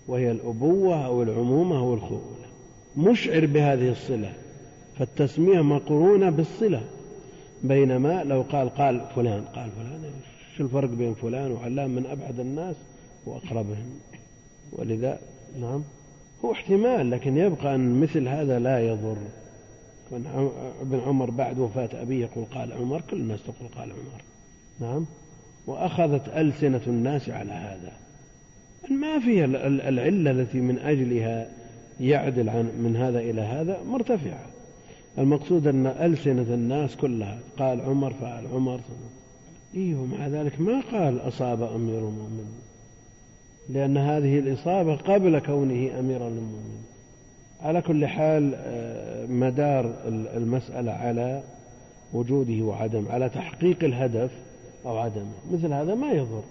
وهي 0.07 0.31
الأبوة 0.31 1.05
أو 1.05 1.23
العمومة 1.23 1.79
أو 1.79 1.93
الخولة 1.93 2.49
مشعر 2.97 3.45
بهذه 3.45 3.89
الصلة 3.89 4.33
فالتسمية 4.97 5.61
مقرونة 5.61 6.29
بالصلة 6.29 6.81
بينما 7.63 8.23
لو 8.23 8.41
قال 8.41 8.69
قال 8.69 9.01
فلان 9.15 9.41
قال 9.41 9.69
فلان 9.71 10.11
شو 10.59 10.65
الفرق 10.65 10.89
بين 10.89 11.13
فلان 11.13 11.51
وعلام 11.51 11.95
من 11.95 12.05
أبعد 12.05 12.39
الناس 12.39 12.75
وأقربهم؟ 13.25 13.99
ولذا 14.71 15.19
نعم 15.61 15.83
هو 16.45 16.51
احتمال 16.51 17.11
لكن 17.11 17.37
يبقى 17.37 17.75
أن 17.75 17.99
مثل 17.99 18.27
هذا 18.27 18.59
لا 18.59 18.79
يضر. 18.87 19.17
ابن 20.81 20.99
عمر 20.99 21.29
بعد 21.29 21.59
وفاة 21.59 21.89
أبيه 21.93 22.21
يقول 22.21 22.45
قال 22.45 22.73
عمر 22.73 23.01
كل 23.01 23.17
الناس 23.17 23.39
تقول 23.43 23.69
قال 23.77 23.91
عمر. 23.91 24.21
نعم 24.79 25.05
وأخذت 25.67 26.29
ألسنة 26.29 26.81
الناس 26.87 27.29
على 27.29 27.51
هذا. 27.51 27.91
ما 28.89 29.19
فيها 29.19 29.45
العلة 29.89 30.31
التي 30.31 30.61
من 30.61 30.79
أجلها 30.79 31.49
يعدل 31.99 32.49
عن 32.49 32.71
من 32.83 32.95
هذا 32.95 33.19
إلى 33.19 33.41
هذا 33.41 33.83
مرتفعة. 33.83 34.45
المقصود 35.17 35.67
أن 35.67 35.87
ألسنة 35.87 36.53
الناس 36.53 36.95
كلها 36.95 37.39
قال 37.57 37.81
عمر 37.81 38.13
فعل 38.13 38.47
عمر 38.47 38.79
إيه 39.75 39.95
ومع 39.95 40.27
ذلك 40.27 40.61
ما 40.61 40.81
قال 40.91 41.27
أصاب 41.27 41.63
أمير 41.63 41.99
المؤمنين 41.99 42.69
لأن 43.69 43.97
هذه 43.97 44.39
الإصابة 44.39 44.95
قبل 44.95 45.39
كونه 45.39 45.99
أمير 45.99 46.27
المؤمنين. 46.27 46.83
على 47.61 47.81
كل 47.81 48.05
حال 48.07 48.53
آه، 48.55 49.25
مدار 49.25 49.93
المسألة 50.07 50.91
على 50.91 51.43
وجوده 52.13 52.63
وعدم 52.63 53.05
على 53.09 53.29
تحقيق 53.29 53.83
الهدف 53.83 54.31
أو 54.85 54.97
عدمه. 54.97 55.33
مثل 55.51 55.73
هذا 55.73 55.95
ما 55.95 56.11
يضر. 56.11 56.43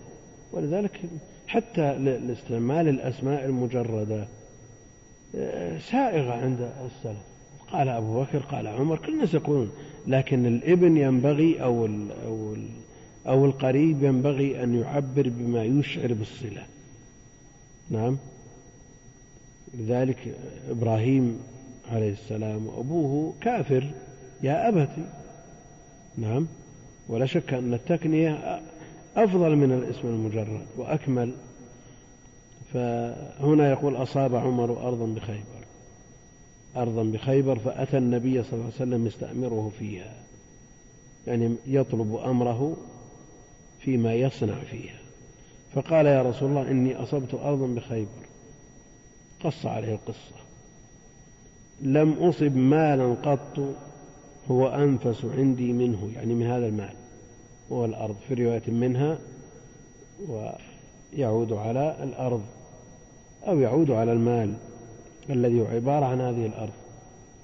ولذلك 0.53 1.01
حتى 1.47 1.99
لاستعمال 1.99 2.89
الأسماء 2.89 3.45
المجردة 3.45 4.29
آه، 5.37 5.79
سائغة 5.79 6.33
عند 6.33 6.71
السلف. 6.87 7.29
قال 7.73 7.89
أبو 7.89 8.21
بكر 8.21 8.39
قال 8.39 8.67
عمر 8.67 8.99
كل 8.99 9.13
الناس 9.13 9.35
يقولون 9.35 9.71
لكن 10.07 10.47
الابن 10.47 10.97
ينبغي 10.97 11.63
أو 11.63 11.87
ال 11.87 12.07
أو 12.27 12.55
ال 12.55 12.69
أو 13.29 13.45
القريب 13.45 14.03
ينبغي 14.03 14.63
أن 14.63 14.75
يعبر 14.75 15.29
بما 15.29 15.65
يشعر 15.65 16.13
بالصلة. 16.13 16.63
نعم. 17.91 18.19
لذلك 19.75 20.35
إبراهيم 20.71 21.39
عليه 21.93 22.13
السلام 22.13 22.67
وأبوه 22.67 23.35
كافر 23.41 23.91
يا 24.43 24.69
أبتي. 24.69 25.05
نعم. 26.19 26.47
ولا 27.09 27.27
شك 27.27 27.55
أن 27.55 27.75
التكنية 27.75 28.61
أفضل 29.17 29.57
من 29.57 29.73
الاسم 29.73 30.09
المجرد 30.09 30.67
وأكمل. 30.77 31.35
فهنا 32.73 33.71
يقول 33.71 33.97
أصاب 33.97 34.35
عمر 34.35 34.89
أرضا 34.89 35.07
بخيبر. 35.07 35.59
أرضا 36.77 37.03
بخيبر 37.03 37.59
فأتى 37.59 37.99
النبي 37.99 38.43
صلى 38.43 38.53
الله 38.53 38.65
عليه 38.65 38.75
وسلم 38.75 39.07
يستأمره 39.07 39.73
فيها. 39.79 40.15
يعني 41.27 41.57
يطلب 41.67 42.15
أمره 42.15 42.77
فيما 43.81 44.15
يصنع 44.15 44.55
فيها. 44.71 44.99
فقال 45.75 46.07
يا 46.07 46.23
رسول 46.23 46.49
الله 46.51 46.71
إني 46.71 46.97
أصبت 46.97 47.35
أرضا 47.35 47.67
بخيبر. 47.67 48.29
قص 49.45 49.67
عليه 49.67 49.95
القصة. 49.95 50.35
لم 51.83 52.13
أصب 52.13 52.57
مالا 52.57 53.15
قط 53.15 53.75
هو 54.51 54.69
أنفس 54.69 55.25
عندي 55.25 55.73
منه 55.73 56.11
يعني 56.15 56.35
من 56.35 56.47
هذا 56.47 56.67
المال. 56.67 56.95
هو 57.73 57.85
الأرض 57.85 58.17
في 58.29 58.35
رواية 58.35 58.71
منها 58.71 59.19
ويعود 60.29 61.53
على 61.53 61.97
الأرض 62.03 62.43
أو 63.47 63.61
يعود 63.61 63.91
على 63.91 64.13
المال 64.13 64.55
الذي 65.31 65.61
هو 65.61 65.67
عبارة 65.67 66.07
عن 66.07 66.21
هذه 66.21 66.47
الأرض. 66.47 66.73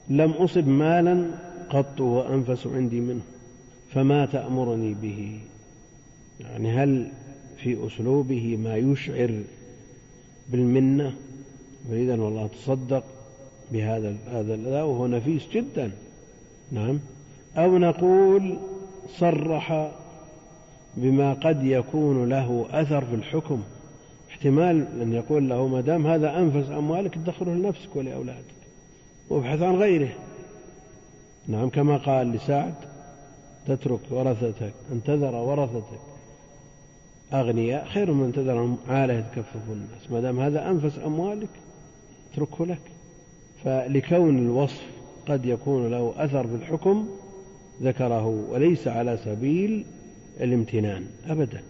لم 0.08 0.30
أصب 0.30 0.68
مالا 0.68 1.30
قط 1.70 2.00
وأنفس 2.00 2.66
عندي 2.66 3.00
منه. 3.00 3.22
فما 3.90 4.26
تأمرني 4.26 4.94
به؟ 4.94 5.40
يعني 6.40 6.70
هل 6.70 7.10
في 7.56 7.86
أسلوبه 7.86 8.56
ما 8.56 8.76
يشعر 8.76 9.42
بالمنة؟ 10.48 11.14
فإذا 11.90 12.20
والله 12.20 12.46
تصدق 12.46 13.04
بهذا 13.72 14.16
هذا 14.26 14.82
وهو 14.82 15.06
نفيس 15.06 15.48
جدا. 15.52 15.90
نعم. 16.72 16.98
أو 17.56 17.78
نقول 17.78 18.56
صرح 19.18 19.90
بما 20.96 21.32
قد 21.32 21.64
يكون 21.64 22.28
له 22.28 22.66
أثر 22.70 23.04
في 23.04 23.14
الحكم. 23.14 23.62
احتمال 24.30 25.02
أن 25.02 25.12
يقول 25.12 25.48
له 25.48 25.66
ما 25.66 25.80
دام 25.80 26.06
هذا 26.06 26.38
أنفس 26.38 26.70
أموالك 26.70 27.16
ادخره 27.16 27.50
لنفسك 27.50 27.96
ولأولادك 27.96 28.54
وابحث 29.30 29.62
عن 29.62 29.76
غيره. 29.76 30.12
نعم 31.48 31.68
كما 31.68 31.96
قال 31.96 32.32
لسعد 32.32 32.74
تترك 33.66 34.00
ورثتك 34.10 34.74
أن 34.92 35.02
تذر 35.02 35.34
ورثتك. 35.34 36.13
أغنياء 37.32 37.84
خير 37.84 38.12
من 38.12 38.32
تذرهم 38.32 38.76
عالة 38.88 39.14
يتكففون 39.14 39.76
الناس. 39.76 40.10
ما 40.10 40.20
دام 40.20 40.40
هذا 40.40 40.70
أنفس 40.70 40.98
أموالك 41.06 41.48
اتركه 42.32 42.66
لك. 42.66 42.80
فلكون 43.64 44.38
الوصف 44.38 44.82
قد 45.28 45.46
يكون 45.46 45.90
له 45.90 46.14
أثر 46.16 46.46
في 46.46 46.54
الحكم 46.54 47.08
ذكره 47.82 48.26
وليس 48.26 48.88
على 48.88 49.16
سبيل 49.24 49.84
الامتنان 50.40 51.06
أبدا. 51.26 51.62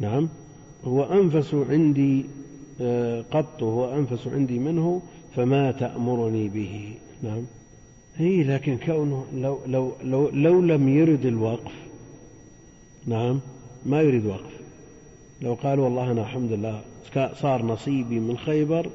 نعم. 0.00 0.28
هو 0.84 1.02
أنفس 1.02 1.54
عندي 1.54 2.24
آه، 2.80 3.24
قط 3.30 3.62
هو 3.62 3.94
أنفس 3.94 4.26
عندي 4.26 4.58
منه 4.58 5.02
فما 5.36 5.70
تأمرني 5.70 6.48
به. 6.48 6.94
نعم. 7.22 7.42
هي 8.16 8.42
لكن 8.42 8.78
كونه 8.78 9.26
لو, 9.34 9.58
لو, 9.66 9.92
لو, 10.02 10.28
لو 10.28 10.60
لم 10.60 10.88
يرد 10.88 11.26
الوقف. 11.26 11.72
نعم. 13.06 13.40
ما 13.86 14.00
يريد 14.00 14.26
وقف. 14.26 14.60
لو 15.40 15.54
قال 15.54 15.78
والله 15.78 16.10
أنا 16.10 16.22
الحمد 16.22 16.52
لله 16.52 16.80
صار 17.34 17.62
نصيبي 17.62 18.20
من 18.20 18.38
خيبر 18.38 18.90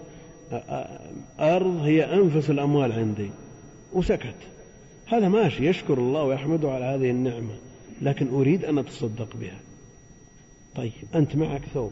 أرض 1.40 1.82
هي 1.84 2.14
أنفس 2.14 2.50
الأموال 2.50 2.92
عندي. 2.92 3.30
وسكت. 3.94 4.36
هذا 5.06 5.28
ماشي. 5.28 5.68
يشكر 5.68 5.98
الله 5.98 6.24
ويحمده 6.24 6.72
على 6.72 6.86
هذه 6.86 7.10
النعمة. 7.12 7.54
لكن 8.02 8.34
أريد 8.34 8.66
أن 8.66 8.78
أتصدق 8.78 9.36
بها. 9.36 9.60
طيب 10.76 10.92
أنت 11.16 11.36
معك 11.36 11.62
ثوب. 11.74 11.92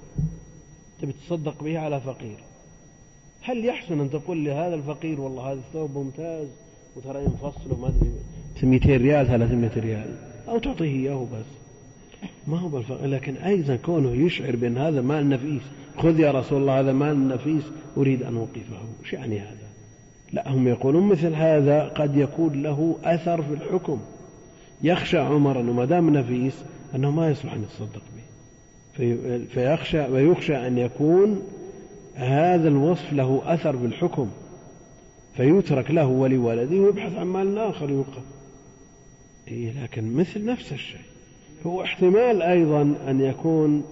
تبي 1.02 1.12
تتصدق 1.12 1.64
به 1.64 1.80
على 1.80 2.02
فقير. 2.02 2.38
هل 3.42 3.66
يحسن 3.66 4.00
أن 4.00 4.10
تقول 4.10 4.46
لهذا 4.46 4.76
الفقير 4.76 5.22
والله 5.22 5.52
هذا 5.52 5.60
الثوب 5.60 5.98
ممتاز 5.98 6.48
وترى 6.96 7.24
ينفصل 7.24 7.72
وما 7.72 7.88
أدري؟ 7.88 8.12
200 8.64 8.98
ريال 8.98 9.28
300 9.28 9.72
ريال. 9.78 10.16
أو 10.48 10.58
تعطيه 10.60 10.86
إياه 10.86 11.28
بس 11.34 11.46
ما 12.48 12.60
هو 12.60 12.68
بالفقير 12.68 13.08
لكن 13.08 13.36
أيضا 13.36 13.76
كونه 13.76 14.26
يشعر 14.26 14.56
بأن 14.56 14.78
هذا 14.78 15.02
مال 15.02 15.30
نفيس 15.30 15.62
خذ 15.98 16.20
يا 16.20 16.32
رسول 16.32 16.62
الله 16.62 16.80
هذا 16.80 16.94
مال 16.94 17.28
نفيس 17.28 17.64
أريد 17.98 18.24
أن 18.24 18.38
أوقفه. 18.38 18.78
وش 19.04 19.14
يعني 19.14 19.40
هذا؟ 19.40 19.68
لا 20.34 20.54
هم 20.54 20.68
يقولون 20.68 21.08
مثل 21.08 21.34
هذا 21.34 21.84
قد 21.84 22.18
يكون 22.18 22.64
له 22.64 22.96
أثر 23.04 23.42
في 23.42 23.54
الحكم. 23.54 24.00
يخشى 24.84 25.18
عمر 25.18 25.60
أنه 25.60 25.74
ما 25.74 25.86
دام 25.86 26.10
نفيس 26.10 26.64
أنه 26.96 27.12
ما 27.12 27.30
يصلح 27.30 27.54
أن 27.54 27.64
يتصدق 27.64 28.02
به. 28.16 28.26
فيخشى 29.54 30.00
ويخشى 30.00 30.68
أن 30.68 30.78
يكون 30.78 31.42
هذا 32.16 32.68
الوصف 32.68 33.14
له 33.14 33.42
أثر 33.46 33.78
في 33.78 33.86
الحكم. 33.86 34.30
فيترك 35.38 35.92
له 35.92 36.06
ولولده 36.06 36.76
ويبحث 36.76 37.16
عن 37.16 37.28
مال 37.28 37.58
آخر 37.58 37.90
يوقف. 37.90 38.24
إيه 39.48 39.84
لكن 39.84 40.14
مثل 40.14 40.46
نفس 40.46 40.74
الشيء. 40.74 41.15
هو 41.66 41.82
احتمال 41.82 42.42
أيضا 42.42 42.96
أن 43.08 43.22
يكون 43.22 43.84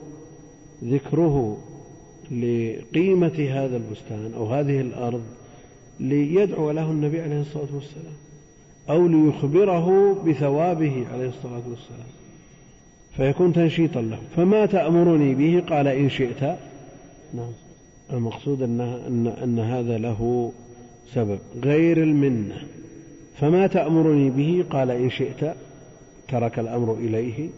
ذكره 0.84 1.58
لقيمة 2.32 3.48
هذا 3.52 3.78
البستان 3.78 4.32
أو 4.36 4.46
هذه 4.46 4.82
الأرض 4.82 5.24
ليدعو 6.00 6.72
له 6.72 6.92
النبي 6.92 7.22
عليه 7.22 7.42
الصلاة 7.42 7.76
والسلام 7.76 8.14
أو 8.90 9.08
ليخبره 9.08 10.14
بثوابه 10.14 11.06
عليه 11.14 11.30
الصلاة 11.30 11.62
والسلام 11.70 12.08
فيكون 13.18 13.54
تنشيطا 13.54 14.02
له. 14.02 14.20
فما 14.36 14.66
تأمرني 14.66 15.36
به؟ 15.36 15.64
قال 15.70 15.88
إن 15.88 16.10
شئت. 16.10 16.44
نعم. 17.34 17.52
المقصود 18.14 18.62
أن, 18.62 18.82
أن, 18.82 19.28
أن 19.28 19.60
هذا 19.60 19.98
له 19.98 20.52
سبب 21.14 21.40
غير 21.64 22.04
المنة. 22.04 22.64
فما 23.40 23.68
تأمرني 23.68 24.30
به؟ 24.30 24.66
قال 24.70 24.92
إن 24.92 25.10
شئت. 25.10 25.56
ترك 26.28 26.60
الأمر 26.60 26.94
إليه. 26.94 27.50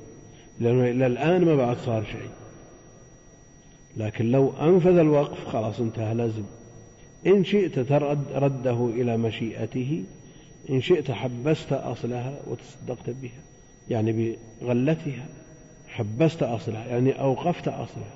لأنه 0.60 0.90
إلى 0.90 1.06
الآن 1.08 1.46
ما 1.46 1.56
بعد 1.56 1.78
صار 1.78 2.04
شيء. 2.04 2.30
لكن 3.98 4.32
لو 4.32 4.54
أنفذ 4.62 4.98
الوقف 4.98 5.48
خلاص 5.48 5.80
انتهى 5.80 6.14
لازم. 6.14 6.44
إن 7.28 7.44
شئت 7.44 7.80
ترد 7.80 8.32
رده 8.34 8.90
إلى 8.94 9.18
مشيئته 9.18 10.04
إن 10.70 10.82
شئت 10.82 11.12
حبست 11.12 11.74
أصلها 11.74 12.40
وتصدقت 12.48 13.10
بها 13.10 13.42
يعني 13.90 14.38
بغلتها 14.62 15.26
حبست 15.88 16.44
أصلها 16.44 16.86
يعني 16.86 17.22
أوقفت 17.22 17.68
أصلها. 17.68 18.16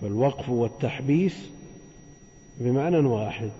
فالوقف 0.00 0.48
والتحبيس 0.48 1.36
بمعنى 2.60 2.96
واحد. 2.96 3.50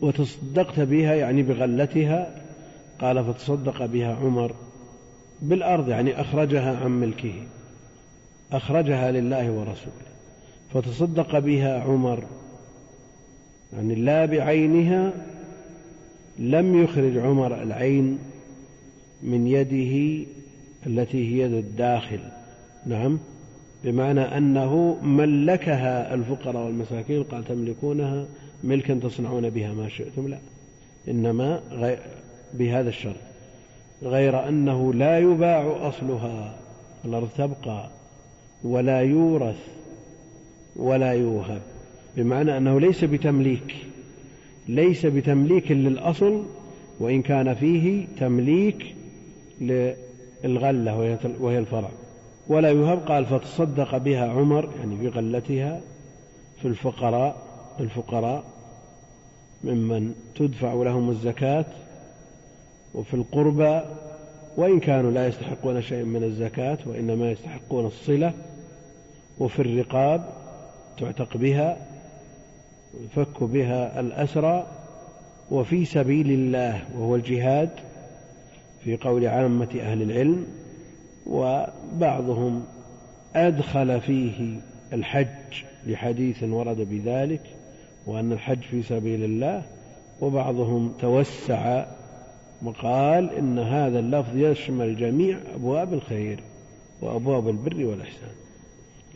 وتصدقت 0.00 0.80
بها 0.80 1.14
يعني 1.14 1.42
بغلتها 1.42 2.42
قال 3.00 3.24
فتصدق 3.24 3.86
بها 3.86 4.14
عمر. 4.14 4.54
بالأرض 5.42 5.88
يعني 5.88 6.20
أخرجها 6.20 6.76
عن 6.76 6.90
ملكه 6.90 7.34
أخرجها 8.52 9.12
لله 9.12 9.50
ورسوله 9.50 10.06
فتصدق 10.74 11.38
بها 11.38 11.80
عمر 11.80 12.24
يعني 13.72 13.94
لا 13.94 14.26
بعينها 14.26 15.12
لم 16.38 16.82
يخرج 16.82 17.18
عمر 17.18 17.62
العين 17.62 18.18
من 19.22 19.46
يده 19.46 20.26
التي 20.86 21.34
هي 21.34 21.40
يد 21.40 21.52
الداخل. 21.52 22.20
نعم 22.86 23.18
بمعنى 23.84 24.20
أنه 24.20 24.98
ملكها 25.02 26.14
الفقراء 26.14 26.66
والمساكين 26.66 27.22
قال 27.22 27.44
تملكونها 27.44 28.26
ملكا 28.64 28.94
تصنعون 28.94 29.50
بها 29.50 29.74
ما 29.74 29.88
شئتم. 29.88 30.28
لا 30.28 30.38
إنما 31.08 31.60
بهذا 32.54 32.88
الشرط. 32.88 33.16
غير 34.02 34.48
أنه 34.48 34.94
لا 34.94 35.18
يباع 35.18 35.88
أصلها 35.88 36.56
الأرض 37.04 37.28
تبقى 37.38 37.88
ولا 38.64 39.00
يورث 39.00 39.58
ولا 40.76 41.12
يوهب. 41.12 41.60
بمعنى 42.16 42.56
أنه 42.56 42.80
ليس 42.80 43.04
بتمليك 43.04 43.76
ليس 44.68 45.06
بتمليك 45.06 45.70
للأصل 45.72 46.44
وإن 47.00 47.22
كان 47.22 47.54
فيه 47.54 48.06
تمليك 48.20 48.94
للغلة 49.60 51.18
وهي 51.40 51.58
الفرع. 51.58 51.88
ولا 52.48 52.70
يهب 52.70 52.98
قال 52.98 53.26
فتصدق 53.26 53.96
بها 53.96 54.28
عمر 54.30 54.70
يعني 54.78 54.96
بغلتها 54.96 55.80
في 56.62 56.68
الفقراء 56.68 57.46
الفقراء 57.80 58.44
ممن 59.64 60.14
تدفع 60.34 60.74
لهم 60.74 61.10
الزكاة 61.10 61.64
وفي 62.96 63.14
القربى 63.14 63.80
وإن 64.56 64.80
كانوا 64.80 65.10
لا 65.10 65.26
يستحقون 65.26 65.82
شيء 65.82 66.04
من 66.04 66.24
الزكاة 66.24 66.78
وإنما 66.86 67.30
يستحقون 67.30 67.86
الصلة 67.86 68.32
وفي 69.38 69.62
الرقاب 69.62 70.28
تعتق 70.98 71.36
بها 71.36 71.76
يفك 73.04 73.42
بها 73.42 74.00
الأسرى 74.00 74.66
وفي 75.50 75.84
سبيل 75.84 76.30
الله 76.30 76.84
وهو 76.98 77.16
الجهاد 77.16 77.70
في 78.84 78.96
قول 78.96 79.26
عامة 79.26 79.68
أهل 79.80 80.02
العلم 80.02 80.46
وبعضهم 81.26 82.64
أدخل 83.34 84.00
فيه 84.00 84.60
الحج 84.92 85.64
لحديث 85.86 86.42
ورد 86.42 86.76
بذلك 86.80 87.40
وأن 88.06 88.32
الحج 88.32 88.62
في 88.62 88.82
سبيل 88.82 89.24
الله 89.24 89.62
وبعضهم 90.20 90.92
توسع 91.00 91.84
وقال 92.62 93.30
إن 93.30 93.58
هذا 93.58 93.98
اللفظ 93.98 94.36
يشمل 94.36 94.96
جميع 94.96 95.38
أبواب 95.54 95.94
الخير 95.94 96.40
وأبواب 97.02 97.48
البر 97.48 97.84
والإحسان. 97.84 98.30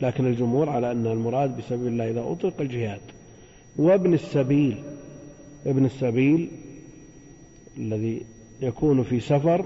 لكن 0.01 0.25
الجمهور 0.25 0.69
على 0.69 0.91
أن 0.91 1.07
المراد 1.07 1.57
بسبيل 1.57 1.87
الله 1.87 2.09
إذا 2.09 2.21
أطلق 2.31 2.61
الجهاد 2.61 3.01
وابن 3.77 4.13
السبيل 4.13 4.77
ابن 5.65 5.85
السبيل 5.85 6.51
الذي 7.77 8.21
يكون 8.61 9.03
في 9.03 9.19
سفر 9.19 9.65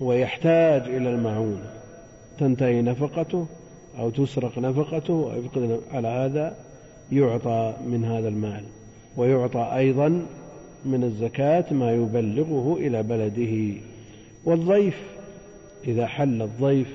ويحتاج 0.00 0.82
إلى 0.82 1.10
المعونة. 1.10 1.70
تنتهي 2.38 2.82
نفقته 2.82 3.46
أو 3.98 4.10
تسرق 4.10 4.58
نفقته 4.58 5.32
أو 5.32 5.38
يفقد 5.38 5.80
على 5.92 6.08
هذا 6.08 6.56
يعطى 7.12 7.74
من 7.86 8.04
هذا 8.04 8.28
المال. 8.28 8.64
ويعطى 9.16 9.70
أيضا 9.76 10.26
من 10.84 11.04
الزكاة 11.04 11.72
ما 11.72 11.92
يبلغه 11.92 12.76
إلى 12.78 13.02
بلده. 13.02 13.80
والضيف 14.44 15.02
إذا 15.84 16.06
حل 16.06 16.42
الضيف 16.42 16.88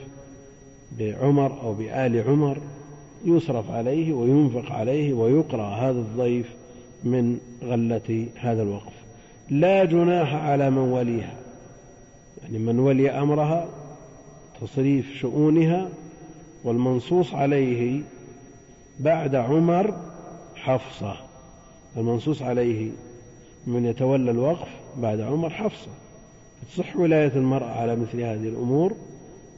بعمر 1.00 1.62
أو 1.62 1.74
بآل 1.74 2.24
عمر 2.28 2.58
يصرف 3.26 3.72
عليه 3.72 4.14
وينفق 4.14 4.72
عليه 4.72 5.14
ويقرأ 5.14 5.68
هذا 5.68 6.00
الضيف 6.00 6.46
من 7.04 7.40
غلة 7.64 8.26
هذا 8.36 8.64
الوقف. 8.64 8.94
لا 9.50 9.86
جناح 9.86 10.34
على 10.34 10.70
من 10.70 10.78
وليها. 10.78 11.36
يعني 12.44 12.60
من 12.60 12.80
ولي 12.80 13.10
أمرها 13.10 13.68
تصريف 14.62 15.16
شؤونها 15.16 15.90
والمنصوص 16.64 17.34
عليه 17.34 18.02
بعد 19.00 19.36
عمر 19.36 19.94
حفصة. 20.56 21.16
المنصوص 21.98 22.42
عليه 22.42 22.90
من 23.68 23.86
يتولى 23.86 24.32
الوقف 24.32 24.68
بعد 24.98 25.22
عمر 25.22 25.50
حفصة. 25.50 25.92
تصح 26.72 26.98
ولاية 26.98 27.32
المرأة 27.36 27.70
على 27.70 27.96
مثل 27.96 28.22
هذه 28.22 28.48
الأمور 28.48 28.94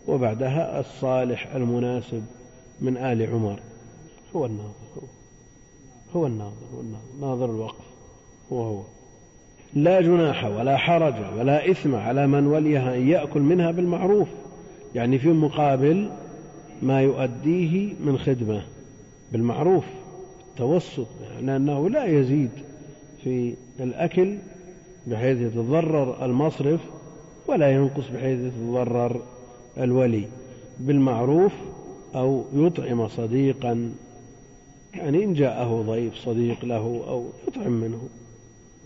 وبعدها 0.07 0.79
الصالح 0.79 1.55
المناسب 1.55 2.23
من 2.81 2.97
آل 2.97 3.33
عمر. 3.33 3.59
هو 4.35 4.45
الناظر 4.45 4.73
هو, 4.97 5.01
هو 6.15 6.27
الناظر 6.27 6.65
هو 6.75 6.81
الناظر. 6.81 7.05
ناظر 7.21 7.45
الوقف 7.45 7.85
هو 8.51 8.63
هو. 8.63 8.81
لا 9.73 10.01
جناح 10.01 10.45
ولا 10.45 10.77
حرج 10.77 11.13
ولا 11.37 11.71
إثم 11.71 11.95
على 11.95 12.27
من 12.27 12.47
وليها 12.47 12.95
أن 12.95 13.07
يأكل 13.07 13.41
منها 13.41 13.71
بالمعروف 13.71 14.27
يعني 14.95 15.19
في 15.19 15.29
مقابل 15.29 16.09
ما 16.81 17.01
يؤديه 17.01 17.93
من 17.99 18.17
خدمة 18.17 18.61
بالمعروف 19.31 19.85
التوسط 20.49 21.07
يعني 21.31 21.55
أنه 21.55 21.89
لا 21.89 22.05
يزيد 22.05 22.51
في 23.23 23.53
الأكل 23.79 24.37
بحيث 25.07 25.37
يتضرر 25.41 26.25
المصرف 26.25 26.79
ولا 27.47 27.71
ينقص 27.71 28.07
بحيث 28.07 28.39
يتضرر 28.39 29.21
الولي 29.77 30.23
بالمعروف 30.79 31.53
أو 32.15 32.43
يطعم 32.53 33.07
صديقا 33.07 33.91
يعني 34.93 35.23
إن 35.23 35.33
جاءه 35.33 35.85
ضيف 35.87 36.15
صديق 36.15 36.65
له 36.65 37.03
أو 37.07 37.25
يطعم 37.47 37.71
منه 37.71 37.99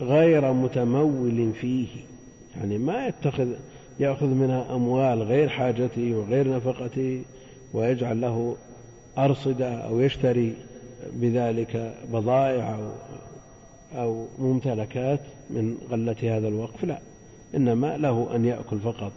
غير 0.01 0.53
متمول 0.53 1.51
فيه 1.61 1.87
يعني 2.57 2.77
ما 2.77 3.07
يتخذ 3.07 3.47
يأخذ 3.99 4.27
منها 4.27 4.75
أموال 4.75 5.23
غير 5.23 5.49
حاجته 5.49 6.15
وغير 6.15 6.55
نفقته 6.55 7.21
ويجعل 7.73 8.21
له 8.21 8.55
أرصدة 9.17 9.73
أو 9.73 9.99
يشتري 9.99 10.53
بذلك 11.13 11.95
بضائع 12.13 12.75
أو 12.75 12.91
أو 13.95 14.25
ممتلكات 14.39 15.19
من 15.49 15.77
غلة 15.91 16.15
هذا 16.37 16.47
الوقف 16.47 16.83
لا. 16.83 16.99
إنما 17.55 17.97
له 17.97 18.35
أن 18.35 18.45
يأكل 18.45 18.79
فقط. 18.79 19.11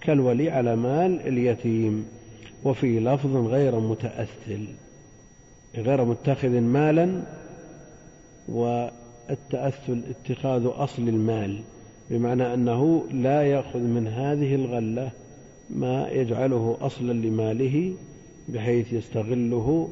كالولي 0.00 0.50
على 0.50 0.76
مال 0.76 1.20
اليتيم. 1.28 2.06
وفي 2.64 3.00
لفظ 3.00 3.36
غير 3.36 3.80
متأثل 3.80 4.66
غير 5.76 6.04
متخذ 6.04 6.60
مالا 6.60 7.22
والتأثل 8.48 10.02
اتخاذ 10.10 10.66
أصل 10.66 11.08
المال. 11.08 11.60
بمعنى 12.10 12.54
أنه 12.54 13.04
لا 13.10 13.42
يأخذ 13.42 13.80
من 13.80 14.08
هذه 14.08 14.54
الغلة 14.54 15.10
ما 15.70 16.08
يجعله 16.08 16.76
أصلا 16.80 17.12
لماله 17.12 17.94
بحيث 18.48 18.92
يستغله 18.92 19.88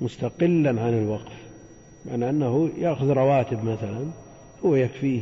مستقلا 0.00 0.70
عن 0.70 0.98
الوقف. 0.98 1.43
معنى 2.06 2.30
أنه 2.30 2.70
يأخذ 2.78 3.10
رواتب 3.10 3.64
مثلا 3.64 4.06
هو 4.64 4.74
يكفيه 4.74 5.20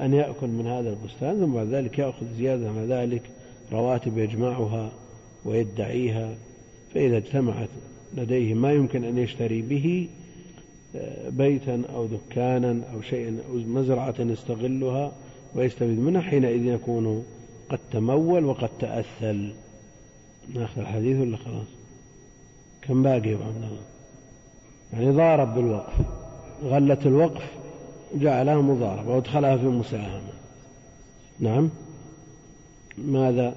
أن 0.00 0.14
يأكل 0.14 0.46
من 0.46 0.66
هذا 0.66 0.90
البستان 0.90 1.40
ثم 1.40 1.52
بعد 1.52 1.66
ذلك 1.66 1.98
يأخذ 1.98 2.26
زيادة 2.38 2.68
على 2.70 2.86
ذلك 2.86 3.22
رواتب 3.72 4.18
يجمعها 4.18 4.92
ويدعيها 5.44 6.34
فإذا 6.94 7.16
اجتمعت 7.16 7.68
لديه 8.16 8.54
ما 8.54 8.72
يمكن 8.72 9.04
أن 9.04 9.18
يشتري 9.18 9.62
به 9.62 10.08
آه، 10.96 11.28
بيتا 11.28 11.82
أو 11.94 12.06
دكانا 12.06 12.80
أو 12.94 13.02
شيئا 13.02 13.38
أو 13.50 13.54
مزرعة 13.54 14.14
يستغلها 14.18 15.12
ويستفيد 15.54 15.98
منها 15.98 16.20
حينئذ 16.20 16.66
يكون 16.66 17.24
قد 17.68 17.78
تمول 17.92 18.44
وقد 18.44 18.70
تأثل. 18.80 19.52
ناخذ 20.54 20.80
الحديث 20.80 21.20
ولا 21.20 21.36
خلاص؟ 21.36 21.66
كم 22.82 23.02
باقي 23.02 23.28
يا 23.28 23.36
عبد 23.36 23.56
الله؟ 23.56 23.93
يعني 24.94 25.10
ضارب 25.10 25.54
بالوقف 25.54 25.92
غلة 26.64 26.98
الوقف 27.06 27.42
جعلها 28.14 28.56
مضاربة 28.56 29.14
وادخلها 29.14 29.56
في 29.56 29.66
مساهمة. 29.66 30.32
نعم. 31.40 31.70
ماذا؟ 32.98 33.54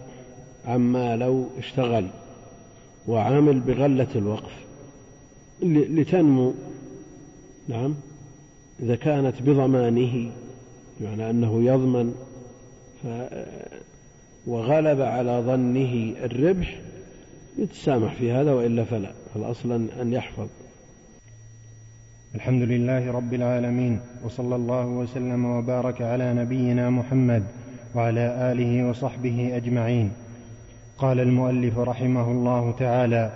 عما 0.65 1.15
لو 1.15 1.45
اشتغل 1.57 2.07
وعامل 3.07 3.59
بغلة 3.59 4.07
الوقف 4.15 4.51
لتنمو. 5.61 6.53
نعم. 7.67 7.95
إذا 8.79 8.95
كانت 8.95 9.41
بضمانه 9.41 10.31
يعني 11.01 11.29
أنه 11.29 11.63
يضمن 11.63 12.15
ف 13.03 13.07
وغلب 14.47 15.01
على 15.01 15.43
ظنه 15.45 16.13
الربح 16.23 16.79
يتسامح 17.57 18.13
في 18.13 18.31
هذا 18.31 18.53
وإلا 18.53 18.83
فلا. 18.83 19.11
الأصل 19.35 19.71
أن 20.01 20.13
يحفظ. 20.13 20.47
الحمد 22.35 22.61
لله 22.61 23.11
رب 23.11 23.33
العالمين 23.33 23.99
وصلى 24.23 24.55
الله 24.55 24.85
وسلم 24.85 25.45
وبارك 25.45 26.01
على 26.01 26.33
نبينا 26.33 26.89
محمد 26.89 27.43
وعلى 27.95 28.51
آله 28.51 28.89
وصحبه 28.89 29.51
أجمعين. 29.55 30.11
قال 30.97 31.19
المؤلف 31.19 31.79
رحمه 31.79 32.31
الله 32.31 32.73
تعالى 32.79 33.31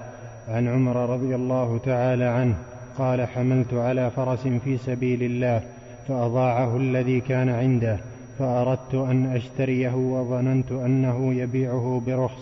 عن 0.48 0.68
عمر 0.68 1.10
رضي 1.10 1.36
الله 1.36 1.80
تعالى 1.86 2.24
عنه 2.24 2.56
قال 2.98 3.28
حملت 3.28 3.74
على 3.74 4.12
فرس 4.12 4.48
في 4.48 4.78
سبيل 4.78 5.24
الله 5.24 5.62
فأضاعه 6.08 6.78
الذي 6.78 7.22
كان 7.22 7.50
عنده 7.50 7.98
فأردت 8.40 8.96
أن 8.96 9.26
أشتريه 9.26 9.96
وظننت 9.96 10.72
أنه 10.72 11.34
يبيعه 11.34 12.02
برخص 12.08 12.42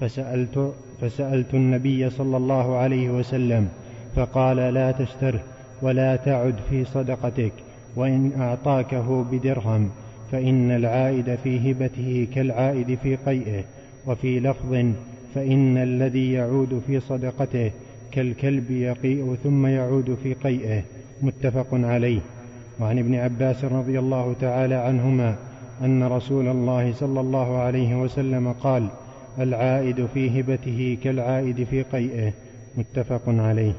فسألت 0.00 0.74
فسألت 1.00 1.54
النبي 1.54 2.10
صلى 2.10 2.36
الله 2.36 2.76
عليه 2.76 3.10
وسلم 3.10 3.68
فقال 4.16 4.56
لا 4.56 4.92
تشتره. 4.92 5.40
ولا 5.82 6.16
تعد 6.16 6.54
في 6.70 6.84
صدقتك 6.84 7.52
وإن 7.96 8.32
أعطاكه 8.40 9.24
بدرهم 9.32 9.90
فإن 10.32 10.70
العائد 10.70 11.38
في 11.44 11.70
هبته 11.70 12.28
كالعائد 12.34 12.98
في 13.02 13.16
قيئه 13.16 13.64
وفي 14.06 14.40
لفظ 14.40 14.84
فإن 15.34 15.76
الذي 15.76 16.32
يعود 16.32 16.82
في 16.86 17.00
صدقته 17.00 17.70
كالكلب 18.12 18.70
يقيء 18.70 19.36
ثم 19.44 19.66
يعود 19.66 20.18
في 20.22 20.34
قيئه 20.34 20.82
متفق 21.22 21.66
عليه. 21.72 22.20
وعن 22.80 22.98
ابن 22.98 23.14
عباس 23.14 23.64
رضي 23.64 23.98
الله 23.98 24.34
تعالى 24.40 24.74
عنهما 24.74 25.36
أن 25.84 26.02
رسول 26.02 26.48
الله 26.48 26.92
صلى 26.92 27.20
الله 27.20 27.58
عليه 27.58 28.02
وسلم 28.02 28.52
قال 28.52 28.88
العائد 29.38 30.06
في 30.14 30.40
هبته 30.40 30.98
كالعائد 31.04 31.64
في 31.64 31.82
قيئه 31.82 32.32
متفق 32.76 33.22
عليه. 33.28 33.72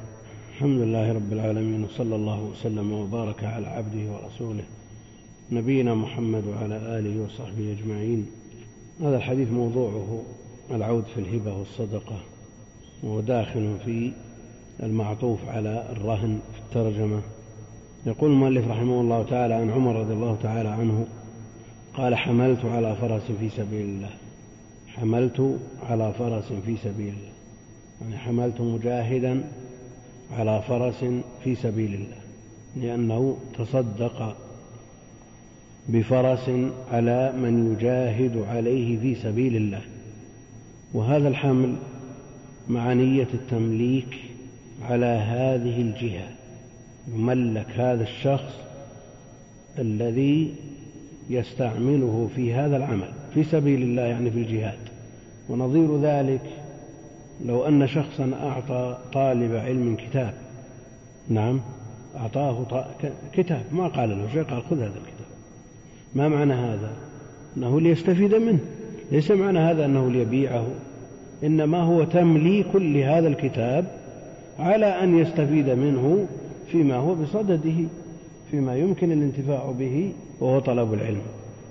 الحمد 0.57 0.79
لله 0.79 1.13
رب 1.13 1.33
العالمين 1.33 1.83
وصلى 1.83 2.15
الله 2.15 2.43
وسلم 2.43 2.91
وبارك 2.91 3.43
على 3.43 3.67
عبده 3.67 4.11
ورسوله 4.11 4.63
نبينا 5.51 5.95
محمد 5.95 6.43
وعلى 6.47 6.75
آله 6.75 7.23
وصحبه 7.23 7.75
أجمعين. 7.79 8.25
هذا 9.01 9.17
الحديث 9.17 9.51
موضوعه 9.51 10.23
العود 10.71 11.03
في 11.15 11.19
الهبة 11.21 11.57
والصدقة 11.57 12.19
وهو 13.03 13.19
داخل 13.19 13.75
في 13.85 14.11
المعطوف 14.83 15.39
على 15.49 15.85
الرهن 15.91 16.39
في 16.53 16.59
الترجمة. 16.59 17.21
يقول 18.05 18.31
المؤلف 18.31 18.67
رحمه 18.67 19.01
الله 19.01 19.23
تعالى 19.23 19.53
عن 19.53 19.69
عمر 19.69 19.95
رضي 19.95 20.13
الله 20.13 20.37
تعالى 20.43 20.69
عنه 20.69 21.07
قال 21.93 22.15
حملت 22.15 22.65
على 22.65 22.95
فرس 22.95 23.31
في 23.39 23.49
سبيل 23.49 23.85
الله. 23.85 24.11
حملت 24.87 25.59
على 25.89 26.13
فرس 26.13 26.53
في 26.65 26.77
سبيل 26.77 27.13
الله 27.13 27.37
يعني 28.01 28.17
حملت 28.17 28.61
مجاهدا 28.61 29.43
على 30.31 30.61
فرس 30.67 31.05
في 31.43 31.55
سبيل 31.55 31.93
الله 31.93 32.17
لأنه 32.75 33.37
تصدق 33.57 34.37
بفرس 35.89 36.49
على 36.91 37.31
من 37.31 37.73
يجاهد 37.73 38.45
عليه 38.49 38.99
في 38.99 39.15
سبيل 39.15 39.55
الله. 39.55 39.81
وهذا 40.93 41.27
الحمل 41.27 41.75
مع 42.69 42.93
نية 42.93 43.27
التمليك 43.33 44.17
على 44.89 45.05
هذه 45.05 45.81
الجهة 45.81 46.29
يملك 47.13 47.67
هذا 47.75 48.03
الشخص 48.03 48.53
الذي 49.79 50.53
يستعمله 51.29 52.29
في 52.35 52.53
هذا 52.53 52.77
العمل 52.77 53.11
في 53.33 53.43
سبيل 53.43 53.81
الله 53.81 54.01
يعني 54.01 54.31
في 54.31 54.39
الجهاد. 54.39 54.79
ونظير 55.49 56.01
ذلك 56.01 56.41
لو 57.45 57.67
أن 57.67 57.87
شخصا 57.87 58.31
أعطى 58.43 58.97
طالب 59.13 59.55
علم 59.55 59.95
كتاب 59.95 60.33
نعم 61.29 61.59
أعطاه 62.17 62.65
كتاب 63.33 63.61
ما 63.71 63.87
قال 63.87 64.09
له 64.09 64.27
شيء 64.33 64.43
قال 64.43 64.63
خذ 64.63 64.77
هذا 64.77 64.85
الكتاب. 64.85 65.27
ما 66.15 66.29
معنى 66.29 66.53
هذا؟ 66.53 66.91
أنه 67.57 67.81
ليستفيد 67.81 68.35
منه. 68.35 68.59
ليس 69.11 69.31
معنى 69.31 69.59
هذا 69.59 69.85
أنه 69.85 70.11
ليبيعه. 70.11 70.65
إنما 71.43 71.81
هو 71.81 72.03
تمليك 72.03 72.75
لهذا 72.75 73.27
الكتاب 73.27 73.85
على 74.59 74.85
أن 74.85 75.17
يستفيد 75.17 75.69
منه 75.69 76.27
فيما 76.71 76.95
هو 76.95 77.15
بصدده 77.15 77.87
فيما 78.51 78.75
يمكن 78.75 79.11
الانتفاع 79.11 79.71
به 79.79 80.13
وهو 80.39 80.59
طلب 80.59 80.93
العلم. 80.93 81.21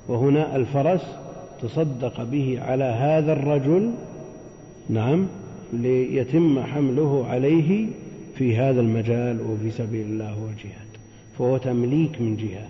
وهنا 0.08 0.56
الفرس 0.56 1.02
تصدق 1.62 2.22
به 2.22 2.58
على 2.62 2.84
هذا 2.84 3.32
الرجل 3.32 3.90
نعم 4.88 5.26
ليتم 5.72 6.60
حمله 6.60 7.26
عليه 7.26 7.86
في 8.34 8.56
هذا 8.56 8.80
المجال 8.80 9.40
وفي 9.40 9.70
سبيل 9.70 10.06
الله 10.06 10.42
والجهاد. 10.42 10.86
فهو 11.38 11.56
تمليك 11.56 12.20
من 12.20 12.36
جهة. 12.36 12.68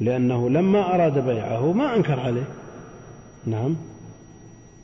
لأنه 0.00 0.50
لما 0.50 0.94
أراد 0.94 1.26
بيعه 1.26 1.72
ما 1.72 1.96
أنكر 1.96 2.20
عليه. 2.20 2.48
نعم. 3.46 3.76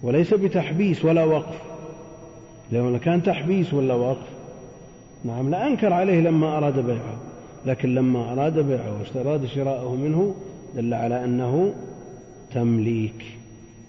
وليس 0.03 0.35
بتحبيس 0.35 1.05
ولا 1.05 1.25
وقف. 1.25 1.61
لو 2.73 2.99
كان 2.99 3.23
تحبيس 3.23 3.75
ولا 3.75 3.95
وقف. 3.95 4.27
نعم 5.25 5.51
لا 5.51 5.67
أنكر 5.67 5.93
عليه 5.93 6.21
لما 6.21 6.59
أراد 6.59 6.87
بيعه. 6.87 7.21
لكن 7.67 7.95
لما 7.95 8.33
أراد 8.33 8.59
بيعه 8.59 8.99
واشتراد 8.99 9.47
شراءه 9.47 9.95
منه 9.95 10.35
دل 10.77 10.95
على 10.95 11.25
أنه 11.25 11.75
تمليك. 12.55 13.25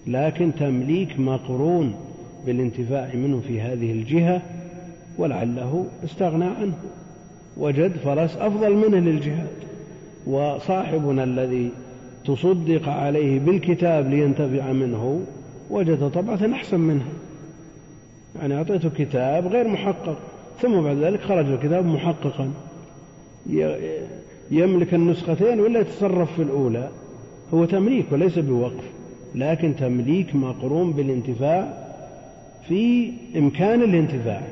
لكن 0.06 0.54
تمليك 0.54 1.20
مقرون. 1.20 2.09
بالانتفاع 2.46 3.14
منه 3.14 3.40
في 3.40 3.60
هذه 3.60 3.92
الجهة 3.92 4.42
ولعله 5.18 5.86
استغنى 6.04 6.44
عنه. 6.44 6.74
وجد 7.56 7.96
فرس 7.96 8.36
أفضل 8.36 8.76
منه 8.76 8.98
للجهاد. 8.98 9.48
وصاحبنا 10.26 11.24
الذي 11.24 11.70
تصدق 12.24 12.88
عليه 12.88 13.38
بالكتاب 13.38 14.10
لينتفع 14.10 14.72
منه 14.72 15.20
وجد 15.70 16.10
طبعة 16.10 16.52
أحسن 16.52 16.80
منها 16.80 17.12
يعني 18.40 18.54
أعطيته 18.54 18.90
كتاب 18.90 19.46
غير 19.46 19.68
محقق 19.68 20.18
ثم 20.60 20.80
بعد 20.80 20.96
ذلك 20.96 21.20
خرج 21.20 21.46
الكتاب 21.46 21.86
محققا. 21.86 22.50
يملك 24.50 24.94
النسختين 24.94 25.60
ولا 25.60 25.80
يتصرف 25.80 26.32
في 26.36 26.42
الأولى. 26.42 26.88
هو 27.54 27.64
تمليك 27.64 28.12
وليس 28.12 28.38
بوقف 28.38 28.84
لكن 29.34 29.76
تمليك 29.76 30.34
مقرون 30.34 30.92
بالانتفاع 30.92 31.89
في 32.68 33.12
إمكان 33.36 33.82
الانتفاع 33.82 34.42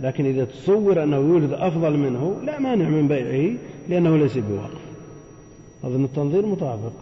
لكن 0.00 0.26
إذا 0.26 0.44
تصور 0.44 1.02
أنه 1.02 1.16
يوجد 1.16 1.52
أفضل 1.52 1.96
منه 1.96 2.36
لا 2.44 2.58
مانع 2.58 2.88
من 2.88 3.08
بيعه 3.08 3.56
لأنه 3.88 4.16
ليس 4.16 4.38
بوقف 4.38 4.80
أظن 5.84 6.04
التنظير 6.04 6.46
مطابق 6.46 6.92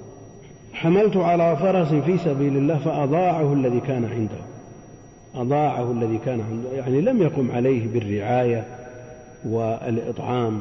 حملت 0.72 1.16
على 1.16 1.57
فرس 1.57 1.94
في 1.94 2.18
سبيل 2.18 2.57
الله 2.57 2.78
فأضاعه 2.78 3.53
الذي 3.53 3.80
كان 3.80 4.05
عنده. 4.05 4.42
أضاعه 5.34 5.92
الذي 5.92 6.18
كان 6.18 6.40
عنده 6.51 6.72
يعني 6.72 7.01
لم 7.01 7.22
يقم 7.22 7.51
عليه 7.51 7.88
بالرعاية 7.88 8.64
والإطعام 9.44 10.61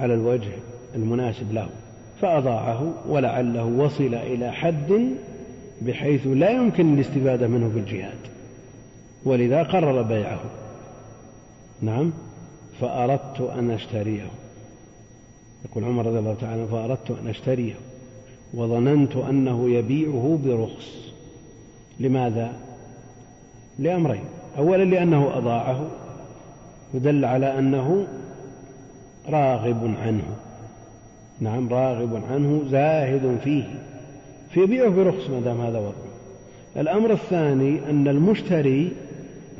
على 0.00 0.14
الوجه 0.14 0.50
المناسب 0.94 1.52
له. 1.52 1.68
فأضاعه 2.20 2.92
ولعله 3.08 3.64
وصل 3.64 4.14
إلى 4.14 4.52
حد 4.52 5.08
بحيث 5.82 6.26
لا 6.26 6.50
يمكن 6.50 6.94
الاستفادة 6.94 7.48
منه 7.48 7.70
بالجهاد 7.74 8.18
ولذا 9.24 9.62
قرر 9.62 10.02
بيعه. 10.02 10.40
نعم. 11.80 12.12
فأردت 12.80 13.40
أن 13.40 13.70
أشتريه. 13.70 14.26
يقول 15.64 15.84
عمر 15.84 16.06
رضي 16.06 16.18
الله 16.18 16.36
تعالى 16.40 16.66
فأردت 16.66 17.10
أن 17.10 17.28
أشتريه. 17.28 17.74
وظننت 18.54 19.16
أنه 19.16 19.70
يبيعه 19.70 20.38
برخص. 20.44 21.12
لماذا؟ 22.00 22.52
لأمرين. 23.78 24.24
أولا 24.58 24.84
لأنه 24.84 25.36
أضاعه. 25.36 25.86
يدل 26.94 27.24
على 27.24 27.58
أنه 27.58 28.06
راغب 29.28 29.94
عنه. 30.02 30.36
نعم 31.40 31.68
راغب 31.68 32.22
عنه 32.30 32.62
زاهد 32.68 33.38
فيه. 33.44 33.64
فيبيعه 34.50 34.88
برخص 34.88 35.30
ما 35.30 35.40
دام 35.40 35.60
هذا 35.60 35.78
وضعه. 35.78 36.12
الأمر 36.76 37.12
الثاني 37.12 37.90
أن 37.90 38.08
المشتري 38.08 38.92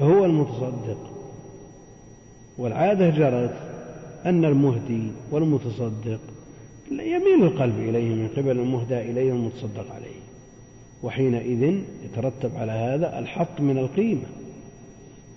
هو 0.00 0.24
المتصدق. 0.24 0.98
والعادة 2.58 3.10
جرت 3.10 3.54
أن 4.26 4.44
المهدي 4.44 5.10
والمتصدق 5.30 6.20
يميل 6.90 7.42
القلب 7.42 7.78
إليه 7.78 8.14
من 8.14 8.28
قبل 8.36 8.50
المهدى 8.50 9.00
إليه 9.00 9.32
والمتصدق 9.32 9.94
عليه. 9.94 10.22
وحينئذ 11.02 11.78
يترتب 12.04 12.50
على 12.56 12.72
هذا 12.72 13.18
الحط 13.18 13.60
من 13.60 13.78
القيمة. 13.78 14.26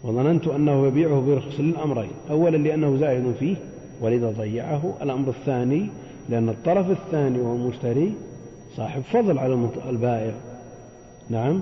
وظننت 0.03 0.47
أنه 0.47 0.88
يبيعه 0.88 1.22
برخص 1.22 1.60
للأمرين. 1.60 2.12
أولا 2.30 2.58
لأنه 2.58 2.97
زاهد 2.97 3.36
فيه 3.39 3.56
ولذا 4.01 4.32
ضيعه. 4.32 4.93
الأمر 5.01 5.30
الثاني 5.30 5.89
لأن 6.30 6.49
الطرف 6.49 6.89
الثاني 6.89 7.39
وهو 7.39 7.56
المشتري 7.56 8.14
صاحب 8.76 9.01
فضل 9.01 9.39
على 9.39 9.70
البائع. 9.89 10.34
نعم. 11.30 11.62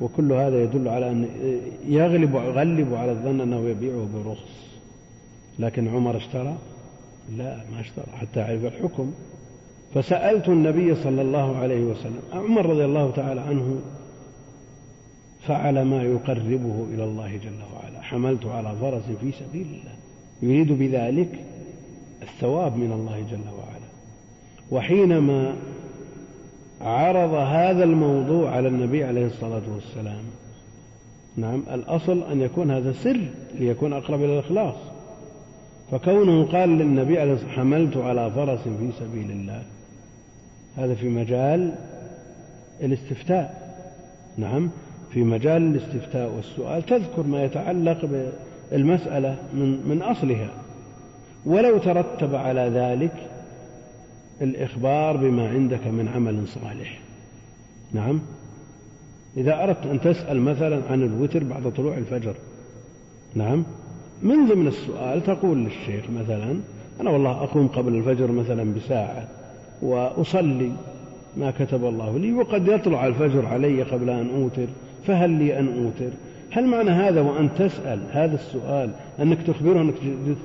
وكل 0.00 0.32
هذا 0.32 0.62
يدل 0.62 0.88
على 0.88 1.10
أن 1.10 1.28
يغلب 1.88 2.34
يغلب 2.34 2.94
على 2.94 3.12
الظن 3.12 3.40
أنه 3.40 3.68
يبيعه 3.68 4.08
برخص 4.14 4.62
لكن 5.58 5.88
عمر 5.88 6.16
اشترى؟ 6.16 6.56
لا 7.36 7.56
ما 7.72 7.80
اشترى 7.80 8.06
حتى 8.20 8.40
يعرف 8.40 8.64
الحكم. 8.64 9.12
فسألت 9.94 10.48
النبي 10.48 10.94
صلى 10.94 11.22
الله 11.22 11.56
عليه 11.56 11.84
وسلم 11.84 12.20
عمر 12.32 12.66
رضي 12.66 12.84
الله 12.84 13.10
تعالى 13.10 13.40
عنه 13.40 13.80
فعل 15.46 15.82
ما 15.82 16.02
يقربه 16.02 16.86
إلى 16.94 17.04
الله 17.04 17.36
جل 17.36 17.58
وعلا. 17.74 18.02
حملت 18.02 18.46
على 18.46 18.76
فرس 18.80 19.02
في 19.20 19.32
سبيل 19.32 19.66
الله. 19.66 19.94
يريد 20.42 20.72
بذلك 20.72 21.44
الثواب 22.22 22.76
من 22.76 22.92
الله 22.92 23.20
جل 23.30 23.50
وعلا. 23.58 23.88
وحينما 24.70 25.56
عرض 26.82 27.34
هذا 27.34 27.84
الموضوع 27.84 28.50
على 28.50 28.68
النبي 28.68 29.04
عليه 29.04 29.26
الصلاة 29.26 29.62
والسلام. 29.74 30.24
نعم 31.36 31.62
الأصل 31.72 32.22
أن 32.32 32.40
يكون 32.40 32.70
هذا 32.70 32.92
سر 32.92 33.20
ليكون 33.54 33.92
أقرب 33.92 34.24
إلى 34.24 34.38
الإخلاص. 34.38 34.74
فكونه 35.90 36.44
قال 36.44 36.68
للنبي 36.68 37.18
عليه 37.20 37.32
الصلاة 37.32 37.50
حملت 37.50 37.96
على 37.96 38.30
فرس 38.30 38.60
في 38.60 38.92
سبيل 39.00 39.30
الله. 39.30 39.62
هذا 40.76 40.94
في 40.94 41.08
مجال 41.08 41.74
الاستفتاء. 42.82 43.74
نعم 44.36 44.70
في 45.10 45.22
مجال 45.24 45.62
الاستفتاء 45.62 46.32
والسؤال. 46.36 46.86
تذكر 46.86 47.22
ما 47.22 47.44
يتعلق 47.44 48.28
بالمسألة 48.70 49.36
من, 49.54 49.88
من 49.88 50.02
أصلها. 50.02 50.50
ولو 51.46 51.78
ترتب 51.78 52.34
على 52.34 52.60
ذلك 52.60 53.12
الإخبار 54.40 55.16
بما 55.16 55.48
عندك 55.48 55.86
من 55.86 56.08
عمل 56.08 56.48
صالح. 56.48 57.00
نعم. 57.92 58.20
إذا 59.36 59.64
أردت 59.64 59.86
أن 59.86 60.00
تسأل 60.00 60.40
مثلا 60.40 60.80
عن 60.90 61.02
الوتر 61.02 61.44
بعد 61.44 61.72
طلوع 61.72 61.96
الفجر. 61.98 62.34
نعم. 63.34 63.64
من 64.22 64.46
ضمن 64.48 64.66
السؤال 64.66 65.24
تقول 65.24 65.58
للشيخ 65.64 66.04
مثلا 66.10 66.56
أنا 67.00 67.10
والله 67.10 67.30
أقوم 67.30 67.68
قبل 67.68 67.94
الفجر 67.94 68.32
مثلا 68.32 68.74
بساعة 68.74 69.28
وأصلي 69.82 70.72
ما 71.36 71.50
كتب 71.50 71.84
الله 71.84 72.18
لي 72.18 72.32
وقد 72.32 72.68
يطلع 72.68 73.06
الفجر 73.06 73.46
علي 73.46 73.82
قبل 73.82 74.10
أن 74.10 74.28
أوتر 74.42 74.66
فهل 75.06 75.30
لي 75.30 75.58
أن 75.58 75.84
أوتر؟ 75.84 76.12
هل 76.50 76.66
معنى 76.66 76.90
هذا 76.90 77.20
وأن 77.20 77.54
تسأل 77.58 78.00
هذا 78.10 78.34
السؤال 78.34 78.90
أنك 79.20 79.42
تخبره 79.42 79.80
أنك, 79.80 79.94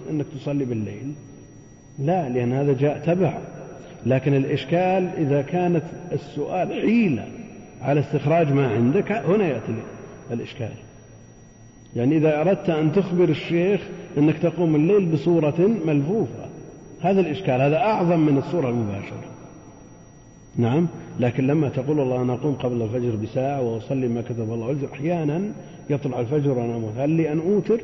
أنك 0.10 0.26
تصلي 0.36 0.66
بالليل؟ 0.66 1.14
لا 2.00 2.30
لأن 2.30 2.54
هذا 2.54 2.74
جاء 2.74 3.00
تبع. 3.06 3.38
لكن 4.08 4.34
الإشكال 4.34 5.10
إذا 5.18 5.42
كانت 5.42 5.84
السؤال 6.12 6.82
حيلة 6.82 7.28
على 7.82 8.00
استخراج 8.00 8.52
ما 8.52 8.68
عندك 8.68 9.12
هنا 9.12 9.48
يأتي 9.48 9.76
الإشكال. 10.32 10.72
يعني 11.96 12.18
إذا 12.18 12.42
أردت 12.42 12.70
أن 12.70 12.92
تخبر 12.92 13.30
الشيخ 13.30 13.82
أنك 14.18 14.38
تقوم 14.38 14.76
الليل 14.76 15.06
بصورة 15.06 15.70
ملفوفة 15.86 16.46
هذا 17.02 17.22
الإشكال 17.22 17.62
هذا 17.62 17.78
أعظم 17.78 18.20
من 18.20 18.38
الصورة 18.38 18.70
المباشرة. 18.70 19.24
نعم 20.56 20.88
لكن 21.20 21.48
لما 21.48 21.70
تقول 21.70 22.00
الله 22.00 22.22
أنا 22.22 22.34
أقوم 22.34 22.54
قبل 22.54 22.82
الفجر 22.82 23.16
بساعة 23.16 23.62
وأصلي 23.62 24.08
ما 24.08 24.22
كتب 24.22 24.54
الله 24.54 24.70
عز 24.70 24.84
أحيانا 24.94 25.42
يطلع 25.90 26.20
الفجر 26.20 26.52
وأنا 26.52 26.76
أموت 26.76 26.94
هل 26.98 27.10
لي 27.10 27.32
أن 27.32 27.40
أوتر. 27.40 27.82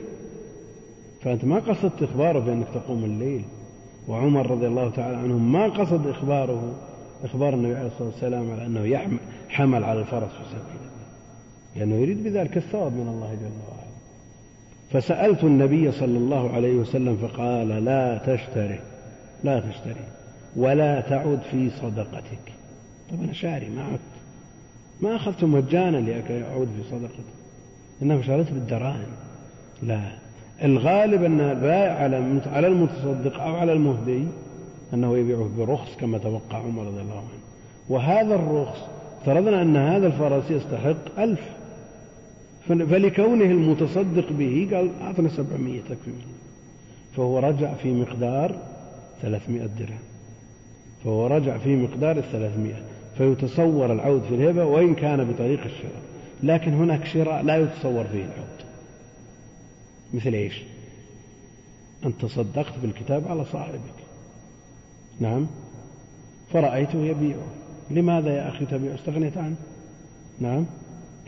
فأنت 1.21 1.45
ما 1.45 1.59
قصدت 1.59 2.03
إخباره 2.03 2.39
بأنك 2.39 2.67
تقوم 2.73 3.03
الليل. 3.03 3.43
وعمر 4.07 4.51
رضي 4.51 4.67
الله 4.67 4.89
تعالى 4.89 5.17
عنه 5.17 5.37
ما 5.37 5.67
قصد 5.67 6.07
إخباره 6.07 6.73
إخبار 7.23 7.53
النبي 7.53 7.75
عليه 7.75 7.87
الصلاة 7.87 8.07
والسلام 8.07 8.51
على 8.51 8.65
أنه 8.65 8.85
يحمل 8.85 9.17
حمل 9.49 9.83
على 9.83 9.99
الفرس 9.99 10.29
في 10.29 10.45
سبيل 10.49 10.59
الله. 10.59 10.93
لأنه 11.75 11.95
يريد 11.95 12.23
بذلك 12.23 12.57
الثواب 12.57 12.93
من 12.93 13.07
الله 13.07 13.33
جل 13.33 13.51
وعلا. 13.69 13.93
فسألت 14.91 15.43
النبي 15.43 15.91
صلى 15.91 16.17
الله 16.17 16.49
عليه 16.49 16.73
وسلم 16.73 17.17
فقال 17.17 17.67
لا 17.67 18.17
تشتري 18.17 18.79
لا 19.43 19.59
تشتري 19.59 20.05
ولا 20.55 21.01
تعد 21.01 21.39
في 21.51 21.69
صدقتك. 21.69 22.53
طب 23.11 23.23
أنا 23.23 23.33
شاري 23.33 23.69
ما 23.69 23.83
عدت. 23.83 23.99
ما 25.01 25.15
أخذت 25.15 25.43
مجانا 25.43 25.97
لكي 25.97 26.43
أعود 26.43 26.67
في 26.67 26.89
صدقتي 26.91 27.23
إنما 28.01 28.21
شريت 28.21 28.51
بالدراهم. 28.51 29.11
لا. 29.83 30.22
الغالب 30.63 31.23
أن 31.23 31.39
البائع 31.39 31.93
على 31.93 32.41
على 32.53 32.67
المتصدق 32.67 33.41
أو 33.41 33.55
على 33.55 33.73
المهدي 33.73 34.23
أنه 34.93 35.17
يبيعه 35.17 35.49
برخص 35.57 35.95
كما 35.95 36.17
توقع 36.17 36.57
عمر 36.57 36.83
رضي 36.83 37.01
الله 37.01 37.17
عنه. 37.17 37.43
وهذا 37.89 38.35
الرخص 38.35 38.79
فرضنا 39.25 39.61
أن 39.61 39.77
هذا 39.77 40.07
الفرس 40.07 40.51
يستحق 40.51 41.19
ألف. 41.19 41.39
فلكونه 42.67 43.45
المتصدق 43.45 44.31
به 44.31 44.69
قال 44.73 44.89
أعطنا 45.01 45.29
سبعمية 45.29 45.81
تكفي 45.81 46.09
منه. 46.09 46.33
فهو 47.17 47.39
رجع 47.39 47.73
في 47.73 47.91
مقدار 47.91 48.55
ثلاثمائة 49.21 49.65
درهم. 49.79 49.99
فهو 51.03 51.27
رجع 51.27 51.57
في 51.57 51.75
مقدار 51.75 52.17
الثلاثمائة. 52.17 52.83
فيتصور 53.17 53.93
العود 53.93 54.21
في 54.29 54.35
الهبة 54.35 54.65
وإن 54.65 54.95
كان 54.95 55.31
بطريق 55.31 55.63
الشراء. 55.63 56.01
لكن 56.43 56.73
هناك 56.73 57.05
شراء 57.05 57.43
لا 57.43 57.57
يتصور 57.57 58.03
فيه 58.03 58.25
العود. 58.25 58.52
مثل 60.13 60.33
إيش؟ 60.33 60.63
أن 62.05 62.17
تصدقت 62.17 62.73
بالكتاب 62.81 63.27
على 63.27 63.45
صاحبك. 63.45 64.03
نعم. 65.19 65.47
فرأيته 66.53 66.99
يبيعه. 66.99 67.47
لماذا 67.91 68.35
يا 68.35 68.49
أخي 68.49 68.65
تبيع؟ 68.65 68.95
استغنيت 68.95 69.37
عنه. 69.37 69.55
نعم. 70.39 70.65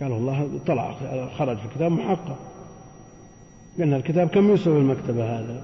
قال 0.02 0.12
والله 0.12 0.60
طلع 0.68 0.94
خرج 1.28 1.58
في 1.58 1.66
الكتاب 1.66 1.92
محقق. 1.92 2.40
قلنا 3.80 3.98
الكتاب 3.98 4.28
كم 4.28 4.54
يسوي 4.54 4.78
المكتبة 4.78 5.40
هذا؟ 5.40 5.64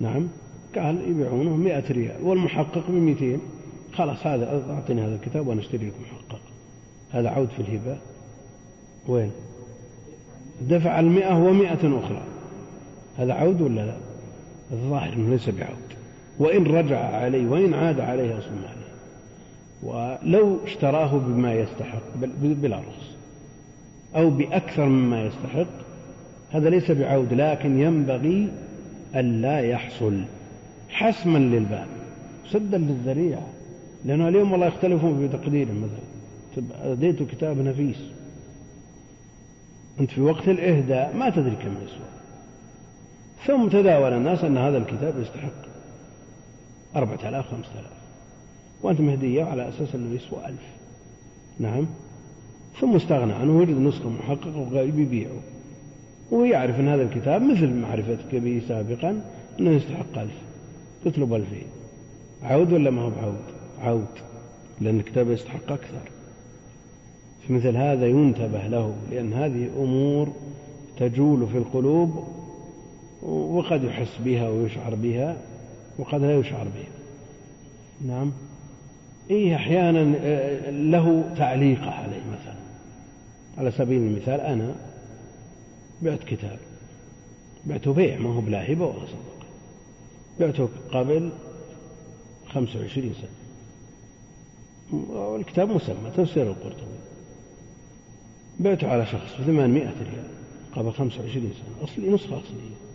نعم. 0.00 0.28
قال 0.74 1.10
يبيعونه 1.10 1.56
مئة 1.56 1.92
ريال 1.92 2.22
والمحقق 2.22 2.84
بمئتين. 2.88 3.40
خلاص 3.92 4.26
هذا 4.26 4.64
أعطني 4.70 5.02
هذا 5.02 5.14
الكتاب 5.14 5.46
وأنا 5.46 5.60
أشتري 5.60 5.86
لك 5.86 5.94
محقق. 6.00 6.40
هذا 7.10 7.28
عود 7.28 7.48
في 7.48 7.62
الهبة. 7.62 7.98
وين؟ 9.08 9.30
دفع 10.60 11.00
المئة 11.00 11.34
ومئة 11.34 11.98
أخرى. 11.98 12.22
هذا 13.20 13.32
عود 13.32 13.60
ولا 13.60 13.80
لا؟ 13.80 13.96
الظاهر 14.72 15.12
أنه 15.12 15.30
ليس 15.30 15.48
بعود. 15.48 15.76
وإن 16.38 16.64
رجع 16.64 16.98
عليه 16.98 17.46
وإن 17.48 17.74
عاد 17.74 18.00
عليه 18.00 18.38
أصل 18.38 18.50
ماله 18.50 18.80
ولو 19.82 20.64
اشتراه 20.64 21.18
بما 21.18 21.54
يستحق 21.54 22.02
بلا 22.34 22.76
رخص. 22.76 23.10
أو 24.16 24.30
بأكثر 24.30 24.86
مما 24.86 25.22
يستحق 25.22 25.66
هذا 26.50 26.70
ليس 26.70 26.90
بعود 26.90 27.34
لكن 27.34 27.80
ينبغي 27.80 28.48
ألا 29.16 29.60
يحصل. 29.60 30.20
حسما 30.88 31.38
للباب 31.38 31.86
سدا 32.50 32.78
للذريعة. 32.78 33.46
لأنه 34.04 34.28
اليوم 34.28 34.52
والله 34.52 34.66
يختلفون 34.66 35.18
في 35.18 35.36
تقديره 35.36 35.72
مثلا 35.72 36.92
أديت 36.92 37.22
كتاب 37.22 37.58
نفيس. 37.58 38.02
أنت 40.00 40.10
في 40.10 40.20
وقت 40.20 40.48
الإهداء 40.48 41.16
ما 41.16 41.30
تدري 41.30 41.56
كم 41.56 41.74
يسوى. 41.84 42.09
ثم 43.46 43.68
تداول 43.68 44.12
الناس 44.12 44.44
أن 44.44 44.58
هذا 44.58 44.78
الكتاب 44.78 45.14
يستحق. 45.20 45.70
أربعة 46.96 47.28
آلاف 47.28 47.50
خمسة 47.50 47.72
آلاف. 47.72 48.00
وأنت 48.82 49.00
مهدية 49.00 49.44
على 49.44 49.68
أساس 49.68 49.94
أنه 49.94 50.14
يسوى 50.14 50.46
ألف. 50.46 50.62
نعم. 51.58 51.86
ثم 52.80 52.96
استغنى 52.96 53.32
عنه 53.32 53.58
وجد 53.58 53.76
نسخة 53.76 54.08
محققة 54.08 54.58
وقال 54.58 54.90
بيبيعه 54.90 55.40
ويعرف 56.30 56.80
أن 56.80 56.88
هذا 56.88 57.02
الكتاب 57.02 57.42
مثل 57.42 57.74
معرفتك 57.74 58.34
به 58.34 58.62
سابقا 58.68 59.22
أنه 59.60 59.70
يستحق 59.70 60.18
ألف. 60.18 60.38
تطلب 61.04 61.34
ألفين. 61.34 61.66
عود 62.42 62.72
ولا 62.72 62.90
ما 62.90 63.02
هو 63.02 63.10
بعود؟ 63.10 63.44
عود 63.80 64.06
لأن 64.80 65.00
الكتاب 65.00 65.30
يستحق 65.30 65.72
أكثر. 65.72 66.10
في 67.46 67.52
مثل 67.52 67.76
هذا 67.76 68.06
ينتبه 68.06 68.66
له 68.66 68.94
لأن 69.10 69.32
هذه 69.32 69.68
أمور 69.76 70.32
تجول 70.96 71.46
في 71.46 71.58
القلوب 71.58 72.24
وقد 73.22 73.84
يحس 73.84 74.18
بها 74.24 74.48
ويشعر 74.48 74.94
بها 74.94 75.36
وقد 75.98 76.20
لا 76.20 76.38
يشعر 76.38 76.64
بها. 76.64 77.00
نعم. 78.06 78.32
إيه 79.30 79.54
أحيانا 79.56 80.14
آه، 80.22 80.70
له 80.70 81.34
تعليقة 81.36 81.90
عليه 81.90 82.22
مثلا. 82.32 82.60
على 83.58 83.70
سبيل 83.70 84.02
المثال 84.02 84.40
أنا 84.40 84.74
بعت 86.02 86.24
كتاب. 86.24 86.58
بعته 87.66 87.92
بيع 87.92 88.18
ما 88.18 88.34
هو 88.34 88.40
بلا 88.40 88.72
هبة 88.72 88.86
ولا 88.86 89.06
صدقة. 89.06 89.46
بعته 90.40 90.68
قبل 90.92 91.32
خمسة 92.48 92.80
وعشرين 92.80 93.14
سنة. 93.14 93.30
والكتاب 95.10 95.68
مسمى 95.68 96.10
تفسير 96.16 96.46
القرطبي. 96.46 97.00
بعته 98.60 98.88
على 98.88 99.06
شخص 99.06 99.40
بثمانمائة 99.40 99.84
ريال 99.84 100.28
قبل 100.76 100.92
خمسة 100.92 101.20
وعشرين 101.20 101.52
سنة. 101.52 101.84
أصلي 101.84 102.08
نسخة 102.08 102.36
أصلية. 102.36 102.89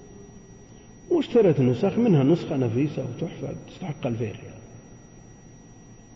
واشتريت 1.10 1.60
نسخ 1.60 1.98
منها 1.98 2.24
نسخة 2.24 2.58
نفيسة 2.58 3.06
وتحفة 3.06 3.56
تستحق 3.68 4.08
ألفين 4.08 4.32
ريال 4.32 4.56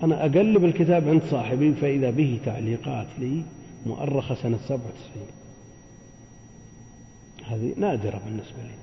أنا 0.03 0.25
أقلب 0.25 0.65
الكتاب 0.65 1.09
عند 1.09 1.21
صاحبي 1.31 1.73
فإذا 1.73 2.11
به 2.11 2.39
تعليقات 2.45 3.07
لي 3.19 3.43
مؤرخة 3.85 4.35
سنة 4.35 4.57
سبعة 4.67 4.77
وتسعين. 4.77 5.29
هذه 7.45 7.73
نادرة 7.77 8.21
بالنسبة 8.25 8.63
لي. 8.63 8.73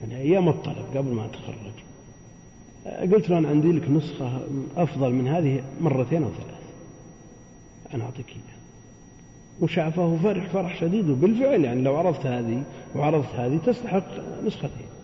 يعني 0.00 0.16
أيام 0.16 0.48
الطلب 0.48 0.96
قبل 0.96 1.12
ما 1.12 1.24
أتخرج. 1.24 1.76
قلت 3.14 3.30
له 3.30 3.38
أنا 3.38 3.48
عندي 3.48 3.72
لك 3.72 3.90
نسخة 3.90 4.40
أفضل 4.76 5.12
من 5.12 5.28
هذه 5.28 5.64
مرتين 5.80 6.22
أو 6.22 6.30
ثلاث. 6.30 6.62
أنا 7.94 8.04
أعطيك 8.04 8.28
إياها. 8.28 8.56
وشافه 9.60 10.16
فرح 10.22 10.50
فرح 10.50 10.80
شديد 10.80 11.10
وبالفعل 11.10 11.64
يعني 11.64 11.82
لو 11.82 11.96
عرفت 11.96 12.26
هذه 12.26 12.62
وعرفت 12.94 13.34
هذه 13.34 13.58
تستحق 13.66 14.06
نسختين. 14.44 14.95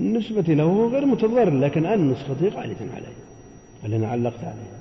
بالنسبة 0.00 0.54
له 0.54 0.62
هو 0.62 0.88
غير 0.88 1.06
متضرر 1.06 1.58
لكن 1.58 1.86
أنا 1.86 2.12
نسختي 2.12 2.48
غالية 2.48 2.76
علي 2.94 3.06
اللي 3.84 3.96
أنا 3.96 4.08
علقت 4.08 4.44
عليها 4.44 4.80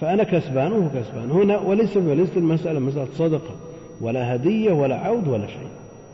فأنا 0.00 0.24
كسبان 0.24 0.72
وهو 0.72 0.88
كسبان. 0.88 1.30
هنا 1.30 1.58
وليس 1.58 1.96
وليس 1.96 2.36
المسألة 2.36 2.78
مسألة 2.78 3.08
صدقة 3.14 3.56
ولا 4.00 4.34
هدية 4.34 4.72
ولا 4.72 4.96
عود 4.96 5.28
ولا 5.28 5.46
شيء. 5.46 5.68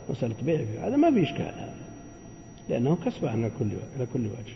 مسألة 0.09 0.35
بيع. 0.45 0.59
هذا 0.81 0.95
ما 0.95 1.11
في 1.11 1.23
إشكال 1.23 1.45
هذا 1.45 1.73
لأنه 2.69 2.97
كسبان 3.05 3.43
على 3.43 3.51
كل 3.59 3.65
على 3.97 4.07
كل 4.13 4.19
وجه. 4.19 4.55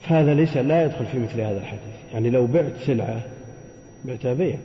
فهذا 0.00 0.34
ليس 0.34 0.56
لا 0.56 0.84
يدخل 0.84 1.06
في 1.06 1.18
مثل 1.18 1.40
هذا 1.40 1.58
الحديث. 1.58 2.12
يعني 2.12 2.30
لو 2.30 2.46
بعت 2.46 2.72
سلعة 2.86 3.20
بعتها 4.04 4.34
بيع 4.34 4.56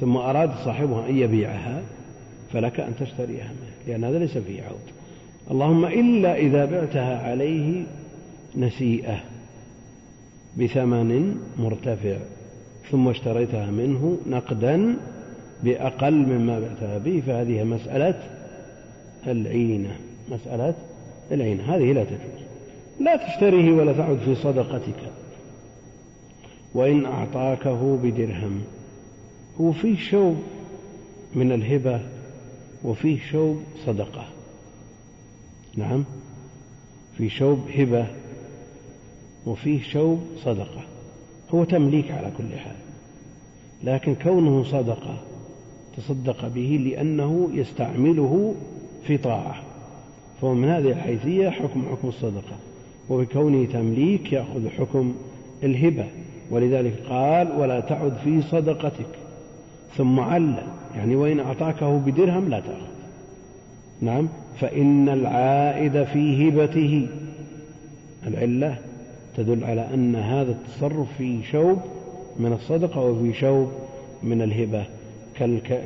ثم 0.00 0.16
أراد 0.16 0.50
صاحبها 0.64 1.08
أن 1.08 1.16
يبيعها 1.16 1.82
فلك 2.52 2.80
أن 2.80 2.96
تشتريها 3.00 3.48
منه 3.48 3.72
لأن 3.86 4.04
هذا 4.04 4.18
ليس 4.18 4.38
فيه 4.38 4.62
عود. 4.62 4.97
اللهم 5.50 5.84
إلا 5.84 6.36
إذا 6.36 6.64
بعتها 6.64 7.30
عليه 7.30 7.82
نسيئة 8.56 9.20
بثمن 10.58 11.36
مرتفع 11.58 12.16
ثم 12.90 13.08
اشتريتها 13.08 13.70
منه 13.70 14.18
نقدا 14.26 14.96
بأقل 15.62 16.14
مما 16.14 16.60
بعتها 16.60 16.98
به 16.98 17.22
فهذه 17.26 17.64
مسألة 17.64 18.22
العينة 19.26 19.96
مسألة 20.30 20.74
العينة 21.32 21.74
هذه 21.74 21.92
لا 21.92 22.04
تجوز. 22.04 22.48
لا 23.00 23.16
تشتريه 23.16 23.72
ولا 23.72 23.92
تعد 23.92 24.18
في 24.18 24.34
صدقتك. 24.34 25.12
وإن 26.74 27.06
أعطاكه 27.06 27.96
بدرهم 28.02 28.60
هو 29.60 29.72
فيه 29.72 29.96
شوب 29.96 30.36
من 31.34 31.52
الهبة 31.52 32.00
وفيه 32.84 33.18
شوب 33.32 33.62
صدقة. 33.86 34.37
نعم. 35.78 36.04
في 37.18 37.28
شوب 37.28 37.58
هبة 37.76 38.06
وفيه 39.46 39.82
شوب 39.82 40.20
صدقة. 40.44 40.82
هو 41.54 41.64
تمليك 41.64 42.10
على 42.10 42.32
كل 42.38 42.58
حال. 42.58 42.76
لكن 43.84 44.14
كونه 44.14 44.64
صدقة 44.64 45.16
تصدق 45.96 46.48
به 46.48 46.80
لأنه 46.84 47.48
يستعمله 47.52 48.54
في 49.06 49.18
طاعة. 49.18 49.62
فهو 50.40 50.54
من 50.54 50.68
هذه 50.68 50.88
الحيثية 50.88 51.50
حكم 51.50 51.84
حكم 51.90 52.08
الصدقة. 52.08 52.56
وبكونه 53.10 53.64
تمليك 53.72 54.32
يأخذ 54.32 54.68
حكم 54.68 55.14
الهبة. 55.62 56.06
ولذلك 56.50 57.02
قال 57.08 57.52
ولا 57.60 57.80
تعد 57.80 58.16
في 58.24 58.42
صدقتك. 58.42 59.18
ثم 59.96 60.20
علل. 60.20 60.62
يعني 60.96 61.16
وإن 61.16 61.40
أعطاكه 61.40 61.98
بدرهم 61.98 62.48
لا 62.48 62.60
تأخذ. 62.60 62.97
نعم. 64.00 64.28
فإن 64.60 65.08
العائد 65.08 66.04
في 66.04 66.48
هبته 66.48 67.08
العلة 68.26 68.78
تدل 69.36 69.64
على 69.64 69.94
أن 69.94 70.16
هذا 70.16 70.50
التصرف 70.52 71.06
في 71.18 71.42
شوب 71.42 71.78
من 72.38 72.52
الصدقة 72.52 73.00
وفي 73.00 73.32
شوب 73.32 73.68
من 74.22 74.42
الهبة 74.42 74.84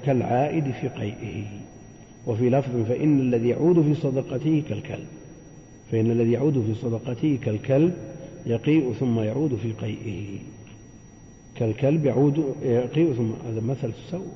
كالعائد 0.05 0.65
في 0.81 0.89
قيئه. 0.89 1.45
وفي 2.27 2.51
لفظ 2.51 2.83
فإن 2.89 3.21
الذي 3.21 3.49
يعود 3.49 3.83
في 3.83 3.95
صدقته 3.95 4.63
كالكلب. 4.69 5.07
فإن 5.93 6.11
الذي 6.11 6.33
يعود 6.33 6.65
في 6.67 6.75
صدقته 6.75 7.39
كالكلب 7.45 7.95
يقيء 8.47 8.93
ثم 8.93 9.21
يعود 9.21 9.59
في 9.63 9.73
قيئه. 9.73 10.39
كالكلب 11.57 12.07
يعود 12.07 12.55
يقيء 12.63 13.13
ثم 13.13 13.31
هذا 13.49 13.61
مثل 13.61 13.93
السوء 14.05 14.27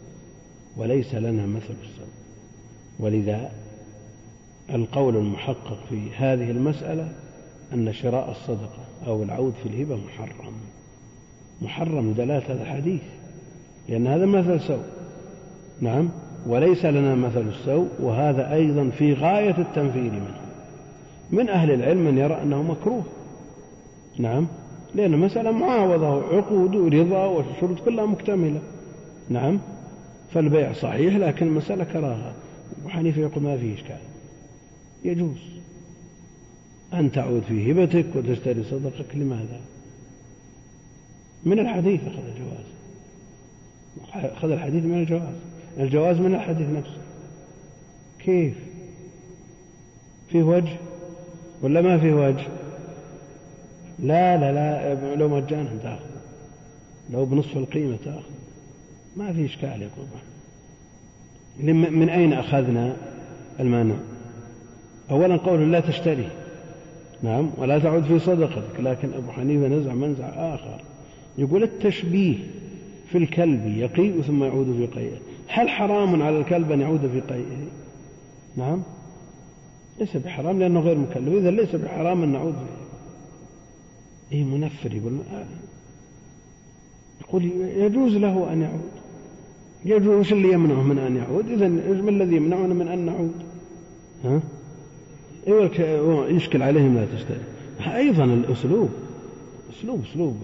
وليس 0.77 1.15
لنا 1.15 1.47
مثل 1.47 1.75
السوء. 1.85 2.09
ولذا 2.99 3.51
القول 4.75 5.17
المحقق 5.17 5.79
في 5.89 6.15
هذه 6.17 6.51
المسألة 6.51 7.09
أن 7.75 7.93
شراء 7.93 8.31
الصدقة 8.31 8.85
أو 9.07 9.23
العود 9.23 9.55
في 9.63 9.69
الهبة 9.69 9.97
محرم. 9.97 10.55
محرم 11.63 12.13
دلالة 12.13 12.47
هذا 12.47 12.63
الحديث 12.63 13.03
لأن 13.89 14.07
هذا 14.07 14.27
مثل 14.27 14.61
سوء. 14.61 14.85
نعم 15.81 16.09
وليس 16.47 16.85
لنا 16.85 17.15
مثل 17.15 17.49
السوء 17.49 17.89
وهذا 18.01 18.53
أيضا 18.53 18.91
في 18.91 19.13
غاية 19.13 19.59
التنفير 19.59 20.13
منه. 20.13 20.41
من 21.31 21.49
أهل 21.49 21.71
العلم 21.71 22.05
من 22.05 22.19
يرى 22.19 22.43
أنه 22.43 22.63
مكروه. 22.63 23.05
نعم 24.19 24.47
لأن 24.95 25.15
المسألة 25.15 25.51
معاوضة 25.51 26.15
وعقود 26.15 26.75
ورضا 26.77 27.25
والشروط 27.25 27.81
كلها 27.81 28.07
مكتملة. 28.07 28.61
نعم 29.29 29.59
فالبيع 30.35 30.73
صحيح 30.73 31.17
لكن 31.17 31.47
المسألة 31.47 31.85
كراهة. 31.85 32.33
أبو 32.81 32.89
حنيفة 32.89 33.21
يقول 33.21 33.43
ما 33.43 33.57
فيه 33.57 33.75
إشكال. 33.75 34.16
يجوز 35.07 35.39
أن 36.95 37.13
تعود 37.13 37.43
في 37.43 37.73
هبتك 37.73 38.17
وتشتري 38.17 38.65
صدقك 38.65 39.15
لماذا؟ 39.15 39.61
من 41.45 41.59
الحديث 41.59 42.01
أخذ 42.01 42.23
الجواز. 42.29 42.67
أخذ 44.33 44.51
الحديث 44.51 44.85
من 44.85 45.01
الجواز. 45.01 45.35
الجواز 45.79 46.17
من 46.17 46.35
الحديث 46.35 46.69
نفسه. 46.69 47.01
كيف؟ 48.19 48.55
فيه 50.29 50.43
وجه 50.43 50.77
ولا 51.63 51.81
ما 51.81 51.99
فيه 51.99 52.15
وجه؟ 52.15 52.47
لا 53.99 54.37
لا 54.37 54.53
لا 54.53 55.15
لو 55.15 55.29
مجانا 55.29 55.71
تأخذ. 55.83 56.05
لو 57.13 57.25
بنصف 57.25 57.57
القيمة 57.57 57.97
تأخذ. 58.05 58.31
ما 59.17 59.33
في 59.33 59.45
إشكال 59.45 59.83
يقول 59.83 60.07
من 61.91 62.09
أين 62.09 62.33
أخذنا 62.33 62.97
المانع؟ 63.61 63.97
أولا 65.11 65.37
قول 65.37 65.73
لا 65.73 65.81
تشتري. 65.81 66.29
نعم 67.23 67.51
ولا 67.59 67.79
تعود 67.79 68.05
في 68.05 68.19
صدقتك. 68.19 68.81
لكن 68.81 69.13
أبو 69.13 69.31
حنيفة 69.31 69.69
نزع 69.69 69.95
منزع 69.95 70.29
آخر. 70.55 70.81
يقول 71.39 71.63
التشبيه 71.63 72.37
في 73.09 73.19
الكلب 73.19 73.67
يقيء 73.67 74.23
ثم 74.23 74.45
يعود 74.45 74.77
في 74.77 74.87
قيئه. 74.87 75.19
هل 75.49 75.69
حرام 75.69 76.23
على 76.23 76.39
الكلب 76.39 76.73
أن 76.73 76.81
يعود 76.81 77.01
في 77.01 77.21
قيئه؟ 77.21 77.67
نعم. 78.57 78.83
ليس 80.01 80.17
بحرام 80.17 80.59
لأنه 80.59 80.81
غير 80.81 80.99
مكلف. 80.99 81.35
إذا 81.35 81.51
ليس 81.51 81.75
بحرام 81.75 82.23
أن 82.23 82.33
نعود 82.33 82.55
فيه. 82.55 82.87
إيه 84.37 84.45
منفر 84.45 84.95
يقول. 84.95 85.19
آه. 85.33 85.47
يقول 87.21 87.45
يجوز 87.77 88.17
له 88.17 88.53
أن 88.53 88.63
يعود. 88.63 88.91
يجوز 89.85 90.33
اللي 90.33 90.53
يمنعه 90.53 90.83
من 90.83 90.99
أن 90.99 91.17
يعود؟ 91.17 91.51
إذا 91.51 91.69
ما 92.03 92.11
الذي 92.11 92.37
يمنعنا 92.37 92.75
من 92.75 92.89
أن 92.89 93.07
نعود؟ 93.07 93.33
ها؟ 94.25 94.41
يشكل 96.29 96.63
عليهم 96.63 96.95
لا 96.95 97.07
تشتري. 97.15 97.41
أيضا 97.97 98.25
الأسلوب 98.25 98.91
أسلوب 99.73 100.05
أسلوب 100.13 100.37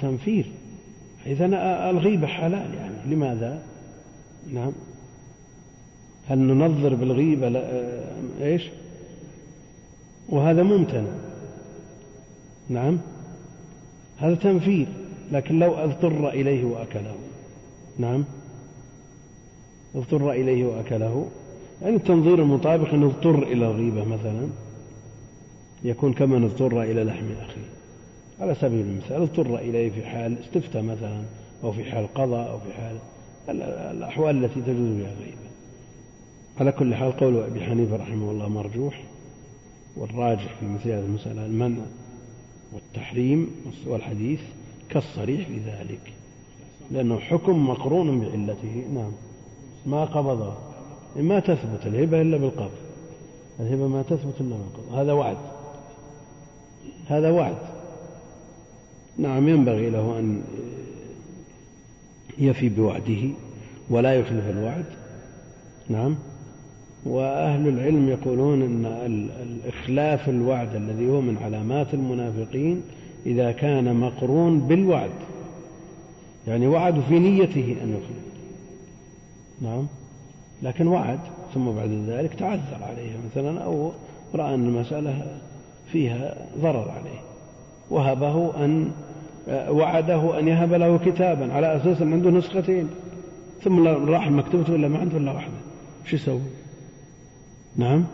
تنفير. 0.00 0.46
إذا 1.26 1.46
الغيبة 1.90 2.26
حلال 2.26 2.74
يعني 2.74 3.14
لماذا؟ 3.14 3.62
نعم. 4.52 4.72
هل 6.28 6.38
ننظر 6.38 6.94
بالغيبة؟ 6.94 7.48
لا 7.48 7.90
إيش؟ 8.40 8.62
وهذا 10.28 10.62
ممتنع. 10.62 11.12
نعم. 12.68 12.98
هذا 14.18 14.34
تنفير 14.34 14.86
لكن 15.32 15.58
لو 15.58 15.74
اضطر 15.74 16.28
إليه 16.28 16.64
وأكله. 16.64 17.14
نعم. 17.98 18.24
اضطر 19.94 20.30
إليه 20.30 20.64
وأكله. 20.64 21.28
يعني 21.82 21.96
التنظير 21.96 22.42
المطابق 22.42 22.94
أنه 22.94 23.06
اضطر 23.06 23.42
إلى 23.42 23.66
الغيبة 23.66 24.04
مثلا. 24.04 24.48
يكون 25.84 26.12
كمن 26.12 26.44
اضطر 26.44 26.82
إلى 26.82 27.04
لحم 27.04 27.32
أخيه 27.32 27.68
على 28.40 28.54
سبيل 28.54 28.80
المثال 28.80 29.22
اضطر 29.22 29.58
إليه 29.58 29.90
في 29.90 30.06
حال 30.06 30.38
استفتى 30.38 30.82
مثلا 30.82 31.22
أو 31.64 31.72
في 31.72 31.84
حال 31.84 32.14
قضاء 32.14 32.50
أو 32.50 32.58
في 32.58 32.72
حال 32.72 32.98
الأحوال 33.96 34.44
التي 34.44 34.60
تجوز 34.60 34.88
بها 34.88 35.12
الغيبة. 35.12 35.46
على 36.60 36.72
كل 36.72 36.94
حال 36.94 37.16
قول 37.16 37.36
أبي 37.36 37.60
حنيفة 37.60 37.96
رحمه 37.96 38.30
الله 38.30 38.48
مرجوح 38.48 39.04
والراجح 39.96 40.54
في 40.60 40.66
مثل 40.66 40.90
هذه 40.90 41.04
المسألة 41.04 41.46
المنع 41.46 41.82
والتحريم 42.72 43.50
والحديث 43.86 44.40
كالصريح 44.88 45.48
في 45.48 45.58
ذلك 45.58 46.12
لأنه 46.90 47.18
حكم 47.18 47.68
مقرون 47.68 48.20
بعلته. 48.20 48.84
نعم. 48.94 49.12
ما 49.86 50.04
قبضه. 50.04 50.54
ما 51.16 51.40
تثبت 51.40 51.86
الهبة 51.86 52.20
إلا 52.20 52.36
بالقبض 52.36 52.70
الهبة 53.60 53.88
ما 53.88 54.02
تثبت 54.02 54.40
إلا 54.40 54.56
بالقبض 54.56 54.94
هذا 54.94 55.12
وعد. 55.12 55.36
هذا 57.06 57.30
وعد. 57.30 57.56
نعم 59.18 59.48
ينبغي 59.48 59.90
له 59.90 60.18
أن 60.18 60.42
يفي 62.38 62.68
بوعده 62.68 63.28
ولا 63.90 64.14
يخلف 64.14 64.50
الوعد. 64.50 64.84
نعم. 65.88 66.16
وأهل 67.06 67.68
العلم 67.68 68.08
يقولون 68.08 68.62
أن 68.62 68.86
الإخلاف 69.42 70.28
الوعد 70.28 70.74
الذي 70.74 71.08
هو 71.08 71.20
من 71.20 71.38
علامات 71.38 71.94
المنافقين 71.94 72.82
إذا 73.26 73.52
كان 73.52 73.96
مقرون 73.96 74.60
بالوعد. 74.60 75.10
يعني 76.46 76.66
وعد 76.66 77.00
في 77.00 77.18
نيته 77.18 77.76
أن 77.82 77.90
يخلف. 77.90 78.26
نعم. 79.60 79.86
لكن 80.62 80.86
وعد 80.86 81.18
ثم 81.54 81.70
بعد 81.70 81.90
ذلك 82.08 82.34
تعذر 82.34 82.82
عليه 82.82 83.10
مثلا 83.30 83.64
أو 83.64 83.92
رأى 84.34 84.54
أن 84.54 84.66
المسألة 84.66 85.38
فيها 85.92 86.46
ضرر 86.58 86.90
عليه. 86.90 87.20
وهبه 87.90 88.64
أن 88.64 88.90
وعده 89.48 90.38
أن 90.38 90.48
يهب 90.48 90.72
له 90.72 90.98
كتابا 90.98 91.52
على 91.52 91.76
أساس 91.76 92.02
أن 92.02 92.12
عنده 92.12 92.30
نسختين. 92.30 92.88
ثم 93.62 93.88
راح 93.88 94.30
مكتوبته 94.30 94.72
ولا 94.72 94.88
ما 94.88 94.98
عنده 94.98 95.16
إلا 95.16 95.32
واحدة. 95.32 95.54
شو 96.04 96.16
يسوي؟ 96.16 96.40
نعم؟ 97.76 98.04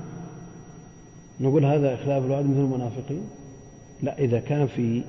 نقول 1.40 1.64
هذا 1.64 1.94
إخلاف 1.94 2.24
الوعد 2.24 2.44
مثل 2.44 2.58
المنافقين؟ 2.58 3.22
لا 4.02 4.18
إذا 4.18 4.40
كان 4.40 4.66
في 4.66 5.02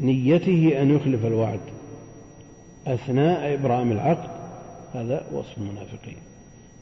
نيته 0.00 0.82
أن 0.82 0.90
يخلف 0.90 1.26
الوعد 1.26 1.60
أثناء 2.86 3.54
إبرام 3.54 3.92
العقد 3.92 4.30
هذا 4.94 5.26
وصف 5.32 5.58
المنافقين. 5.58 6.16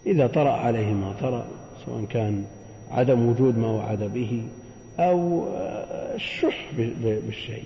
إذا 0.07 0.27
طرأ 0.27 0.51
عليه 0.51 0.93
ما 0.93 1.13
طرأ 1.21 1.47
سواء 1.87 2.05
كان 2.05 2.45
عدم 2.91 3.29
وجود 3.29 3.59
ما 3.59 3.67
وعد 3.67 4.03
به 4.03 4.43
أو 4.99 5.45
الشح 6.15 6.73
بالشيء. 7.27 7.65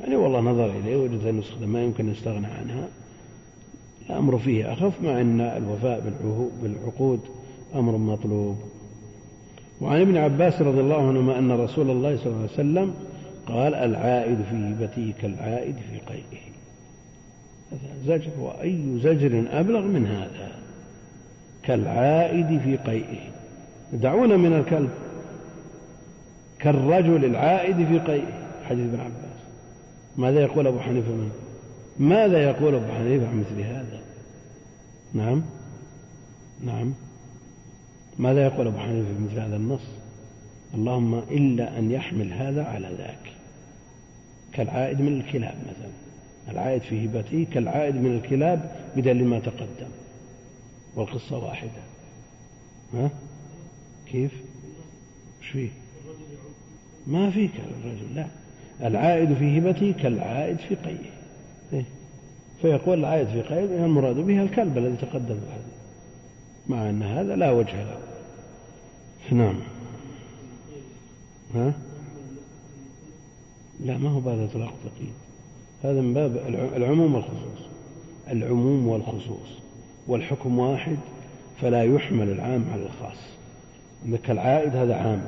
يعني 0.00 0.16
والله 0.16 0.40
نظر 0.40 0.70
إليه 0.70 0.96
وجد 0.96 1.26
النسخة 1.26 1.66
ما 1.66 1.82
يمكن 1.82 2.10
نستغنى 2.10 2.46
عنها. 2.46 2.88
الأمر 4.10 4.38
فيه 4.38 4.72
أخف 4.72 4.92
مع 5.02 5.20
أن 5.20 5.40
الوفاء 5.40 6.12
بالعقود 6.62 7.20
أمر 7.74 7.96
مطلوب. 7.96 8.56
وعن 9.80 10.00
ابن 10.00 10.16
عباس 10.16 10.62
رضي 10.62 10.80
الله 10.80 11.08
عنهما 11.08 11.38
أن 11.38 11.52
رسول 11.52 11.90
الله 11.90 12.16
صلى 12.16 12.26
الله 12.26 12.36
عليه 12.38 12.52
وسلم 12.52 12.94
قال 13.46 13.74
العائد 13.74 14.38
في 14.42 14.54
هبته 14.54 15.14
كالعائد 15.22 15.74
في 15.76 15.98
قيئه. 15.98 16.50
زجر 18.06 18.30
وأي 18.40 18.98
زجر 18.98 19.44
أبلغ 19.50 19.80
من 19.80 20.06
هذا. 20.06 20.52
كالعائد 21.70 22.60
في 22.64 22.76
قيئه. 22.76 23.30
دعونا 23.92 24.36
من 24.36 24.52
الكلب 24.52 24.90
كالرجل 26.58 27.24
العائد 27.24 27.76
في 27.76 27.98
قيئه. 27.98 28.50
حديث 28.68 28.88
ابن 28.88 29.00
عباس. 29.00 29.40
ماذا 30.16 30.40
يقول 30.40 30.66
أبو 30.66 30.78
حنيفة 30.78 31.12
منه 31.12 31.30
ماذا 31.98 32.42
يقول 32.42 32.74
أبو 32.74 32.92
حنيفة 32.92 33.28
عن 33.28 33.40
مثل 33.40 33.60
هذا؟ 33.60 34.00
نعم. 35.14 35.42
نعم. 36.64 36.92
ماذا 38.18 38.44
يقول 38.44 38.66
أبو 38.66 38.78
حنيفة 38.78 39.08
في 39.08 39.22
مثل 39.24 39.40
هذا 39.40 39.56
النص؟ 39.56 39.86
اللهم 40.74 41.14
إلا 41.14 41.78
أن 41.78 41.90
يحمل 41.90 42.32
هذا 42.32 42.64
على 42.64 42.88
ذاك. 42.98 43.32
كالعائد 44.52 45.00
من 45.00 45.20
الكلاب 45.20 45.54
مثلا. 45.62 45.92
العائد 46.52 46.82
في 46.82 47.06
هبته 47.06 47.46
كالعائد 47.52 47.94
من 47.94 48.16
الكلاب 48.16 48.70
بدليل 48.96 49.24
ما 49.24 49.38
تقدم. 49.38 49.99
والقصة 50.96 51.38
واحدة. 51.38 51.82
ها؟ 52.94 53.10
كيف؟ 54.06 54.32
إيش 55.42 55.50
فيه؟ 55.50 55.68
ما 57.06 57.30
في 57.30 57.50
الرجل 57.84 58.14
لا. 58.14 58.26
العائد 58.82 59.34
في 59.34 59.58
هبته 59.58 59.92
كالعائد 60.02 60.56
في 60.56 60.74
قيه. 60.74 61.10
إيه؟ 61.72 61.84
فيقول 62.62 62.98
العائد 62.98 63.28
في 63.28 63.42
قيه 63.42 63.84
المراد 63.84 64.16
به 64.16 64.42
الكلب 64.42 64.78
الذي 64.78 64.96
تقدم 64.96 65.38
الحديث 65.46 65.74
مع 66.68 66.90
أن 66.90 67.02
هذا 67.02 67.36
لا 67.36 67.50
وجه 67.50 67.82
له. 67.82 67.98
نعم. 69.32 69.60
ها؟ 71.54 71.72
لا 73.80 73.98
ما 73.98 74.10
هو 74.10 74.20
باب 74.20 74.48
إطلاق 74.50 74.74
تقييد 74.84 75.12
هذا 75.82 76.00
من 76.00 76.14
باب 76.14 76.36
العموم 76.76 77.14
والخصوص. 77.14 77.66
العموم 78.30 78.88
والخصوص. 78.88 79.59
والحكم 80.10 80.58
واحد 80.58 80.96
فلا 81.60 81.82
يحمل 81.82 82.28
العام 82.28 82.64
على 82.72 82.82
الخاص. 82.82 83.18
كالعائد 84.26 84.76
هذا 84.76 84.94
عام 84.94 85.22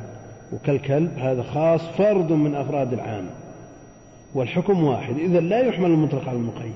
وكالكلب 0.53 1.19
هذا 1.19 1.43
خاص 1.43 1.81
فرد 1.81 2.33
من 2.33 2.55
أفراد 2.55 2.93
العام. 2.93 3.27
والحكم 4.35 4.85
واحد 4.85 5.19
إذا 5.19 5.41
لا 5.41 5.61
يحمل 5.61 5.91
المطلق 5.91 6.29
على 6.29 6.39
المقيد. 6.39 6.73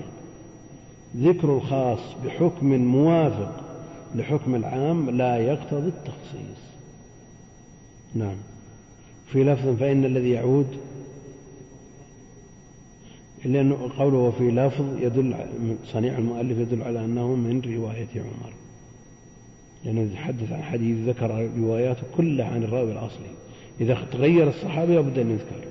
ذكر 1.17 1.57
الخاص 1.57 2.01
بحكم 2.25 2.67
موافق 2.67 3.53
لحكم 4.15 4.55
العام 4.55 5.11
لا 5.11 5.37
يقتضي 5.37 5.89
التخصيص. 5.89 6.67
نعم. 8.15 8.37
في 9.33 9.45
لفظ 9.45 9.77
فإن 9.77 10.05
الذي 10.05 10.31
يعود 10.31 10.77
لأنه 13.47 13.91
قوله 13.99 14.31
في 14.39 14.51
لفظ 14.51 15.03
يدل 15.03 15.35
صنيع 15.85 16.19
المؤلف 16.19 16.59
يدل 16.59 16.83
على 16.83 17.05
أنه 17.05 17.35
من 17.35 17.61
رواية 17.61 18.09
عمر. 18.17 18.53
لأنه 19.85 20.01
يتحدث 20.01 20.53
عن 20.53 20.63
حديث 20.63 21.09
ذكر 21.09 21.51
رواياته 21.59 22.03
كلها 22.17 22.47
عن 22.47 22.63
الراوي 22.63 22.93
الأصلي. 22.93 23.31
إذا 23.81 23.99
تغير 24.13 24.49
الصحابي 24.49 24.95
لابد 24.95 25.19
أن 25.19 25.31
يذكر. 25.31 25.65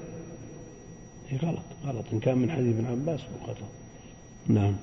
هي 1.29 1.37
غلط. 1.37 1.63
غلط. 1.85 2.05
إن 2.13 2.19
كان 2.19 2.37
من 2.37 2.51
حديث 2.51 2.75
ابن 2.75 2.85
عباس 2.85 3.19
فقط 3.19 3.57
نعم. 4.47 4.73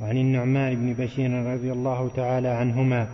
وعن 0.00 0.16
النعمان 0.16 0.74
بن 0.74 1.04
بشير 1.04 1.30
رضي 1.30 1.72
الله 1.72 2.10
تعالى 2.16 2.48
عنهما 2.48 3.08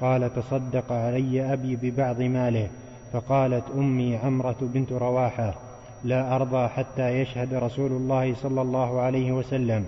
قال 0.00 0.34
تصدق 0.34 0.92
علي 0.92 1.52
أبي 1.52 1.76
ببعض 1.76 2.22
ماله. 2.22 2.68
فقالت 3.12 3.64
أمي 3.76 4.16
عمرة 4.16 4.56
بنت 4.60 4.92
رواحة. 4.92 5.69
لا 6.04 6.36
أرضى 6.36 6.68
حتى 6.68 7.20
يشهد 7.20 7.54
رسول 7.54 7.92
الله 7.92 8.34
صلى 8.34 8.62
الله 8.62 9.00
عليه 9.00 9.32
وسلم 9.32 9.84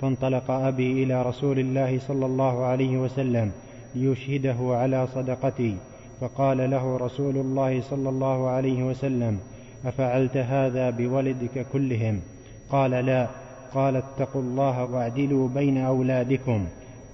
فانطلق 0.00 0.50
أبي 0.50 1.02
إلى 1.02 1.22
رسول 1.22 1.58
الله 1.58 1.98
صلى 1.98 2.26
الله 2.26 2.64
عليه 2.64 2.98
وسلم 2.98 3.52
ليشهده 3.94 4.56
على 4.60 5.06
صدقتي 5.06 5.76
فقال 6.20 6.70
له 6.70 6.96
رسول 6.96 7.36
الله 7.36 7.80
صلى 7.80 8.08
الله 8.08 8.48
عليه 8.48 8.82
وسلم 8.82 9.38
أفعلت 9.86 10.36
هذا 10.36 10.90
بولدك 10.90 11.66
كلهم؟ 11.72 12.20
قال 12.70 12.90
لا 12.90 13.26
قال 13.74 13.96
اتقوا 13.96 14.42
الله 14.42 14.84
واعدلوا 14.84 15.48
بين 15.48 15.78
أولادكم 15.78 16.66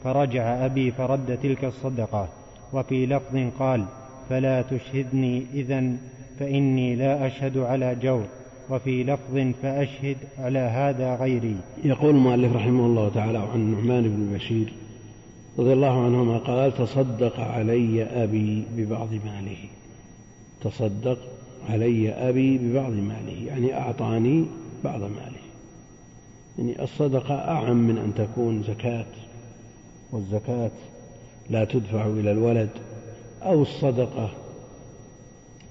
فرجع 0.04 0.64
أبي 0.64 0.90
فرد 0.90 1.38
تلك 1.42 1.64
الصدقة 1.64 2.28
وفي 2.72 3.06
لفظ 3.06 3.36
قال 3.58 3.84
فلا 4.28 4.62
تشهدني 4.62 5.46
إذا 5.54 5.92
فإني 6.38 6.96
لا 6.96 7.26
أشهد 7.26 7.58
على 7.58 7.94
جور. 7.94 8.24
وفي 8.70 9.04
لفظ 9.04 9.52
فأشهد 9.62 10.16
على 10.38 10.58
هذا 10.58 11.14
غيري. 11.14 11.56
يقول 11.84 12.10
المؤلف 12.14 12.56
رحمه 12.56 12.86
الله 12.86 13.08
تعالى 13.08 13.38
عن 13.38 13.60
النعمان 13.60 14.02
بن 14.02 14.36
بشير 14.36 14.72
رضي 15.58 15.72
الله 15.72 16.04
عنهما 16.04 16.38
قال 16.38 16.76
تصدق 16.76 17.40
علي 17.40 18.02
أبي 18.02 18.64
ببعض 18.76 19.08
ماله. 19.12 19.58
تصدق 20.60 21.18
علي 21.68 22.10
أبي 22.10 22.58
ببعض 22.58 22.92
ماله 22.92 23.46
يعني 23.46 23.74
أعطاني 23.74 24.44
بعض 24.84 25.00
ماله. 25.00 25.40
يعني 26.58 26.82
الصدقة 26.82 27.34
أعم 27.34 27.76
من 27.76 27.98
أن 27.98 28.14
تكون 28.14 28.62
زكاة 28.62 29.06
والزكاة 30.12 30.70
لا 31.50 31.64
تدفع 31.64 32.06
إلى 32.06 32.32
الولد 32.32 32.70
أو 33.42 33.62
الصدقة 33.62 34.30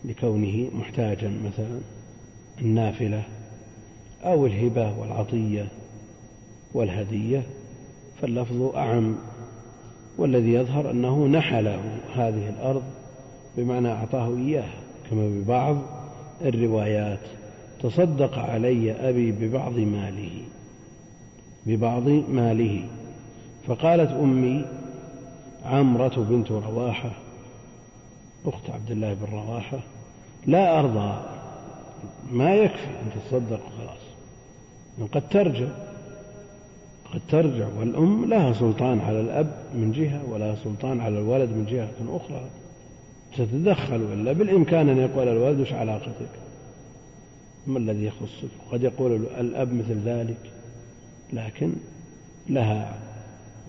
لكونه 0.05 0.69
محتاجا 0.73 1.33
مثلا. 1.45 1.79
النافلة 2.61 3.23
أو 4.23 4.45
الهبة 4.45 4.99
والعطية 4.99 5.67
والهدية 6.73 7.43
فاللفظ 8.21 8.61
أعم 8.61 9.15
والذي 10.17 10.53
يظهر 10.53 10.91
أنه 10.91 11.27
نحله 11.27 11.79
هذه 12.15 12.49
الأرض 12.49 12.83
بمعنى 13.57 13.91
أعطاه 13.91 14.37
إياها 14.37 14.79
كما 15.09 15.29
ببعض 15.29 15.77
الروايات 16.41 17.19
تصدق 17.83 18.39
علي 18.39 19.09
أبي 19.09 19.31
ببعض 19.31 19.73
ماله 19.73 20.41
ببعض 21.65 22.07
ماله. 22.09 22.85
فقالت 23.67 24.11
أمي 24.11 24.65
عمرة 25.65 26.25
بنت 26.29 26.51
رواحة 26.51 27.11
أخت 28.45 28.69
عبد 28.69 28.91
الله 28.91 29.13
بن 29.13 29.33
رواحة 29.33 29.79
لا 30.47 30.79
أرضى 30.79 31.38
ما 32.31 32.55
يكفي 32.55 32.87
أن 32.87 33.09
تتصدق 33.15 33.59
خلاص. 33.77 33.99
قد 35.11 35.29
ترجع. 35.29 35.67
قد 37.13 37.21
ترجع. 37.29 37.67
والأم 37.79 38.25
لها 38.25 38.53
سلطان 38.53 38.99
على 38.99 39.21
الأب 39.21 39.53
من 39.73 39.91
جهة 39.91 40.21
ولها 40.31 40.55
سلطان 40.55 41.01
على 41.01 41.19
الولد 41.19 41.49
من 41.49 41.65
جهة 41.65 42.17
أخرى. 42.17 42.49
تتدخل 43.37 44.01
ولا 44.03 44.33
بالإمكان 44.33 44.89
أن 44.89 44.97
يقول 44.97 45.27
الولد 45.27 45.59
وش 45.59 45.73
علاقتك؟ 45.73 46.29
ما 47.67 47.79
الذي 47.79 48.05
يخصك 48.05 48.49
قد 48.71 48.83
يقول 48.83 49.15
الأب 49.39 49.73
مثل 49.73 49.99
ذلك. 49.99 50.51
لكن 51.33 51.73
لها 52.49 52.99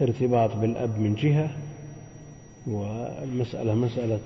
ارتباط 0.03 0.57
بالأب 0.57 0.99
من 0.99 1.15
جهة 1.15 1.51
والمسألة 2.67 3.75
مسألة 3.75 4.19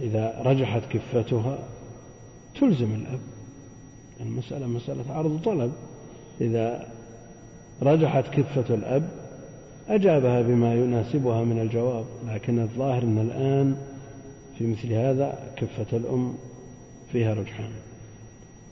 إذا 0.00 0.42
رجحت 0.44 0.82
كفتها 0.90 1.58
تلزم 2.60 2.94
الأب. 2.94 3.20
المسألة 4.20 4.66
مسألة 4.66 5.04
عرض 5.10 5.40
طلب. 5.44 5.72
إذا 6.40 6.86
رجحت 7.82 8.24
كفة 8.28 8.74
الأب 8.74 9.08
أجابها 9.88 10.42
بما 10.42 10.74
يناسبها 10.74 11.44
من 11.44 11.60
الجواب 11.60 12.04
لكن 12.28 12.58
الظاهر 12.58 13.02
أن 13.02 13.18
الآن 13.18 13.76
في 14.58 14.66
مثل 14.66 14.92
هذا 14.92 15.38
كفة 15.56 15.96
الأم 15.96 16.34
فيها 17.12 17.34
رجحان. 17.34 17.70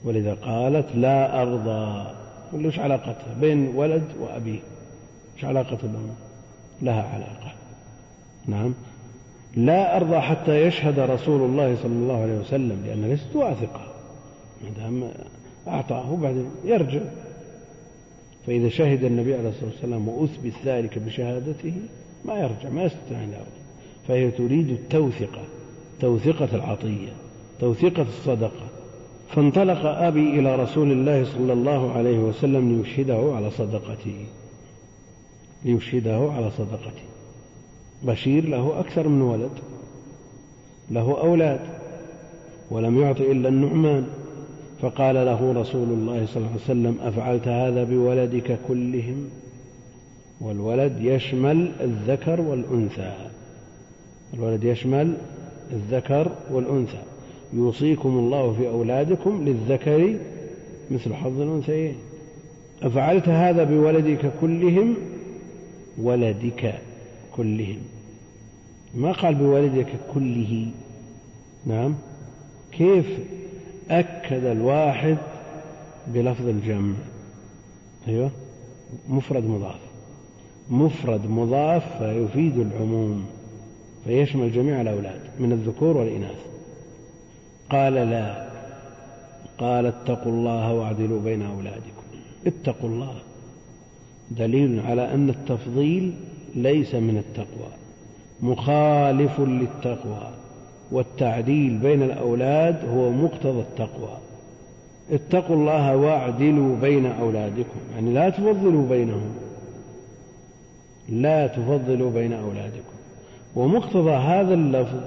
ولذا 0.03 0.33
قالت 0.33 0.95
لا 0.95 1.41
أرضى. 1.41 2.11
وش 2.53 2.79
علاقتها 2.79 3.33
بين 3.41 3.75
ولد 3.75 4.03
وأبيه 4.19 4.59
وش 5.37 5.45
علاقة 5.45 5.77
الأم؟ 5.83 6.09
لها 6.81 7.03
علاقة. 7.03 7.53
نعم. 8.47 8.73
لا 9.55 9.97
أرضى 9.97 10.19
حتى 10.19 10.61
يشهد 10.61 10.99
رسول 10.99 11.41
الله 11.41 11.75
صلى 11.75 11.93
الله 11.93 12.21
عليه 12.21 12.39
وسلم 12.39 12.83
لأن 12.85 13.09
ليست 13.09 13.35
واثقة. 13.35 13.90
دام 14.77 15.11
أعطاه 15.67 16.15
بعدين 16.15 16.49
يرجع. 16.65 17.01
فإذا 18.47 18.69
شهد 18.69 19.03
النبي 19.03 19.35
عليه 19.35 19.49
الصلاة 19.49 19.69
والسلام 19.69 20.07
وأثبت 20.07 20.53
ذلك 20.65 20.99
بشهادته 20.99 21.73
ما 22.25 22.39
يرجع 22.39 22.69
ما 22.69 22.83
يستطيع 22.83 23.23
أن 23.23 23.29
يرجع. 23.29 23.61
فهي 24.07 24.31
تريد 24.31 24.69
التوثقة 24.69 25.43
توثقة 25.99 26.55
العطية 26.55 27.13
توثقة 27.59 28.01
الصدقة. 28.01 28.67
فانطلق 29.29 29.85
أبي 29.85 30.39
إلى 30.39 30.55
رسول 30.55 30.91
الله 30.91 31.23
صلى 31.23 31.53
الله 31.53 31.91
عليه 31.91 32.19
وسلم 32.19 32.81
ليشهده 32.81 33.33
على 33.35 33.51
صدقته. 33.51 34.25
ليشهده 35.65 36.31
على 36.31 36.51
صدقته. 36.51 37.03
بشير 38.03 38.49
له 38.49 38.79
أكثر 38.79 39.07
من 39.07 39.21
ولد 39.21 39.51
له 40.91 41.19
أولاد 41.21 41.59
ولم 42.71 43.01
يعط 43.01 43.21
إلا 43.21 43.49
النعمان. 43.49 44.07
فقال 44.81 45.15
له 45.15 45.53
رسول 45.53 45.89
الله 45.89 46.25
صلى 46.25 46.37
الله 46.37 46.47
عليه 46.47 46.63
وسلم 46.63 46.97
أفعلت 47.01 47.47
هذا 47.47 47.83
بولدك 47.83 48.59
كلهم؟ 48.67 49.29
والولد 50.41 50.97
يشمل 51.01 51.71
الذكر 51.81 52.41
والأنثى. 52.41 53.13
الولد 54.33 54.63
يشمل 54.63 55.13
الذكر 55.71 56.31
والأنثى. 56.51 57.01
يوصيكم 57.53 58.09
الله 58.09 58.53
في 58.53 58.67
أولادكم 58.67 59.45
للذكر 59.45 60.15
مثل 60.91 61.13
حظ 61.13 61.41
الأنثيين. 61.41 61.95
أفعلت 62.83 63.29
هذا 63.29 63.63
بولدك 63.63 64.31
كلهم؟ 64.41 64.95
ولدك 65.97 66.73
كلهم. 67.35 67.79
ما 68.95 69.11
قال 69.11 69.35
بولدك 69.35 69.87
كله؟ 70.13 70.67
نعم. 71.65 71.95
كيف 72.71 73.05
أكد 73.99 74.43
الواحد 74.43 75.17
بلفظ 76.07 76.47
الجمع. 76.47 76.93
أيوه. 78.07 78.31
مفرد 79.09 79.43
مضاف. 79.43 79.79
مفرد 80.69 81.29
مضاف 81.29 81.97
فيفيد 81.97 82.57
العموم 82.57 83.25
فيشمل 84.05 84.51
جميع 84.51 84.81
الأولاد 84.81 85.19
من 85.39 85.51
الذكور 85.51 85.97
والإناث. 85.97 86.39
قال 87.69 87.93
لا. 87.93 88.49
قال 89.57 89.85
اتقوا 89.85 90.31
الله 90.31 90.73
واعدلوا 90.73 91.21
بين 91.21 91.41
أولادكم. 91.41 92.01
اتقوا 92.47 92.89
الله. 92.89 93.15
دليل 94.31 94.79
على 94.79 95.13
أن 95.13 95.29
التفضيل 95.29 96.13
ليس 96.55 96.95
من 96.95 97.17
التقوى. 97.17 97.71
مخالف 98.41 99.39
للتقوى. 99.39 100.40
والتعديل 100.91 101.77
بين 101.77 102.03
الأولاد 102.03 102.85
هو 102.85 103.11
مقتضى 103.11 103.59
التقوى. 103.59 104.17
اتقوا 105.11 105.55
الله 105.55 105.97
واعدلوا 105.97 106.75
بين 106.75 107.05
أولادكم 107.05 107.79
يعني 107.93 108.13
لا 108.13 108.29
تفضلوا 108.29 108.87
بينهم. 108.89 109.33
لا 111.09 111.47
تفضلوا 111.47 112.11
بين 112.11 112.33
أولادكم. 112.33 112.91
ومقتضى 113.55 114.11
هذا 114.11 114.53
اللفظ 114.53 114.99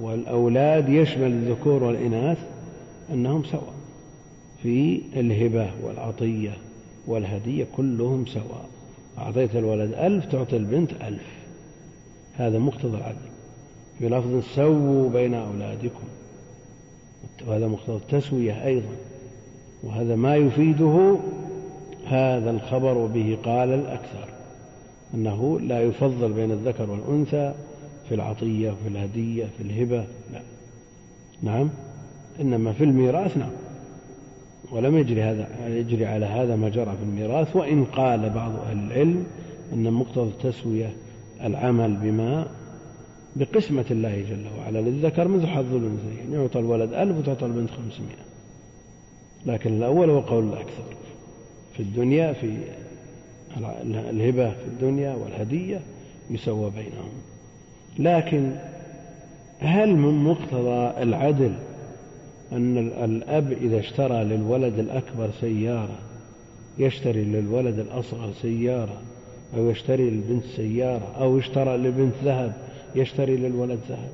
والأولاد 0.00 0.88
يشمل 0.88 1.26
الذكور 1.26 1.82
والإناث 1.82 2.38
أنهم 3.12 3.44
سواء 3.44 3.74
في 4.62 5.02
الهبة 5.16 5.70
والعطية 5.82 6.52
والهدية 7.06 7.66
كلهم 7.76 8.26
سواء. 8.26 8.68
أعطيت 9.18 9.56
الولد 9.56 9.94
ألف 9.94 10.24
تعطي 10.24 10.56
البنت 10.56 10.90
ألف. 10.92 11.26
هذا 12.36 12.58
مقتضى 12.58 12.96
العدل. 12.98 13.31
في 14.02 14.08
لفظ 14.08 14.42
سووا 14.54 15.10
بين 15.10 15.34
أولادكم. 15.34 16.04
وهذا 17.46 17.68
مقتضى 17.68 17.96
التسوية 17.96 18.66
أيضا. 18.66 18.88
وهذا 19.82 20.16
ما 20.16 20.36
يفيده 20.36 21.16
هذا 22.06 22.50
الخبر 22.50 22.98
وبه 22.98 23.38
قال 23.44 23.68
الأكثر. 23.68 24.28
أنه 25.14 25.60
لا 25.60 25.82
يفضل 25.82 26.32
بين 26.32 26.50
الذكر 26.50 26.90
والأنثى 26.90 27.54
في 28.08 28.14
العطية 28.14 28.70
وفي 28.70 28.88
الهدية 28.88 29.44
في 29.58 29.62
الهبة. 29.62 30.04
لا. 30.32 30.40
نعم. 31.42 31.70
إنما 32.40 32.72
في 32.72 32.84
الميراث 32.84 33.36
نعم. 33.36 33.52
ولم 34.72 34.98
يجري 34.98 35.22
هذا 35.22 35.48
يجري 35.68 36.06
على 36.06 36.26
هذا 36.26 36.56
ما 36.56 36.68
جرى 36.68 36.92
في 36.96 37.02
الميراث. 37.02 37.56
وإن 37.56 37.84
قال 37.84 38.30
بعض 38.30 38.52
أهل 38.66 38.78
العلم 38.78 39.24
أن 39.72 39.92
مقتضى 39.92 40.28
التسوية 40.28 40.92
العمل 41.44 41.96
بما 41.96 42.46
بقسمة 43.36 43.84
الله 43.90 44.20
جل 44.20 44.46
وعلا 44.58 44.78
للذكر 44.78 45.28
مثل 45.28 45.46
حظ 45.46 45.74
الأنثيين. 45.74 46.32
يعطى 46.32 46.58
الولد 46.58 46.92
ألف 46.92 47.18
وتعطى 47.18 47.46
البنت 47.46 47.70
خمسمائة. 47.70 48.22
لكن 49.46 49.76
الأول 49.76 50.10
هو 50.10 50.20
قول 50.20 50.48
الأكثر. 50.48 50.84
في 51.74 51.80
الدنيا 51.80 52.32
في 52.32 52.56
الهبة 53.86 54.50
في 54.50 54.66
الدنيا 54.66 55.14
والهدية 55.14 55.80
يسوى 56.30 56.70
بينهم. 56.70 57.12
لكن 57.98 58.52
هل 59.58 59.96
من 59.96 60.24
مقتضى 60.24 61.02
العدل 61.02 61.54
أن 62.52 62.78
الأب 62.78 63.52
إذا 63.52 63.78
اشترى 63.78 64.24
للولد 64.24 64.78
الأكبر 64.78 65.30
سيارة 65.40 65.98
يشتري 66.78 67.24
للولد 67.24 67.78
الأصغر 67.78 68.32
سيارة 68.42 69.00
أو 69.56 69.70
يشتري 69.70 70.10
للبنت 70.10 70.44
سيارة 70.56 71.12
أو 71.20 71.38
اشترى 71.38 71.76
للبنت 71.76 72.14
ذهب 72.24 72.52
يشتري 72.94 73.36
للولد 73.36 73.78
ذهب. 73.88 74.10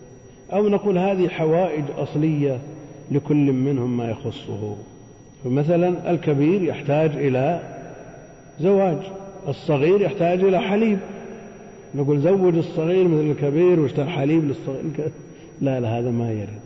أو 0.53 0.69
نقول 0.69 0.99
هذه 0.99 1.29
حوائج 1.29 1.85
أصلية 1.97 2.59
لكل 3.11 3.53
منهم 3.53 3.97
ما 3.97 4.11
يخصه. 4.11 4.77
فمثلا 5.45 6.11
الكبير 6.11 6.63
يحتاج 6.63 7.11
إلى 7.11 7.61
زواج 8.61 8.99
الصغير 9.49 10.01
يحتاج 10.01 10.41
إلى 10.41 10.61
حليب. 10.61 10.99
نقول 11.95 12.21
زوج 12.21 12.57
الصغير 12.57 13.09
مثل 13.09 13.31
الكبير 13.31 13.81
واشترى 13.81 14.07
حليب 14.07 14.45
للصغير. 14.45 14.83
لا 15.61 15.81
لا 15.81 15.99
هذا 15.99 16.11
ما 16.11 16.33
يرد 16.33 16.61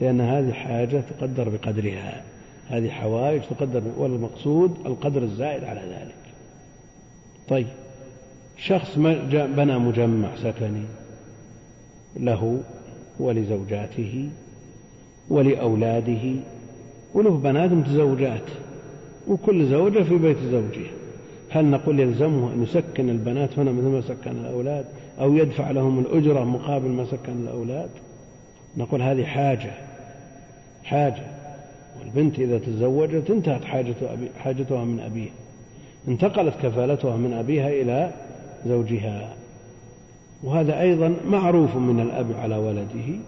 لأن 0.00 0.20
هذه 0.20 0.52
حاجة 0.52 1.02
تقدر 1.18 1.48
بقدرها. 1.48 2.22
هذه 2.68 2.88
حوائج 2.88 3.42
تقدر 3.42 3.82
والمقصود 3.98 4.76
القدر 4.86 5.22
الزائد 5.22 5.64
على 5.64 5.80
ذلك. 5.80 6.14
طيب 7.48 7.66
شخص 8.56 8.98
بنى 9.32 9.78
مجمع 9.78 10.28
سكني. 10.36 10.84
له 12.16 12.60
ولزوجاته 13.20 14.28
ولأولاده 15.30 16.34
وله 17.14 17.30
بنات 17.30 17.72
متزوجات 17.72 18.44
وكل 19.28 19.66
زوجة 19.66 20.02
في 20.02 20.18
بيت 20.18 20.36
زوجها. 20.50 20.90
هل 21.50 21.64
نقول 21.64 22.00
يلزمه 22.00 22.52
أن 22.52 22.62
يسكن 22.62 23.10
البنات 23.10 23.58
هنا 23.58 23.72
مثل 23.72 23.86
ما 23.86 24.00
سكن 24.00 24.30
الأولاد 24.30 24.84
أو 25.20 25.36
يدفع 25.36 25.70
لهم 25.70 25.98
الأجرة 25.98 26.44
مقابل 26.44 26.88
ما 26.88 27.04
سكن 27.04 27.32
الأولاد؟ 27.42 27.90
نقول 28.76 29.02
هذه 29.02 29.24
حاجة 29.24 29.70
حاجة. 30.84 31.22
والبنت 32.00 32.38
إذا 32.38 32.58
تزوجت 32.58 33.30
انتهت 33.30 33.64
حاجتها 34.38 34.84
من 34.84 35.00
أبيها 35.00 35.32
انتقلت 36.08 36.54
كفالتها 36.62 37.16
من 37.16 37.32
أبيها 37.32 37.68
إلى 37.68 38.10
زوجها. 38.66 39.28
وهذا 40.42 40.80
أيضا 40.80 41.14
معروف 41.26 41.76
من 41.76 42.00
الأب 42.00 42.32
على 42.32 42.56
ولده. 42.56 43.18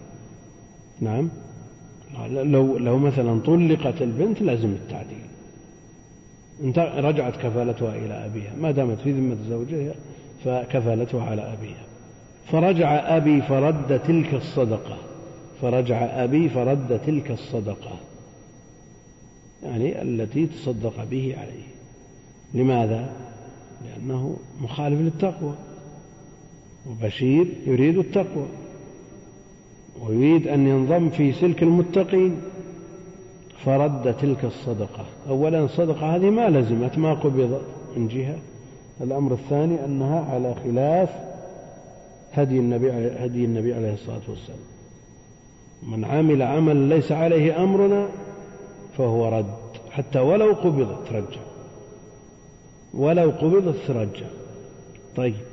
نعم. 0.99 1.29
لو 2.29 2.77
لو 2.77 2.97
مثلا 2.97 3.39
طلقت 3.39 4.01
البنت 4.01 4.41
لازم 4.41 4.69
التعديل. 4.69 5.31
رجعت 7.05 7.35
كفالتها 7.35 7.95
إلى 7.95 8.25
أبيها 8.25 8.51
ما 8.61 8.71
دامت 8.71 8.99
في 8.99 9.11
ذمة 9.11 9.37
زوجها 9.49 9.93
فكفالتها 10.45 11.23
على 11.23 11.41
أبيها. 11.41 11.83
فرجع 12.51 13.17
أبي 13.17 13.41
فرد 13.41 13.99
تلك 13.99 14.33
الصدقة. 14.33 14.97
فرجع 15.61 16.23
أبي 16.23 16.49
فرد 16.49 16.99
تلك 17.05 17.31
الصدقة. 17.31 17.99
يعني 19.63 20.01
التي 20.01 20.45
تصدق 20.45 21.03
به 21.03 21.35
عليه. 21.37 21.67
لماذا؟ 22.53 23.13
لأنه 23.85 24.37
مخالف 24.61 25.01
للتقوى. 25.01 25.53
وبشير 26.89 27.47
يريد 27.65 27.97
التقوى 27.97 28.45
ويريد 30.01 30.47
أن 30.47 30.67
ينضم 30.67 31.09
في 31.09 31.33
سلك 31.33 31.63
المتقين. 31.63 32.41
فرد 33.65 34.17
تلك 34.17 34.45
الصدقة. 34.45 35.05
أولا 35.29 35.63
الصدقة 35.63 36.15
هذه 36.15 36.29
ما 36.29 36.49
لزمت 36.49 36.97
ما 36.97 37.13
قبضت 37.13 37.61
من 37.97 38.07
جهة. 38.07 38.37
الأمر 39.01 39.33
الثاني 39.33 39.85
أنها 39.85 40.25
على 40.33 40.55
خلاف 40.55 41.09
هدي 42.33 42.57
النبي 42.57 42.91
هدي 42.91 43.45
النبي 43.45 43.73
عليه 43.73 43.93
الصلاة 43.93 44.21
والسلام. 44.29 44.59
من 45.83 46.05
عمل 46.05 46.41
عملا 46.41 46.95
ليس 46.95 47.11
عليه 47.11 47.63
أمرنا 47.63 48.07
فهو 48.97 49.27
رد. 49.29 49.55
حتى 49.91 50.19
ولو 50.19 50.53
قبضت 50.53 51.11
رجع. 51.11 51.41
ولو 52.93 53.29
قبضت 53.29 53.75
ترجع 53.87 54.27
طيب. 55.15 55.50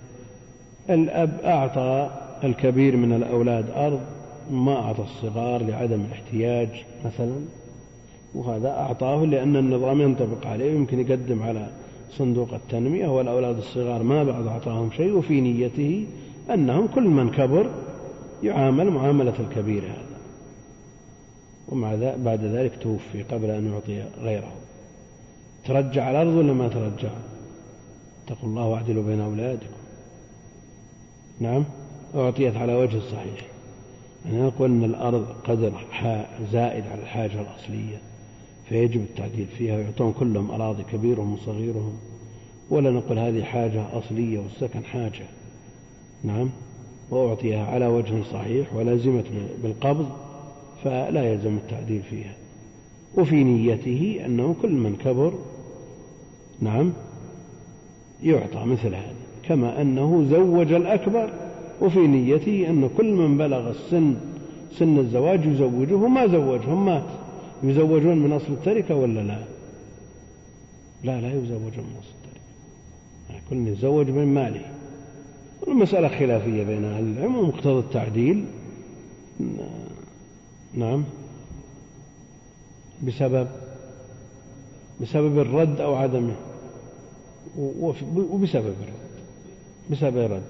الأب 0.90 1.40
أعطى 1.44 2.10
الكبير 2.44 2.96
من 2.96 3.12
الأولاد 3.12 3.70
أرض 3.70 4.00
ما 4.50 4.76
أعطى 4.76 5.02
الصغار 5.02 5.62
لعدم 5.62 6.00
الاحتياج 6.00 6.68
مثلا. 7.04 7.36
وهذا 8.34 8.68
أعطاه 8.68 9.24
لأن 9.24 9.56
النظام 9.56 10.00
ينطبق 10.00 10.46
عليه 10.46 10.72
يمكن 10.72 11.00
يقدم 11.00 11.42
على 11.42 11.68
صندوق 12.10 12.54
التنمية 12.54 13.08
والأولاد 13.08 13.56
الصغار 13.58 14.02
ما 14.02 14.24
بعد 14.24 14.46
أعطاهم 14.46 14.90
شيء 14.96 15.12
وفي 15.12 15.40
نيته 15.40 16.06
أنهم 16.54 16.86
كل 16.86 17.02
من 17.02 17.30
كبر 17.30 17.70
يعامل 18.42 18.90
معاملة 18.90 19.34
الكبير 19.40 19.82
هذا. 19.82 20.18
ومع 21.68 21.94
بعد 22.24 22.44
ذلك 22.44 22.72
توفي 22.82 23.22
قبل 23.22 23.50
أن 23.50 23.72
يعطي 23.72 24.04
غيره. 24.22 24.52
ترجع 25.64 26.10
الأرض 26.10 26.34
ولا 26.34 26.52
ما 26.52 26.68
ترجع؟ 26.68 27.10
اتقوا 28.26 28.48
الله 28.48 28.66
واعدلوا 28.66 29.02
بين 29.02 29.20
أولادكم. 29.20 29.77
نعم 31.40 31.64
أعطيت 32.14 32.56
على 32.56 32.74
وجه 32.74 32.96
الصحيح. 32.96 33.46
يعني 34.24 34.42
نقول 34.42 34.70
أن 34.70 34.84
الأرض 34.84 35.26
قدر 35.44 35.72
زائد 36.52 36.86
على 36.86 37.02
الحاجة 37.02 37.40
الأصلية 37.40 38.00
فيجب 38.68 39.00
التعديل 39.00 39.46
فيها. 39.58 39.76
ويعطون 39.76 40.12
كلهم 40.12 40.50
أراضي 40.50 40.82
كبيرهم 40.82 41.32
وصغيرهم. 41.32 41.98
ولا 42.70 42.90
نقول 42.90 43.18
هذه 43.18 43.42
حاجة 43.42 43.98
أصلية 43.98 44.38
والسكن 44.38 44.84
حاجة. 44.84 45.26
نعم 46.24 46.50
وأعطيها 47.10 47.66
على 47.66 47.86
وجه 47.86 48.22
صحيح 48.32 48.74
ولزمت 48.74 49.24
بالقبض 49.62 50.08
فلا 50.84 51.32
يلزم 51.32 51.56
التعديل 51.56 52.02
فيها. 52.02 52.34
وفي 53.16 53.44
نيته 53.44 54.22
أنه 54.26 54.54
كل 54.62 54.72
من 54.72 54.96
كبر 54.96 55.34
نعم 56.60 56.92
يعطى 58.22 58.64
مثل 58.64 58.94
هذا. 58.94 59.27
كما 59.48 59.82
أنه 59.82 60.26
زوج 60.30 60.72
الأكبر 60.72 61.30
وفي 61.80 62.06
نيته 62.06 62.70
أن 62.70 62.90
كل 62.96 63.12
من 63.12 63.38
بلغ 63.38 63.70
السن 63.70 64.14
سن 64.72 64.98
الزواج 64.98 65.46
يزوجه 65.46 66.08
ما 66.08 66.26
زوجهم 66.26 66.86
مات. 66.86 67.04
يزوجون 67.62 68.18
من 68.18 68.32
أصل 68.32 68.52
التركة 68.52 68.94
ولا 68.94 69.20
لا؟ 69.20 69.38
لا 71.04 71.20
لا 71.20 71.32
يزوجون 71.32 71.84
من 71.84 71.96
أصل 72.00 72.12
التركة. 72.18 72.40
يعني 73.30 73.42
كل 73.50 73.68
يتزوج 73.68 74.10
من 74.10 74.34
ماله. 74.34 74.64
المسألة 75.68 76.08
خلافية 76.08 76.64
بين 76.64 76.84
أهل 76.84 77.04
العلم 77.04 77.36
ومقتضى 77.36 77.78
التعديل. 77.78 78.44
نعم. 80.74 81.04
بسبب 83.06 83.48
بسبب 85.00 85.38
الرد 85.38 85.80
أو 85.80 85.94
عدمه. 85.94 86.34
وبسبب 87.58 88.74
الرد. 88.82 89.07
بسبب 89.90 90.18
الرد 90.18 90.42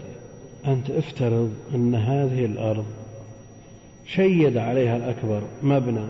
أنت 0.66 0.90
افترض 0.90 1.54
أن 1.74 1.94
هذه 1.94 2.44
الأرض 2.44 2.84
شيد 4.06 4.56
عليها 4.56 4.96
الأكبر 4.96 5.42
مبنى 5.62 6.06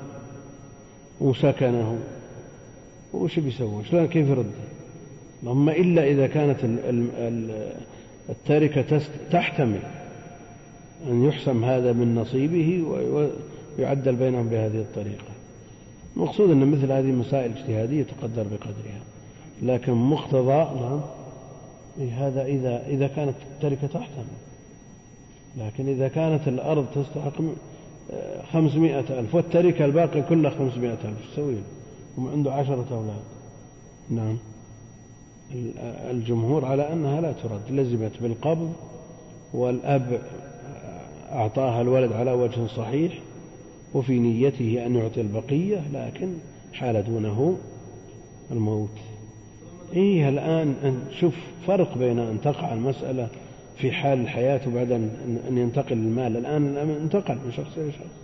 وسكنه. 1.20 1.98
وش 3.12 3.38
بيسوي؟ 3.38 3.84
شلون 3.84 4.06
كيف 4.06 4.28
يرد؟ 4.28 4.50
اللهم 5.42 5.68
إلا 5.68 6.04
إذا 6.04 6.26
كانت 6.26 6.56
التركة 8.30 9.00
تحتمل 9.30 9.80
أن 11.10 11.24
يحسم 11.24 11.64
هذا 11.64 11.92
من 11.92 12.14
نصيبه 12.14 12.82
ويعدل 13.78 14.16
بينهم 14.16 14.48
بهذه 14.48 14.78
الطريقة. 14.78 15.32
المقصود 16.16 16.50
أن 16.50 16.70
مثل 16.70 16.92
هذه 16.92 17.06
مسائل 17.06 17.52
اجتهادية 17.56 18.02
تقدر 18.02 18.42
بقدرها. 18.42 19.00
لكن 19.62 19.92
مقتضى 19.92 20.80
نعم. 20.80 21.00
هذا 22.00 22.44
إذا 22.44 22.86
إذا 22.86 23.06
كانت 23.06 23.34
التركة 23.50 23.86
تحتمل 23.86 24.38
لكن 25.56 25.88
إذا 25.88 26.08
كانت 26.08 26.48
الأرض 26.48 26.86
تستحق 26.94 27.42
خمسمائة 28.52 29.20
ألف 29.20 29.34
والتركة 29.34 29.84
الباقي 29.84 30.22
كلها 30.22 30.50
خمسمائة 30.50 30.98
ألف 31.04 31.32
تسوي؟ 31.32 31.56
هم 32.18 32.28
عنده 32.28 32.52
عشرة 32.52 32.86
أولاد. 32.90 33.22
نعم. 34.10 34.38
الجمهور 36.10 36.64
على 36.64 36.92
أنها 36.92 37.20
لا 37.20 37.32
ترد 37.32 37.70
لزمت 37.70 38.22
بالقبض 38.22 38.72
والأب 39.54 40.22
أعطاها 41.32 41.80
الولد 41.80 42.12
على 42.12 42.32
وجه 42.32 42.66
صحيح 42.66 43.18
وفي 43.94 44.18
نيته 44.18 44.86
أن 44.86 44.96
يعطي 44.96 45.20
البقية 45.20 45.82
لكن 45.92 46.32
حال 46.72 47.04
دونه 47.04 47.56
الموت. 48.50 48.88
إيه 49.92 50.28
الآن 50.28 51.02
شوف 51.20 51.34
فرق 51.66 51.98
بين 51.98 52.18
أن 52.18 52.40
تقع 52.40 52.72
المسألة 52.72 53.28
في 53.76 53.92
حال 53.92 54.20
الحياة 54.20 54.68
وبعد 54.68 54.92
أن 54.92 55.58
ينتقل 55.58 55.92
المال. 55.92 56.36
الآن 56.36 56.76
انتقل 56.76 57.34
من 57.34 57.52
شخص 57.52 57.78
إلى 57.78 57.92
شخص. 57.92 58.18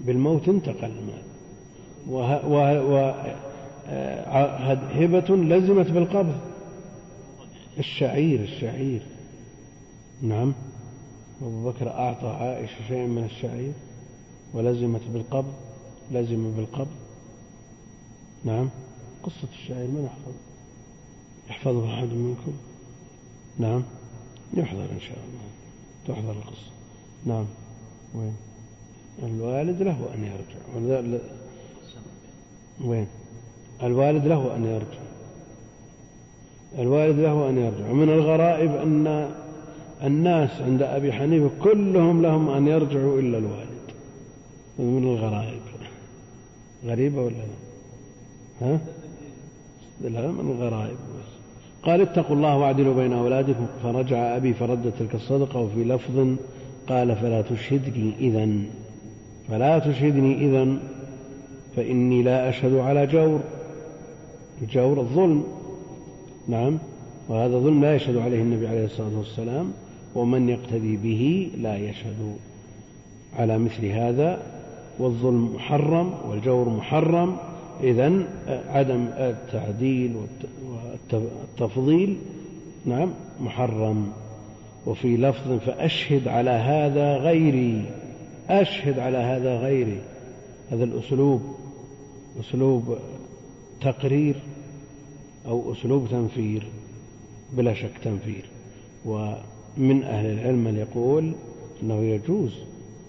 بالموت 0.00 0.48
انتقل 0.48 0.90
المال. 0.90 1.22
وهبة 4.28 5.36
لزمت 5.36 5.90
بالقبض. 5.90 6.34
الشعير 7.78 8.40
الشعير. 8.40 9.02
نعم. 10.22 10.54
أبو 11.42 11.70
بكر 11.70 11.88
أعطى 11.88 12.26
عائشة 12.26 12.88
شيئا 12.88 13.06
من 13.06 13.24
الشعير. 13.24 13.72
ولزمت 14.54 15.02
بالقبض. 15.12 15.54
لزم 16.12 16.50
بالقبض. 16.56 16.94
نعم. 18.44 18.68
قصة 19.22 19.48
الشعير 19.52 19.88
من 19.88 20.04
يحفظ 20.04 20.32
يحفظها 21.50 21.94
أحد 21.94 22.08
منكم؟ 22.08 22.52
نعم. 23.58 23.82
يحضر 24.54 24.82
إن 24.82 25.00
شاء 25.00 25.18
الله. 25.18 25.44
تحضر 26.08 26.32
القصة. 26.32 26.70
نعم. 27.26 27.44
وين؟ 28.14 28.36
الوالد 29.22 29.82
له 29.82 30.08
أن 30.14 30.24
يرجع. 30.24 31.28
وين؟ 32.84 33.06
الوالد 33.82 34.26
له 34.26 34.56
أن 34.56 34.64
يرجع. 34.64 35.04
الوالد 36.78 37.18
له 37.18 37.48
أن 37.48 37.58
يرجع. 37.58 37.92
من 37.92 38.08
الغرائب 38.08 38.76
أن 38.76 39.30
الناس 40.02 40.50
عند 40.60 40.82
أبي 40.82 41.12
حنيفة 41.12 41.50
كلهم 41.62 42.22
لهم 42.22 42.50
أن 42.50 42.66
يرجعوا 42.66 43.20
إلا 43.20 43.38
الوالد. 43.38 43.84
من 44.78 45.02
الغرائب. 45.02 45.60
غريبة 46.84 47.22
ولا 47.22 47.34
لا؟ 47.34 47.46
ها؟ 48.60 48.80
لا 50.00 50.30
من 50.30 50.50
الغرائب 50.50 50.96
قال 51.84 52.00
اتقوا 52.00 52.36
الله 52.36 52.56
واعدلوا 52.56 52.94
بين 52.94 53.12
أولادكم 53.12 53.66
فرجع 53.82 54.36
أبي 54.36 54.54
فرد 54.54 54.92
تلك 54.98 55.14
الصدقة 55.14 55.60
وفي 55.60 55.84
لفظ 55.84 56.36
قال 56.88 57.16
فلا 57.16 57.42
تشهدني 57.42 58.12
إذا 58.20 58.48
فلا 59.48 59.78
تشهدني 59.78 60.34
إذا 60.34 60.76
فإني 61.76 62.22
لا 62.22 62.48
أشهد 62.48 62.74
على 62.74 63.06
جور. 63.06 63.40
الجور 64.62 65.00
الظلم. 65.00 65.44
نعم. 66.48 66.78
وهذا 67.28 67.58
ظلم 67.58 67.82
لا 67.82 67.94
يشهد 67.94 68.16
عليه 68.16 68.42
النبي 68.42 68.68
عليه 68.68 68.84
الصلاة 68.84 69.18
والسلام 69.18 69.72
ومن 70.14 70.48
يقتدي 70.48 70.96
به 70.96 71.50
لا 71.58 71.76
يشهد 71.76 72.36
على 73.38 73.58
مثل 73.58 73.86
هذا. 73.86 74.42
والظلم 74.98 75.54
محرم 75.54 76.14
والجور 76.28 76.68
محرم. 76.68 77.36
إذا 77.82 78.12
عدم 78.68 79.06
التعديل 79.16 80.16
والتفضيل 81.12 82.16
نعم 82.86 83.10
محرم. 83.40 84.12
وفي 84.86 85.16
لفظ 85.16 85.52
فأشهد 85.52 86.28
على 86.28 86.50
هذا 86.50 87.16
غيري 87.16 87.84
أشهد 88.48 88.98
على 88.98 89.18
هذا 89.18 89.56
غيري. 89.56 90.00
هذا 90.70 90.84
الأسلوب 90.84 91.42
أسلوب 92.40 92.96
تقرير 93.80 94.36
أو 95.46 95.72
أسلوب 95.72 96.08
تنفير 96.10 96.66
بلا 97.52 97.74
شك 97.74 97.92
تنفير. 98.04 98.44
ومن 99.06 100.02
أهل 100.02 100.26
العلم 100.26 100.64
من 100.64 100.76
يقول 100.76 101.32
أنه 101.82 102.02
يجوز 102.02 102.52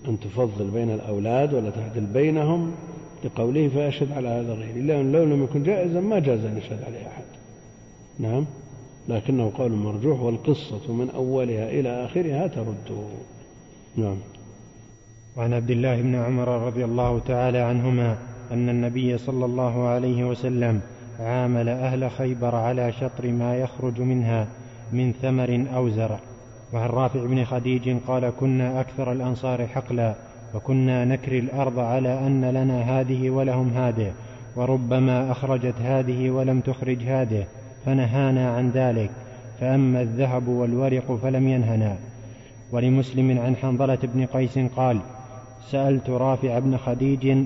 أن 0.08 0.20
تفضل 0.20 0.72
بين 0.72 0.90
الأولاد 0.90 1.54
ولا 1.54 1.70
تعدل 1.70 2.06
بينهم 2.06 2.72
لقوله 3.26 3.68
فأشهد 3.68 4.12
على 4.12 4.28
هذا 4.28 4.54
غيري 4.54 4.82
لأن 4.82 5.12
لو 5.12 5.24
لم 5.24 5.44
يكن 5.44 5.64
جائزا 5.64 6.00
ما 6.00 6.20
جاز 6.20 6.46
أن 6.46 6.58
يشهد 6.58 6.84
عليه 6.84 7.08
أحد. 7.08 7.24
نعم؟ 8.20 8.46
لكنه 9.08 9.52
قول 9.58 9.72
مرجوح 9.72 10.22
والقصة 10.22 10.94
من 10.94 11.10
أولها 11.10 11.70
إلى 11.70 12.06
آخرها 12.06 12.48
ترد. 12.48 13.08
نعم. 13.96 14.18
وعن 15.38 15.54
عبد 15.54 15.72
الله 15.72 16.02
بن 16.02 16.16
عمر 16.16 16.48
رضي 16.48 16.86
الله 16.86 17.20
تعالى 17.20 17.58
عنهما 17.58 18.18
أن 18.52 18.70
النبي 18.70 19.18
صلى 19.18 19.46
الله 19.46 19.88
عليه 19.88 20.24
وسلم 20.24 20.82
عامل 21.20 21.70
أهل 21.70 22.12
خيبر 22.12 22.56
على 22.56 22.92
شطر 22.92 23.28
ما 23.28 23.58
يخرج 23.58 24.02
منها 24.02 24.48
من 24.94 25.14
ثمر 25.22 25.66
أو 25.76 25.90
زرع. 25.90 26.20
وعن 26.74 26.90
رافع 26.90 27.26
بن 27.26 27.46
خديج 27.46 27.98
قال 28.08 28.30
كنا 28.40 28.82
أكثر 28.82 29.12
الأنصار 29.12 29.68
حقلا 29.68 30.16
وكنا 30.56 31.06
نكري 31.06 31.40
الأرض 31.40 31.80
على 31.80 32.28
أن 32.28 32.46
لنا 32.46 32.82
هذه 32.82 33.30
ولهم 33.30 33.70
هذه 33.70 34.12
وربما 34.56 35.32
أخرجت 35.32 35.76
هذه 35.84 36.30
ولم 36.30 36.60
تخرج 36.60 37.04
هذه 37.04 37.46
فنهانا 37.86 38.50
عن 38.50 38.70
ذلك. 38.70 39.10
فأما 39.60 40.02
الذهب 40.02 40.48
والورق 40.48 41.20
فلم 41.24 41.48
ينهنا. 41.48 41.96
ولمسلم 42.72 43.40
عن 43.40 43.56
حنظلة 43.56 43.98
بن 44.04 44.26
قيس 44.26 44.60
قال 44.60 45.00
سألت 45.72 46.10
رافع 46.10 46.60
بن 46.60 46.78
خديج 46.78 47.38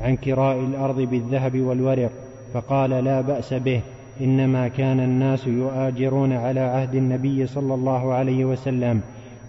عن 0.00 0.16
كراء 0.16 0.58
الأرض 0.58 1.00
بالذهب 1.00 1.60
والورق 1.60 2.10
فقال 2.54 2.90
لا 2.90 3.20
بأس 3.20 3.54
به 3.54 3.80
إنما 4.20 4.68
كان 4.68 5.00
الناس 5.00 5.46
يؤاجرون 5.46 6.32
على 6.32 6.60
عهد 6.60 6.94
النبي 6.94 7.46
صلى 7.46 7.74
الله 7.74 8.12
عليه 8.12 8.44
وسلم. 8.44 9.00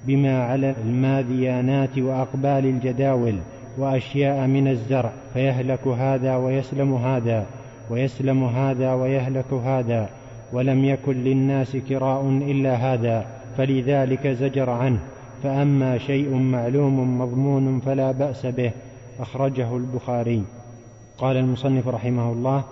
بما 0.05 0.43
على 0.43 0.75
الماذيانات 0.85 1.97
وأقبال 1.97 2.65
الجداول 2.65 3.35
وأشياء 3.77 4.47
من 4.47 4.67
الزرع 4.67 5.11
فيهلك 5.33 5.87
هذا 5.87 6.35
ويسلم 6.35 6.95
هذا 6.95 7.45
ويسلم 7.89 8.43
هذا 8.43 8.93
ويهلك 8.93 9.53
هذا 9.53 10.09
ولم 10.53 10.85
يكن 10.85 11.23
للناس 11.23 11.77
كراء 11.77 12.29
إلا 12.29 12.75
هذا 12.75 13.25
فلذلك 13.57 14.27
زجر 14.27 14.69
عنه. 14.69 14.99
فأما 15.43 15.97
شيء 15.97 16.35
معلوم 16.35 17.21
مضمون 17.21 17.79
فلا 17.79 18.11
بأس 18.11 18.45
به 18.45 18.71
أخرجه 19.19 19.77
البخاري. 19.77 20.43
قال 21.17 21.37
المصنف 21.37 21.87
رحمه 21.87 22.31
الله 22.31 22.63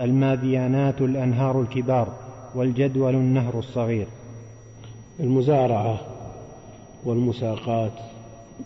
الماذيانات 0.00 1.00
الأنهار 1.00 1.60
الكبار 1.60 2.08
والجدول 2.54 3.14
النهر 3.14 3.58
الصغير. 3.58 4.06
المزارعة. 5.20 6.17
والمساقات 7.04 7.92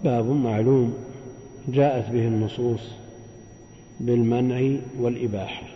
باب 0.05 0.27
معلوم 0.27 0.95
جاءت 1.69 2.11
به 2.11 2.27
النصوص 2.29 2.81
بالمنع 4.01 4.79
والإباحة 4.99 5.67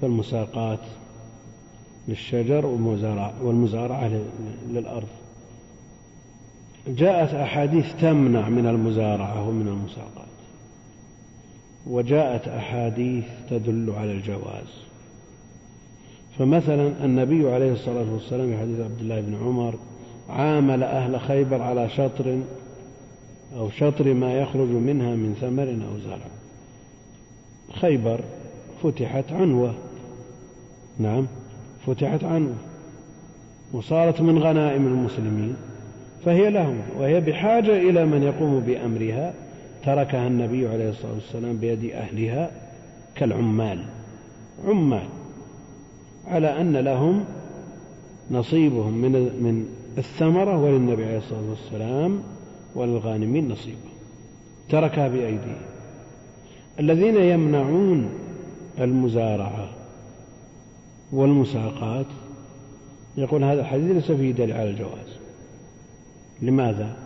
فالمساقات 0.00 0.80
للشجر 2.08 2.66
والمزارعة 3.42 4.10
للأرض. 4.70 5.08
جاءت 6.88 7.34
أحاديث 7.34 7.94
تمنع 8.00 8.48
من 8.48 8.66
المزارعة 8.66 9.48
ومن 9.48 9.68
المساقات 9.68 10.26
وجاءت 11.86 12.48
أحاديث 12.48 13.24
تدل 13.50 13.90
على 13.90 14.12
الجواز. 14.12 14.86
فمثلا 16.38 17.04
النبي 17.04 17.50
عليه 17.50 17.72
الصلاة 17.72 18.12
والسلام 18.12 18.50
في 18.50 18.58
حديث 18.58 18.80
عبد 18.80 19.00
الله 19.00 19.20
بن 19.20 19.34
عمر 19.34 19.74
عامل 20.28 20.82
أهل 20.82 21.20
خيبر 21.20 21.62
على 21.62 21.88
شطر 21.88 22.38
أو 23.56 23.70
شطر 23.70 24.14
ما 24.14 24.34
يخرج 24.34 24.68
منها 24.68 25.16
من 25.16 25.34
ثمر 25.40 25.68
أو 25.68 25.98
زرع. 25.98 26.26
خيبر 27.80 28.20
فتحت 28.82 29.32
عنوة. 29.32 29.74
نعم 30.98 31.26
فتحت 31.86 32.24
عنوة. 32.24 32.54
وصارت 33.72 34.20
من 34.20 34.38
غنائم 34.38 34.86
المسلمين. 34.86 35.56
فهي 36.24 36.50
لهم 36.50 36.78
وهي 36.98 37.20
بحاجة 37.20 37.90
إلى 37.90 38.06
من 38.06 38.22
يقوم 38.22 38.60
بأمرها. 38.60 39.34
تركها 39.84 40.26
النبي 40.26 40.68
عليه 40.68 40.90
الصلاة 40.90 41.12
والسلام 41.12 41.56
بيد 41.56 41.84
أهلها 41.84 42.50
كالعمال. 43.14 43.84
عمال. 44.66 45.06
على 46.26 46.60
أن 46.60 46.76
لهم 46.76 47.24
نصيبهم 48.30 48.92
من 48.92 49.12
من 49.12 49.66
الثمرة 49.98 50.62
وللنبي 50.62 51.04
عليه 51.04 51.18
الصلاة 51.18 51.50
والسلام 51.50 52.22
وللغانمين 52.74 53.48
نصيبهم 53.48 53.96
تركها 54.68 55.08
بأيديهم. 55.08 55.62
الذين 56.80 57.16
يمنعون 57.16 58.08
المزارعة 58.80 59.68
والمساقات 61.12 62.06
يقول 63.16 63.44
هذا 63.44 63.60
الحديث 63.60 63.90
ليس 63.90 64.12
فيه 64.12 64.32
دليل 64.32 64.56
على 64.56 64.70
الجواز. 64.70 65.16
لماذا؟ 66.42 66.96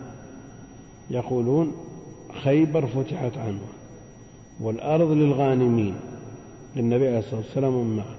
يقولون 1.09 1.71
خيبر 2.43 2.85
فتحت 2.85 3.37
عنه 3.37 3.61
والأرض 4.59 5.11
للغانمين 5.11 5.95
للنبي 6.75 7.07
عليه 7.07 7.19
الصلاة 7.19 7.39
والسلام 7.39 7.97
معه 7.97 8.15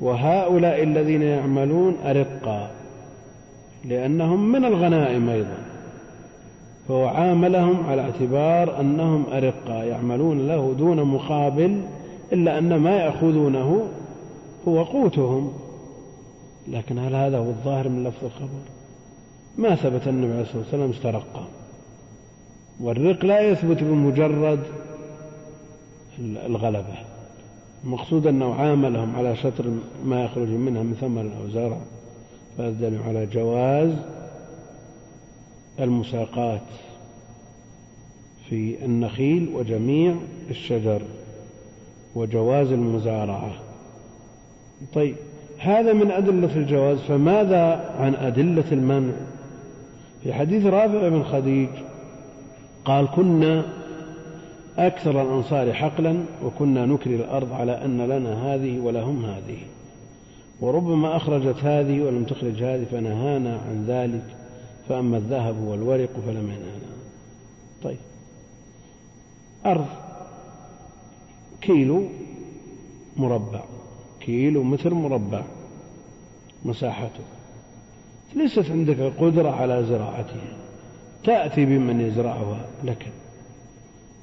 وهؤلاء 0.00 0.82
الذين 0.82 1.22
يعملون 1.22 1.96
أرقا 2.04 2.70
لأنهم 3.86 4.52
من 4.52 4.64
الغنائم 4.64 5.28
أيضا. 5.28 5.58
فهو 6.88 7.06
عاملهم 7.06 7.86
على 7.86 8.02
اعتبار 8.02 8.80
أنهم 8.80 9.24
أرقا 9.32 9.84
يعملون 9.84 10.48
له 10.48 10.74
دون 10.78 11.02
مقابل 11.02 11.82
إلا 12.32 12.58
أن 12.58 12.76
ما 12.76 12.96
يأخذونه 12.96 13.86
هو 14.68 14.82
قوتهم. 14.82 15.52
لكن 16.68 16.98
هل 16.98 17.14
هذا 17.14 17.38
هو 17.38 17.48
الظاهر 17.48 17.88
من 17.88 18.04
لفظ 18.04 18.24
الخبر؟ 18.24 18.48
ما 19.58 19.74
ثبت 19.74 20.08
النبي 20.08 20.32
عليه 20.32 20.42
الصلاة 20.42 20.58
والسلام 20.58 20.90
استرقى. 20.90 21.44
والرق 22.80 23.24
لا 23.24 23.40
يثبت 23.40 23.82
بمجرد 23.82 24.60
الغلبة. 26.46 26.94
المقصود 27.84 28.26
أنه 28.26 28.54
عاملهم 28.54 29.16
على 29.16 29.36
شطر 29.36 29.64
ما 30.04 30.24
يخرج 30.24 30.48
منها 30.48 30.82
من 30.82 30.94
ثمر 31.00 31.22
أو 31.22 31.48
زرع. 31.50 31.76
فيدل 32.56 32.98
على 33.06 33.26
جواز 33.26 33.92
المساقات 35.80 36.62
في 38.48 38.84
النخيل 38.84 39.48
وجميع 39.54 40.14
الشجر 40.50 41.02
وجواز 42.14 42.72
المزارعة. 42.72 43.52
طيب 44.94 45.16
هذا 45.58 45.92
من 45.92 46.10
أدلة 46.10 46.56
الجواز 46.56 46.98
فماذا 46.98 47.94
عن 47.98 48.14
أدلة 48.14 48.72
المنع؟ 48.72 49.12
في 50.22 50.32
حديث 50.32 50.66
رافع 50.66 51.08
بن 51.08 51.22
خديج 51.22 51.68
قال 52.84 53.08
كنا 53.10 53.64
أكثر 54.78 55.22
الأنصار 55.22 55.72
حقلا 55.72 56.16
وكنا 56.44 56.86
نكري 56.86 57.16
الأرض 57.16 57.52
على 57.52 57.84
أن 57.84 58.00
لنا 58.00 58.54
هذه 58.54 58.78
ولهم 58.78 59.24
هذه. 59.24 59.58
وربما 60.60 61.16
أخرجت 61.16 61.56
هذه 61.64 62.00
ولم 62.00 62.24
تخرج 62.24 62.62
هذه 62.62 62.84
فنهانا 62.84 63.60
عن 63.68 63.84
ذلك 63.88 64.36
فأما 64.88 65.16
الذهب 65.16 65.62
والورق 65.62 66.10
فلم 66.26 66.44
ينهانا. 66.44 66.96
طيب. 67.82 67.98
أرض. 69.66 69.86
كيلو 71.60 72.02
مربع. 73.16 73.62
كيلو 74.20 74.62
متر 74.62 74.94
مربع. 74.94 75.42
مساحته. 76.64 77.24
ليست 78.34 78.70
عندك 78.70 79.00
قدرة 79.00 79.50
على 79.50 79.84
زراعتها. 79.84 80.56
تأتي 81.24 81.64
بمن 81.64 82.00
يزرعها 82.00 82.66
لك. 82.84 83.12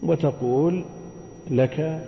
وتقول 0.03 0.83
لك 1.51 2.07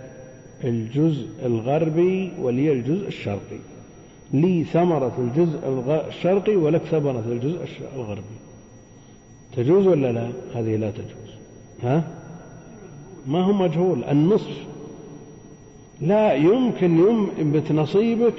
الجزء 0.64 1.46
الغربي 1.46 2.32
ولي 2.40 2.72
الجزء 2.72 3.08
الشرقي. 3.08 3.75
لي 4.32 4.64
ثمرة 4.64 5.12
الجزء 5.18 5.58
الشرقي 6.08 6.56
ولك 6.56 6.82
ثمرة 6.82 7.24
الجزء 7.28 7.60
الغربي. 7.96 8.36
تجوز 9.56 9.86
ولا 9.86 10.12
لا؟ 10.12 10.28
هذه 10.54 10.76
لا 10.76 10.90
تجوز. 10.90 11.36
ها؟ 11.82 12.02
ما 13.26 13.44
هو 13.44 13.52
مجهول. 13.52 14.04
النصف. 14.04 14.66
لا 16.00 16.34
يمكن 16.34 16.98
ينبت 16.98 17.72
نصيبك 17.72 18.34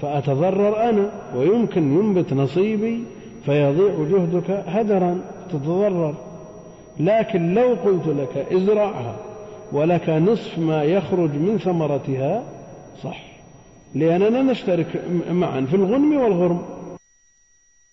فأتضرر 0.00 0.88
أنا 0.88 1.10
ويمكن 1.36 1.82
ينبت 1.82 2.32
نصيبي 2.32 3.04
فيضيع 3.44 3.94
جهدك 4.10 4.50
هدرا. 4.50 5.20
تتضرر. 5.50 6.14
لكن 7.00 7.54
لو 7.54 7.76
قلت 7.84 8.06
لك 8.06 8.36
ازرعها 8.52 9.16
ولك 9.72 10.08
نصف 10.08 10.58
ما 10.58 10.82
يخرج 10.82 11.30
من 11.30 11.58
ثمرتها 11.58 12.42
صح. 13.02 13.31
لأننا 13.94 14.42
نشترك 14.42 15.04
معا 15.30 15.60
في 15.60 15.76
الغنم 15.76 16.16
والغرم. 16.16 16.62